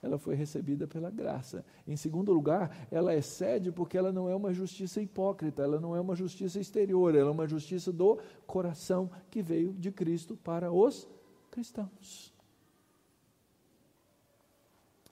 Ela 0.00 0.18
foi 0.18 0.36
recebida 0.36 0.86
pela 0.86 1.10
graça. 1.10 1.64
Em 1.84 1.96
segundo 1.96 2.32
lugar, 2.32 2.86
ela 2.88 3.12
excede 3.12 3.72
porque 3.72 3.98
ela 3.98 4.12
não 4.12 4.28
é 4.28 4.36
uma 4.36 4.52
justiça 4.52 5.02
hipócrita, 5.02 5.64
ela 5.64 5.80
não 5.80 5.96
é 5.96 6.00
uma 6.00 6.14
justiça 6.14 6.60
exterior, 6.60 7.12
ela 7.12 7.28
é 7.28 7.32
uma 7.32 7.48
justiça 7.48 7.90
do 7.92 8.20
coração 8.46 9.10
que 9.32 9.42
veio 9.42 9.72
de 9.72 9.90
Cristo 9.90 10.36
para 10.36 10.70
os 10.70 11.08
cristãos. 11.50 12.32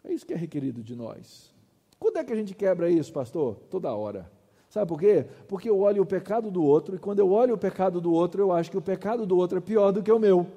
É 0.04 0.12
isso 0.12 0.24
que 0.24 0.32
é 0.32 0.36
requerido 0.36 0.80
de 0.80 0.94
nós. 0.94 1.52
Quando 1.98 2.18
é 2.18 2.24
que 2.24 2.32
a 2.32 2.36
gente 2.36 2.54
quebra 2.54 2.88
isso, 2.88 3.12
pastor? 3.12 3.56
Toda 3.68 3.92
hora. 3.92 4.30
Sabe 4.74 4.88
por 4.88 4.98
quê? 4.98 5.24
Porque 5.46 5.70
eu 5.70 5.78
olho 5.78 6.02
o 6.02 6.06
pecado 6.06 6.50
do 6.50 6.60
outro 6.60 6.96
e 6.96 6.98
quando 6.98 7.20
eu 7.20 7.30
olho 7.30 7.54
o 7.54 7.56
pecado 7.56 8.00
do 8.00 8.12
outro, 8.12 8.42
eu 8.42 8.50
acho 8.50 8.72
que 8.72 8.76
o 8.76 8.82
pecado 8.82 9.24
do 9.24 9.36
outro 9.36 9.58
é 9.58 9.60
pior 9.60 9.92
do 9.92 10.02
que 10.02 10.10
o 10.10 10.18
meu. 10.18 10.48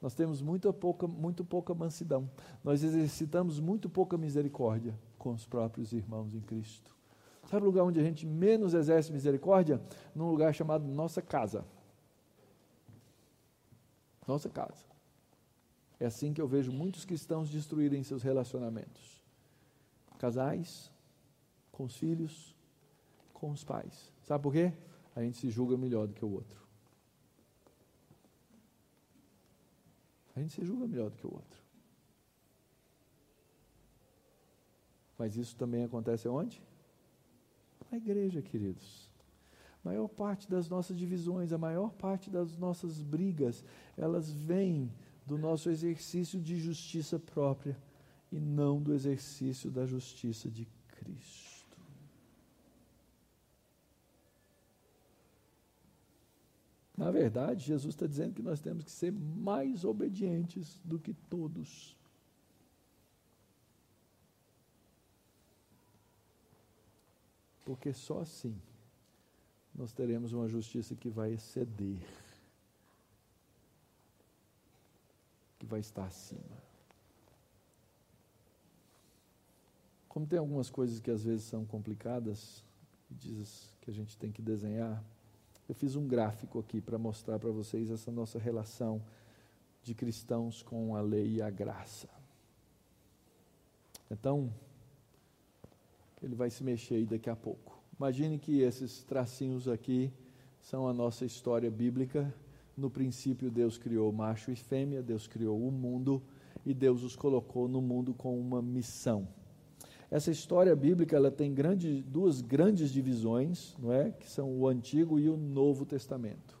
Nós 0.00 0.14
temos 0.14 0.40
muito 0.40 0.72
pouca, 0.72 1.06
muito 1.06 1.44
pouca 1.44 1.74
mansidão. 1.74 2.26
Nós 2.64 2.82
exercitamos 2.82 3.60
muito 3.60 3.90
pouca 3.90 4.16
misericórdia 4.16 4.98
com 5.18 5.34
os 5.34 5.44
próprios 5.44 5.92
irmãos 5.92 6.34
em 6.34 6.40
Cristo. 6.40 6.90
Sabe 7.50 7.64
o 7.64 7.66
lugar 7.66 7.84
onde 7.84 8.00
a 8.00 8.02
gente 8.02 8.26
menos 8.26 8.72
exerce 8.72 9.12
misericórdia? 9.12 9.78
Num 10.14 10.30
lugar 10.30 10.54
chamado 10.54 10.88
nossa 10.88 11.20
casa. 11.20 11.66
Nossa 14.26 14.48
casa. 14.48 14.86
É 16.00 16.06
assim 16.06 16.32
que 16.32 16.40
eu 16.40 16.48
vejo 16.48 16.72
muitos 16.72 17.04
cristãos 17.04 17.50
destruírem 17.50 18.02
seus 18.02 18.22
relacionamentos. 18.22 19.22
Casais, 20.18 20.90
com 21.80 21.84
os 21.84 21.96
filhos, 21.96 22.54
com 23.32 23.50
os 23.52 23.64
pais. 23.64 24.12
Sabe 24.24 24.42
por 24.42 24.52
quê? 24.52 24.70
A 25.16 25.22
gente 25.22 25.38
se 25.38 25.48
julga 25.48 25.78
melhor 25.78 26.06
do 26.06 26.12
que 26.12 26.22
o 26.22 26.30
outro. 26.30 26.60
A 30.36 30.40
gente 30.40 30.52
se 30.52 30.62
julga 30.62 30.86
melhor 30.86 31.08
do 31.08 31.16
que 31.16 31.26
o 31.26 31.32
outro. 31.32 31.58
Mas 35.16 35.36
isso 35.38 35.56
também 35.56 35.82
acontece 35.82 36.28
onde? 36.28 36.62
Na 37.90 37.96
igreja, 37.96 38.42
queridos. 38.42 39.08
A 39.82 39.88
maior 39.88 40.08
parte 40.08 40.50
das 40.50 40.68
nossas 40.68 40.98
divisões, 40.98 41.50
a 41.50 41.56
maior 41.56 41.92
parte 41.92 42.28
das 42.28 42.58
nossas 42.58 43.00
brigas, 43.00 43.64
elas 43.96 44.30
vêm 44.30 44.92
do 45.24 45.38
nosso 45.38 45.70
exercício 45.70 46.38
de 46.38 46.58
justiça 46.58 47.18
própria 47.18 47.74
e 48.30 48.38
não 48.38 48.82
do 48.82 48.92
exercício 48.92 49.70
da 49.70 49.86
justiça 49.86 50.50
de 50.50 50.68
Cristo. 50.88 51.49
Na 57.00 57.10
verdade, 57.10 57.64
Jesus 57.64 57.94
está 57.94 58.06
dizendo 58.06 58.34
que 58.34 58.42
nós 58.42 58.60
temos 58.60 58.84
que 58.84 58.90
ser 58.90 59.10
mais 59.10 59.84
obedientes 59.86 60.78
do 60.84 60.98
que 60.98 61.14
todos. 61.14 61.96
Porque 67.64 67.94
só 67.94 68.20
assim 68.20 68.54
nós 69.74 69.94
teremos 69.94 70.34
uma 70.34 70.46
justiça 70.46 70.94
que 70.94 71.08
vai 71.08 71.32
exceder, 71.32 72.06
que 75.58 75.64
vai 75.64 75.80
estar 75.80 76.04
acima. 76.04 76.62
Como 80.06 80.26
tem 80.26 80.38
algumas 80.38 80.68
coisas 80.68 81.00
que 81.00 81.10
às 81.10 81.24
vezes 81.24 81.46
são 81.46 81.64
complicadas, 81.64 82.62
diz 83.10 83.72
que 83.80 83.90
a 83.90 83.94
gente 83.94 84.18
tem 84.18 84.30
que 84.30 84.42
desenhar, 84.42 85.02
eu 85.70 85.74
fiz 85.74 85.94
um 85.94 86.04
gráfico 86.04 86.58
aqui 86.58 86.80
para 86.80 86.98
mostrar 86.98 87.38
para 87.38 87.52
vocês 87.52 87.92
essa 87.92 88.10
nossa 88.10 88.40
relação 88.40 89.00
de 89.84 89.94
cristãos 89.94 90.64
com 90.64 90.96
a 90.96 91.00
lei 91.00 91.34
e 91.34 91.42
a 91.42 91.48
graça. 91.48 92.08
Então, 94.10 94.52
ele 96.20 96.34
vai 96.34 96.50
se 96.50 96.64
mexer 96.64 96.96
aí 96.96 97.06
daqui 97.06 97.30
a 97.30 97.36
pouco. 97.36 97.80
Imagine 97.96 98.36
que 98.36 98.62
esses 98.62 99.04
tracinhos 99.04 99.68
aqui 99.68 100.12
são 100.60 100.88
a 100.88 100.92
nossa 100.92 101.24
história 101.24 101.70
bíblica. 101.70 102.34
No 102.76 102.90
princípio, 102.90 103.48
Deus 103.48 103.78
criou 103.78 104.10
macho 104.10 104.50
e 104.50 104.56
fêmea, 104.56 105.00
Deus 105.00 105.28
criou 105.28 105.64
o 105.64 105.70
mundo 105.70 106.20
e 106.66 106.74
Deus 106.74 107.04
os 107.04 107.14
colocou 107.14 107.68
no 107.68 107.80
mundo 107.80 108.12
com 108.12 108.36
uma 108.40 108.60
missão. 108.60 109.28
Essa 110.10 110.30
história 110.30 110.74
bíblica 110.74 111.14
ela 111.14 111.30
tem 111.30 111.54
grande, 111.54 112.02
duas 112.02 112.40
grandes 112.40 112.90
divisões, 112.90 113.76
não 113.78 113.92
é? 113.92 114.10
que 114.10 114.28
são 114.28 114.50
o 114.58 114.66
Antigo 114.66 115.20
e 115.20 115.28
o 115.28 115.36
Novo 115.36 115.86
Testamento. 115.86 116.58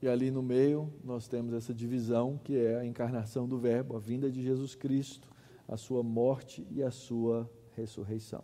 E 0.00 0.08
ali 0.08 0.30
no 0.30 0.42
meio 0.42 0.90
nós 1.04 1.28
temos 1.28 1.52
essa 1.52 1.74
divisão 1.74 2.40
que 2.42 2.56
é 2.56 2.76
a 2.76 2.86
encarnação 2.86 3.46
do 3.46 3.58
Verbo, 3.58 3.96
a 3.96 3.98
vinda 3.98 4.30
de 4.30 4.42
Jesus 4.42 4.74
Cristo, 4.74 5.28
a 5.66 5.76
sua 5.76 6.02
morte 6.02 6.66
e 6.70 6.82
a 6.82 6.90
sua 6.90 7.50
ressurreição. 7.76 8.42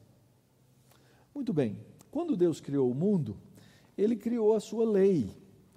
Muito 1.35 1.53
bem, 1.53 1.79
quando 2.11 2.37
Deus 2.37 2.61
criou 2.61 2.91
o 2.91 2.95
mundo, 2.95 3.39
ele 3.97 4.17
criou 4.17 4.55
a 4.55 4.61
sua 4.61 4.85
lei. 4.85 5.31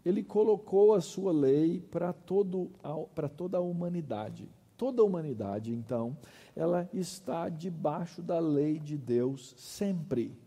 Ele 0.04 0.24
colocou 0.24 0.94
a 0.94 1.02
sua 1.02 1.32
lei 1.32 1.80
para 1.80 2.12
toda 2.14 3.58
a 3.58 3.62
humanidade. 3.62 4.50
Toda 4.78 5.02
a 5.02 5.06
humanidade, 5.06 5.74
então, 5.74 6.16
ela 6.56 6.88
está 6.94 7.50
debaixo 7.50 8.22
da 8.22 8.40
lei 8.40 8.80
de 8.80 8.96
Deus 8.96 9.56
sempre. 9.58 10.38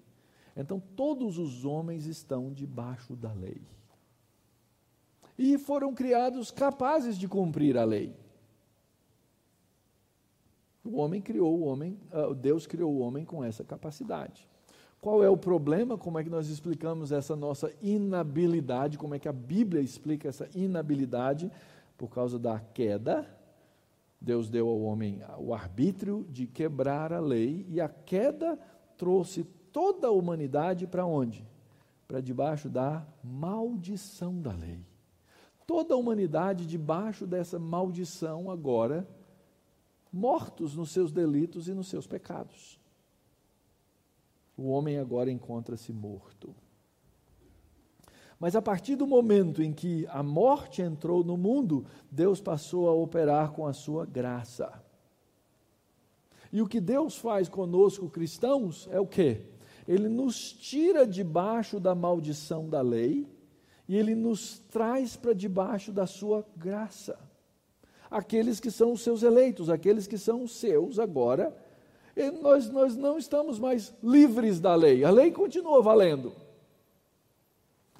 Então, 0.57 0.81
todos 0.95 1.37
os 1.37 1.65
homens 1.65 2.07
estão 2.07 2.53
debaixo 2.53 3.17
da 3.17 3.33
lei. 3.33 3.61
E 5.37 5.59
foram 5.59 5.95
criados 5.95 6.51
capazes 6.51 7.19
de 7.19 7.27
cumprir 7.27 7.77
a 7.77 7.85
lei. 7.85 8.15
O 10.85 10.97
homem 10.97 11.21
criou 11.21 11.59
o 11.59 11.65
homem, 11.65 11.99
ah, 12.13 12.33
Deus 12.35 12.67
criou 12.67 12.93
o 12.93 13.01
homem 13.01 13.25
com 13.25 13.43
essa 13.43 13.65
capacidade. 13.65 14.49
Qual 15.01 15.25
é 15.25 15.31
o 15.31 15.37
problema? 15.37 15.97
Como 15.97 16.19
é 16.19 16.25
que 16.25 16.29
nós 16.29 16.49
explicamos 16.49 17.11
essa 17.11 17.35
nossa 17.35 17.73
inabilidade? 17.81 18.99
Como 18.99 19.15
é 19.15 19.19
que 19.19 19.29
a 19.29 19.33
Bíblia 19.33 19.81
explica 19.81 20.29
essa 20.29 20.49
inabilidade? 20.55 21.51
Por 21.97 22.09
causa 22.09 22.39
da 22.39 22.61
queda, 22.61 23.27
Deus 24.21 24.51
deu 24.51 24.69
ao 24.69 24.81
homem 24.83 25.23
o 25.39 25.55
arbítrio 25.55 26.27
de 26.29 26.47
quebrar 26.47 27.13
a 27.13 27.21
lei 27.21 27.65
e 27.69 27.81
a 27.81 27.89
queda 27.89 28.59
trouxe 28.97 29.45
toda 29.73 30.09
a 30.09 30.11
humanidade 30.11 30.87
para 30.87 31.07
onde? 31.07 31.47
Para 32.07 32.21
debaixo 32.21 32.69
da 32.69 33.07
maldição 33.25 34.41
da 34.41 34.53
lei. 34.53 34.85
Toda 35.67 35.95
a 35.95 35.97
humanidade 35.97 36.67
debaixo 36.67 37.27
dessa 37.27 37.59
maldição 37.59 38.51
agora, 38.51 39.09
mortos 40.13 40.77
nos 40.77 40.91
seus 40.91 41.13
delitos 41.13 41.69
e 41.69 41.73
nos 41.73 41.89
seus 41.89 42.07
pecados. 42.07 42.79
O 44.57 44.69
homem 44.69 44.99
agora 44.99 45.31
encontra-se 45.31 45.93
morto. 45.93 46.55
Mas 48.41 48.57
a 48.57 48.63
partir 48.63 48.97
do 48.97 49.07
momento 49.07 49.63
em 49.63 49.71
que 49.71 50.07
a 50.09 50.23
morte 50.23 50.81
entrou 50.81 51.23
no 51.23 51.37
mundo, 51.37 51.85
Deus 52.11 52.41
passou 52.41 52.89
a 52.89 52.93
operar 52.95 53.53
com 53.53 53.67
a 53.67 53.75
sua 53.75 54.07
graça. 54.07 54.83
E 56.51 56.63
o 56.63 56.67
que 56.67 56.81
Deus 56.81 57.19
faz 57.19 57.51
conosco 57.51 58.09
cristãos 58.09 58.89
é 58.91 58.99
o 58.99 59.07
quê? 59.07 59.43
Ele 59.87 60.09
nos 60.09 60.55
tira 60.55 61.07
debaixo 61.07 61.79
da 61.79 61.95
maldição 61.95 62.67
da 62.67 62.81
lei 62.81 63.29
e 63.87 63.95
ele 63.95 64.15
nos 64.15 64.59
traz 64.71 65.17
para 65.17 65.35
debaixo 65.35 65.93
da 65.93 66.07
sua 66.07 66.45
graça. 66.57 67.19
Aqueles 68.11 68.59
que 68.59 68.71
são 68.71 68.93
os 68.93 69.03
seus 69.03 69.23
eleitos, 69.23 69.69
aqueles 69.69 70.07
que 70.07 70.17
são 70.17 70.45
os 70.45 70.53
seus 70.57 70.99
agora, 70.99 71.55
nós, 72.41 72.71
nós 72.71 72.97
não 72.97 73.19
estamos 73.19 73.59
mais 73.59 73.95
livres 74.03 74.61
da 74.61 74.75
lei, 74.75 75.05
a 75.05 75.11
lei 75.11 75.31
continua 75.31 75.83
valendo. 75.83 76.33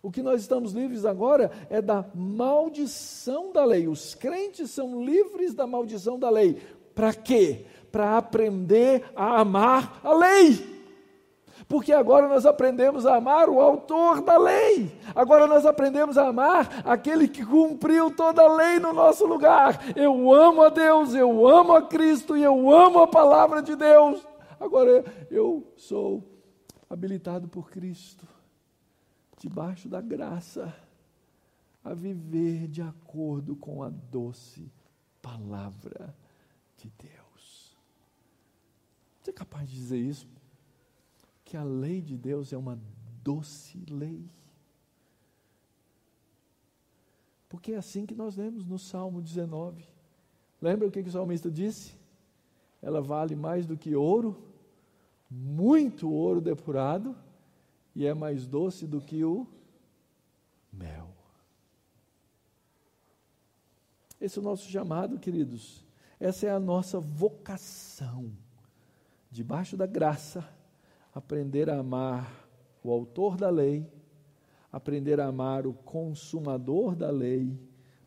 O 0.03 0.11
que 0.11 0.23
nós 0.23 0.41
estamos 0.41 0.73
livres 0.73 1.05
agora 1.05 1.51
é 1.69 1.83
da 1.83 2.05
maldição 2.15 3.53
da 3.53 3.65
lei. 3.65 3.87
Os 3.87 4.15
crentes 4.15 4.71
são 4.71 5.05
livres 5.05 5.55
da 5.55 5.67
maldição 5.67 6.19
da 6.19 6.31
lei. 6.31 6.57
Para 6.95 7.13
quê? 7.13 7.67
Para 7.93 8.17
aprender 8.17 9.05
a 9.15 9.41
amar 9.41 10.01
a 10.03 10.15
lei. 10.15 10.81
Porque 11.69 11.93
agora 11.93 12.27
nós 12.27 12.47
aprendemos 12.47 13.05
a 13.05 13.17
amar 13.17 13.49
o 13.51 13.61
autor 13.61 14.23
da 14.23 14.39
lei. 14.39 14.91
Agora 15.15 15.47
nós 15.47 15.67
aprendemos 15.67 16.17
a 16.17 16.29
amar 16.29 16.83
aquele 16.85 17.29
que 17.29 17.45
cumpriu 17.45 18.11
toda 18.11 18.43
a 18.43 18.55
lei 18.55 18.79
no 18.79 18.95
nosso 18.95 19.27
lugar. 19.27 19.81
Eu 19.95 20.33
amo 20.33 20.63
a 20.63 20.71
Deus, 20.71 21.15
eu 21.15 21.47
amo 21.47 21.75
a 21.75 21.83
Cristo 21.83 22.37
e 22.37 22.43
eu 22.43 22.71
amo 22.71 23.01
a 23.01 23.07
palavra 23.07 23.63
de 23.63 23.77
Deus. 23.77 24.27
Agora 24.59 25.05
eu 25.31 25.63
sou 25.77 26.25
habilitado 26.89 27.49
por 27.49 27.71
Cristo 27.71 28.30
debaixo 29.41 29.89
da 29.89 30.03
graça, 30.03 30.73
a 31.83 31.95
viver 31.95 32.69
de 32.69 32.83
acordo 32.83 33.57
com 33.57 33.83
a 33.83 33.89
doce 33.89 34.71
palavra 35.23 36.15
de 36.77 36.93
Deus. 36.99 37.75
Você 39.19 39.31
é 39.31 39.33
capaz 39.33 39.69
de 39.69 39.75
dizer 39.75 39.99
isso? 39.99 40.29
Que 41.43 41.57
a 41.57 41.65
lei 41.65 42.03
de 42.03 42.19
Deus 42.19 42.53
é 42.53 42.59
uma 42.59 42.79
doce 43.25 43.83
lei. 43.89 44.31
Porque 47.49 47.73
é 47.73 47.79
assim 47.79 48.05
que 48.05 48.15
nós 48.15 48.37
lemos 48.37 48.67
no 48.67 48.79
Salmo 48.79 49.23
19. 49.23 49.83
Lembra 50.61 50.87
o 50.87 50.91
que, 50.91 51.03
que 51.03 51.09
o 51.09 51.13
salmista 51.13 51.51
disse? 51.51 51.95
Ela 52.83 53.01
vale 53.01 53.35
mais 53.35 53.67
do 53.67 53.77
que 53.77 53.97
ouro, 53.97 54.37
muito 55.31 56.11
ouro 56.11 56.43
depurado 56.43 57.17
e 58.01 58.07
é 58.07 58.15
mais 58.15 58.47
doce 58.47 58.87
do 58.87 58.99
que 58.99 59.23
o 59.23 59.47
mel. 60.73 61.11
Esse 64.19 64.39
é 64.39 64.41
o 64.41 64.45
nosso 64.45 64.71
chamado, 64.71 65.19
queridos. 65.19 65.85
Essa 66.19 66.47
é 66.47 66.51
a 66.51 66.59
nossa 66.59 66.99
vocação. 66.99 68.33
Debaixo 69.31 69.77
da 69.77 69.87
graça, 69.87 70.49
aprender 71.15 71.69
a 71.69 71.79
amar 71.79 72.49
o 72.83 72.91
autor 72.91 73.37
da 73.37 73.51
lei, 73.51 73.87
aprender 74.73 75.21
a 75.21 75.27
amar 75.27 75.67
o 75.67 75.75
consumador 75.75 76.97
da 76.97 77.11
lei, 77.11 77.59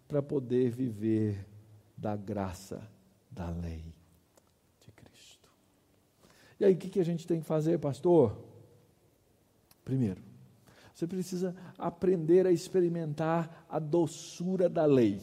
para 0.07 0.23
poder 0.23 0.71
viver 0.71 1.47
da 1.95 2.15
graça 2.15 2.81
da 3.29 3.49
lei. 3.49 3.93
E 6.59 6.65
aí, 6.65 6.73
o 6.73 6.77
que, 6.77 6.89
que 6.89 6.99
a 6.99 7.05
gente 7.05 7.27
tem 7.27 7.41
que 7.41 7.45
fazer, 7.45 7.77
pastor? 7.77 8.52
Primeiro, 9.83 10.21
você 10.93 11.07
precisa 11.07 11.55
aprender 11.77 12.45
a 12.45 12.51
experimentar 12.51 13.65
a 13.67 13.79
doçura 13.79 14.69
da 14.69 14.85
lei. 14.85 15.19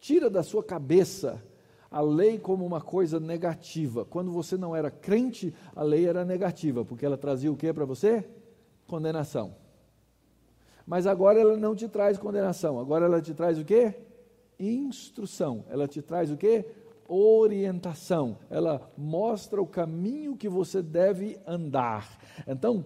Tira 0.00 0.28
da 0.28 0.42
sua 0.42 0.64
cabeça 0.64 1.42
a 1.92 2.00
lei 2.00 2.38
como 2.38 2.64
uma 2.64 2.80
coisa 2.80 3.20
negativa. 3.20 4.04
Quando 4.04 4.32
você 4.32 4.56
não 4.56 4.74
era 4.74 4.90
crente, 4.90 5.54
a 5.76 5.82
lei 5.82 6.06
era 6.06 6.24
negativa, 6.24 6.84
porque 6.84 7.04
ela 7.04 7.18
trazia 7.18 7.52
o 7.52 7.56
que 7.56 7.72
para 7.72 7.84
você? 7.84 8.28
Condenação. 8.86 9.54
Mas 10.86 11.06
agora 11.06 11.38
ela 11.38 11.56
não 11.56 11.76
te 11.76 11.88
traz 11.88 12.18
condenação, 12.18 12.80
agora 12.80 13.04
ela 13.04 13.20
te 13.20 13.34
traz 13.34 13.58
o 13.58 13.64
que? 13.64 13.94
Instrução. 14.58 15.64
Ela 15.68 15.86
te 15.86 16.02
traz 16.02 16.30
o 16.30 16.36
que? 16.36 16.64
Orientação. 17.08 18.38
Ela 18.48 18.90
mostra 18.96 19.60
o 19.60 19.66
caminho 19.66 20.36
que 20.36 20.48
você 20.48 20.82
deve 20.82 21.38
andar. 21.46 22.18
Então, 22.46 22.84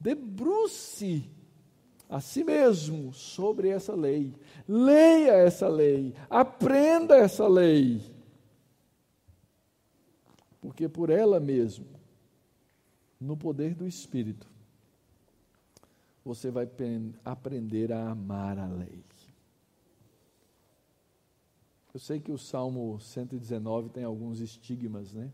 debruce 0.00 1.30
a 2.08 2.20
si 2.20 2.44
mesmo 2.44 3.12
sobre 3.12 3.68
essa 3.68 3.94
lei. 3.94 4.34
Leia 4.68 5.32
essa 5.32 5.68
lei, 5.68 6.14
aprenda 6.30 7.16
essa 7.16 7.48
lei 7.48 8.02
porque 10.62 10.88
por 10.88 11.10
ela 11.10 11.40
mesmo, 11.40 11.84
no 13.20 13.36
poder 13.36 13.74
do 13.74 13.86
Espírito, 13.86 14.46
você 16.24 16.52
vai 16.52 16.70
aprender 17.24 17.92
a 17.92 18.10
amar 18.10 18.56
a 18.60 18.68
lei. 18.68 19.04
Eu 21.92 22.00
sei 22.00 22.18
que 22.18 22.32
o 22.32 22.38
Salmo 22.38 22.98
119 22.98 23.90
tem 23.90 24.04
alguns 24.04 24.40
estigmas, 24.40 25.12
né? 25.12 25.30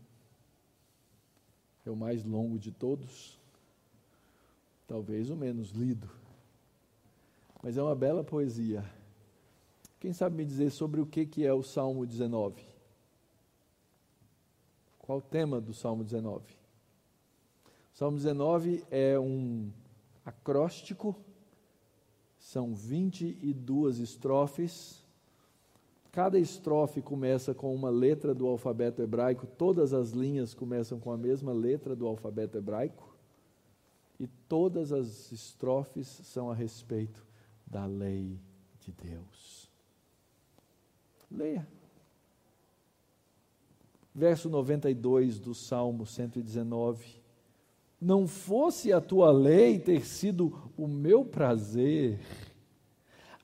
É 1.85 1.89
o 1.89 1.95
mais 1.95 2.25
longo 2.25 2.59
de 2.59 2.71
todos, 2.71 3.39
talvez 4.85 5.29
o 5.29 5.37
menos 5.37 5.69
lido, 5.69 6.09
mas 7.63 7.77
é 7.77 7.81
uma 7.81 7.95
bela 7.95 8.25
poesia. 8.25 8.83
Quem 10.01 10.11
sabe 10.11 10.35
me 10.35 10.45
dizer 10.45 10.69
sobre 10.71 10.99
o 10.99 11.05
que 11.05 11.45
é 11.45 11.53
o 11.53 11.63
Salmo 11.63 12.05
19? 12.05 12.61
Qual 14.99 15.19
o 15.19 15.21
tema 15.21 15.61
do 15.61 15.73
Salmo 15.73 16.03
19? 16.03 16.43
O 17.93 17.97
Salmo 17.97 18.17
19 18.17 18.83
é 18.91 19.17
um 19.17 19.71
acróstico, 20.25 21.15
são 22.37 22.75
22 22.75 23.99
estrofes. 23.99 25.08
Cada 26.11 26.39
estrofe 26.39 27.01
começa 27.01 27.53
com 27.53 27.73
uma 27.73 27.89
letra 27.89 28.33
do 28.33 28.47
alfabeto 28.47 29.01
hebraico, 29.01 29.45
todas 29.45 29.93
as 29.93 30.11
linhas 30.11 30.53
começam 30.53 30.99
com 30.99 31.11
a 31.11 31.17
mesma 31.17 31.53
letra 31.53 31.95
do 31.95 32.07
alfabeto 32.07 32.57
hebraico, 32.57 33.15
e 34.19 34.27
todas 34.47 34.91
as 34.91 35.31
estrofes 35.31 36.07
são 36.07 36.49
a 36.49 36.53
respeito 36.53 37.25
da 37.65 37.85
lei 37.85 38.39
de 38.81 38.91
Deus. 38.91 39.69
Leia 41.31 41.65
verso 44.19 44.49
92 44.49 45.39
do 45.39 45.53
Salmo 45.55 46.05
119. 46.05 47.19
Não 48.01 48.27
fosse 48.27 48.91
a 48.91 48.99
tua 48.99 49.31
lei 49.31 49.79
ter 49.79 50.05
sido 50.05 50.71
o 50.77 50.87
meu 50.87 51.23
prazer, 51.23 52.19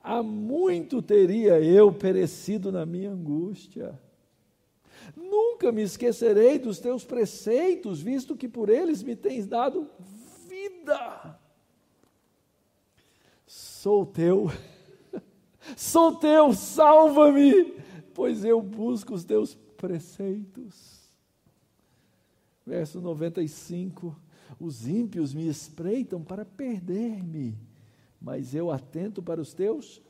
há 0.06 0.22
muito 0.22 1.02
teria 1.02 1.60
eu 1.60 1.92
perecido 1.92 2.70
na 2.70 2.86
minha 2.86 3.10
angústia. 3.10 4.00
Nunca 5.16 5.72
me 5.72 5.82
esquecerei 5.82 6.60
dos 6.60 6.78
teus 6.78 7.04
preceitos, 7.04 8.00
visto 8.00 8.36
que 8.36 8.48
por 8.48 8.70
eles 8.70 9.02
me 9.02 9.16
tens 9.16 9.46
dado 9.48 9.90
vida. 10.48 11.38
Sou 13.44 14.06
teu, 14.06 14.46
sou 15.76 16.14
teu, 16.14 16.52
salva-me, 16.52 17.74
pois 18.14 18.44
eu 18.44 18.62
busco 18.62 19.12
os 19.12 19.24
teus 19.24 19.54
preceitos. 19.76 21.10
Verso 22.64 23.00
95: 23.00 24.16
Os 24.58 24.86
ímpios 24.86 25.34
me 25.34 25.48
espreitam 25.48 26.22
para 26.22 26.44
perder-me, 26.44 27.58
mas 28.26 28.56
eu 28.56 28.72
atento 28.72 29.22
para 29.22 29.40
os 29.40 29.54
teus 29.54 30.02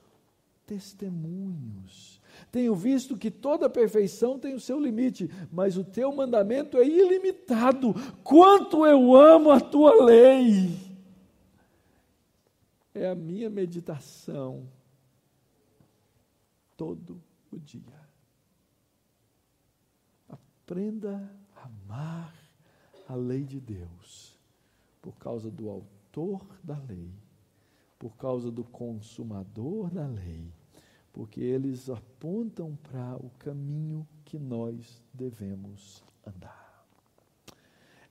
testemunhos. 0.64 2.18
Tenho 2.50 2.74
visto 2.74 3.14
que 3.14 3.30
toda 3.30 3.68
perfeição 3.68 4.38
tem 4.38 4.54
o 4.54 4.60
seu 4.60 4.80
limite, 4.80 5.30
mas 5.52 5.76
o 5.76 5.84
teu 5.84 6.10
mandamento 6.16 6.78
é 6.78 6.86
ilimitado. 6.88 7.92
Quanto 8.24 8.86
eu 8.86 9.14
amo 9.14 9.50
a 9.50 9.60
tua 9.60 10.02
lei! 10.02 10.74
É 12.94 13.06
a 13.06 13.14
minha 13.14 13.50
meditação 13.50 14.66
todo 16.74 17.22
o 17.52 17.58
dia. 17.58 18.00
Aprenda 20.26 21.30
a 21.54 21.66
amar 21.66 22.34
a 23.06 23.14
lei 23.14 23.44
de 23.44 23.60
Deus 23.60 24.38
por 25.02 25.18
causa 25.18 25.50
do 25.50 25.68
autor 25.68 26.46
da 26.64 26.78
lei, 26.78 27.12
por 27.98 28.16
causa 28.16 28.50
do 28.50 28.64
consumador 28.64 29.90
da 29.90 30.06
lei, 30.06 30.52
porque 31.12 31.40
eles 31.40 31.88
apontam 31.88 32.76
para 32.82 33.16
o 33.16 33.30
caminho 33.38 34.06
que 34.24 34.38
nós 34.38 35.02
devemos 35.12 36.02
andar. 36.26 36.66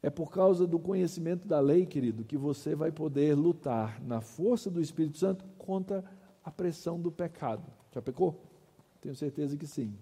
É 0.01 0.09
por 0.09 0.31
causa 0.31 0.67
do 0.67 0.77
conhecimento 0.77 1.47
da 1.47 1.59
lei, 1.59 1.85
querido, 1.85 2.23
que 2.23 2.37
você 2.37 2.75
vai 2.75 2.91
poder 2.91 3.35
lutar 3.35 4.01
na 4.03 4.21
força 4.21 4.69
do 4.69 4.79
Espírito 4.79 5.17
Santo 5.17 5.43
contra 5.57 6.03
a 6.43 6.51
pressão 6.51 7.01
do 7.01 7.11
pecado. 7.11 7.65
Já 7.91 8.01
pecou? 8.01 8.39
Tenho 9.01 9.15
certeza 9.15 9.57
que 9.57 9.65
sim. 9.65 9.95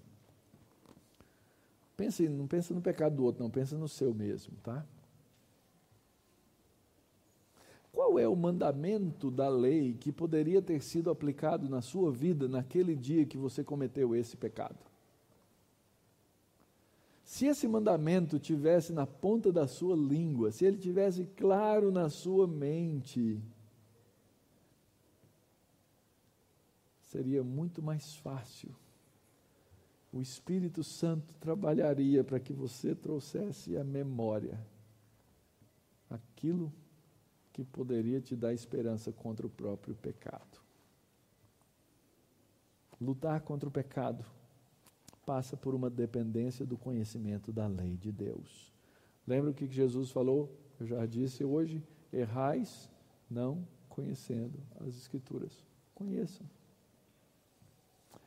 Pense, 1.96 2.28
não 2.28 2.48
pensa 2.48 2.74
no 2.74 2.82
pecado 2.82 3.16
do 3.16 3.24
outro, 3.24 3.44
não, 3.44 3.50
pensa 3.50 3.78
no 3.78 3.88
seu 3.88 4.14
mesmo, 4.14 4.54
tá? 4.64 4.86
Qual 7.94 8.18
é 8.18 8.28
o 8.28 8.36
mandamento 8.36 9.32
da 9.32 9.48
lei 9.48 9.94
que 9.94 10.12
poderia 10.12 10.62
ter 10.62 10.82
sido 10.82 11.10
aplicado 11.10 11.70
na 11.70 11.80
sua 11.80 12.12
vida 12.12 12.48
naquele 12.48 12.96
dia 12.96 13.26
que 13.26 13.38
você 13.38 13.64
cometeu 13.64 14.16
esse 14.16 14.36
pecado? 14.36 14.80
Se 17.24 17.46
esse 17.46 17.68
mandamento 17.68 18.38
tivesse 18.40 18.92
na 18.92 19.08
ponta 19.08 19.52
da 19.52 19.68
sua 19.68 19.96
língua, 19.96 20.52
se 20.52 20.66
ele 20.66 20.78
tivesse 20.78 21.26
claro 21.38 21.92
na 21.92 22.10
sua 22.10 22.48
mente, 22.48 23.40
seria 27.04 27.44
muito 27.44 27.82
mais 27.82 28.16
fácil 28.16 28.76
o 30.14 30.22
Espírito 30.22 30.84
Santo 30.84 31.34
trabalharia 31.40 32.24
para 32.24 32.40
que 32.40 32.54
você 32.54 32.94
trouxesse 32.94 33.76
à 33.76 33.84
memória 33.84 34.64
aquilo 36.08 36.72
que 37.54 37.64
poderia 37.64 38.20
te 38.20 38.36
dar 38.36 38.54
esperança 38.54 39.12
contra 39.12 39.46
o 39.46 39.50
próprio 39.50 39.96
pecado. 39.96 40.60
Lutar 43.00 43.42
contra 43.42 43.70
o 43.70 43.72
pecado 43.72 44.26
passa 45.26 45.56
por 45.56 45.76
uma 45.76 45.90
dependência 45.90 46.66
do 46.66 46.78
conhecimento 46.78 47.52
da 47.52 47.68
lei 47.68 47.96
de 47.96 48.12
Deus. 48.12 48.74
Lembra 49.26 49.52
o 49.52 49.54
que 49.54 49.68
Jesus 49.68 50.10
falou? 50.12 50.52
Eu 50.80 50.88
já 50.88 51.06
disse 51.06 51.46
hoje: 51.46 51.82
errais 52.12 52.90
não 53.30 53.66
conhecendo 53.88 54.60
as 54.80 54.96
Escrituras. 54.96 55.64
Conheçam. 55.94 56.46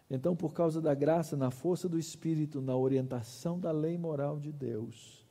Então, 0.08 0.36
por 0.36 0.52
causa 0.52 0.80
da 0.80 0.94
graça, 0.94 1.36
na 1.36 1.50
força 1.50 1.88
do 1.88 1.98
Espírito, 1.98 2.60
na 2.60 2.76
orientação 2.76 3.58
da 3.58 3.72
lei 3.72 3.98
moral 3.98 4.38
de 4.38 4.52
Deus, 4.52 5.26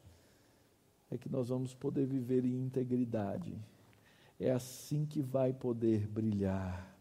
é 1.10 1.18
que 1.18 1.30
nós 1.30 1.48
vamos 1.48 1.74
poder 1.74 2.06
viver 2.06 2.44
em 2.44 2.62
integridade. 2.62 3.58
É 4.40 4.52
assim 4.52 5.06
que 5.06 5.22
vai 5.22 5.54
poder 5.54 6.08
brilhar 6.08 6.94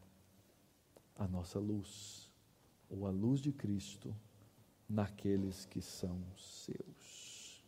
a 1.17 1.27
nossa 1.27 1.59
luz, 1.59 2.31
ou 2.89 3.07
a 3.07 3.11
luz 3.11 3.41
de 3.41 3.53
Cristo, 3.53 4.15
naqueles 4.89 5.65
que 5.67 5.81
são 5.81 6.21
seus. 6.37 7.65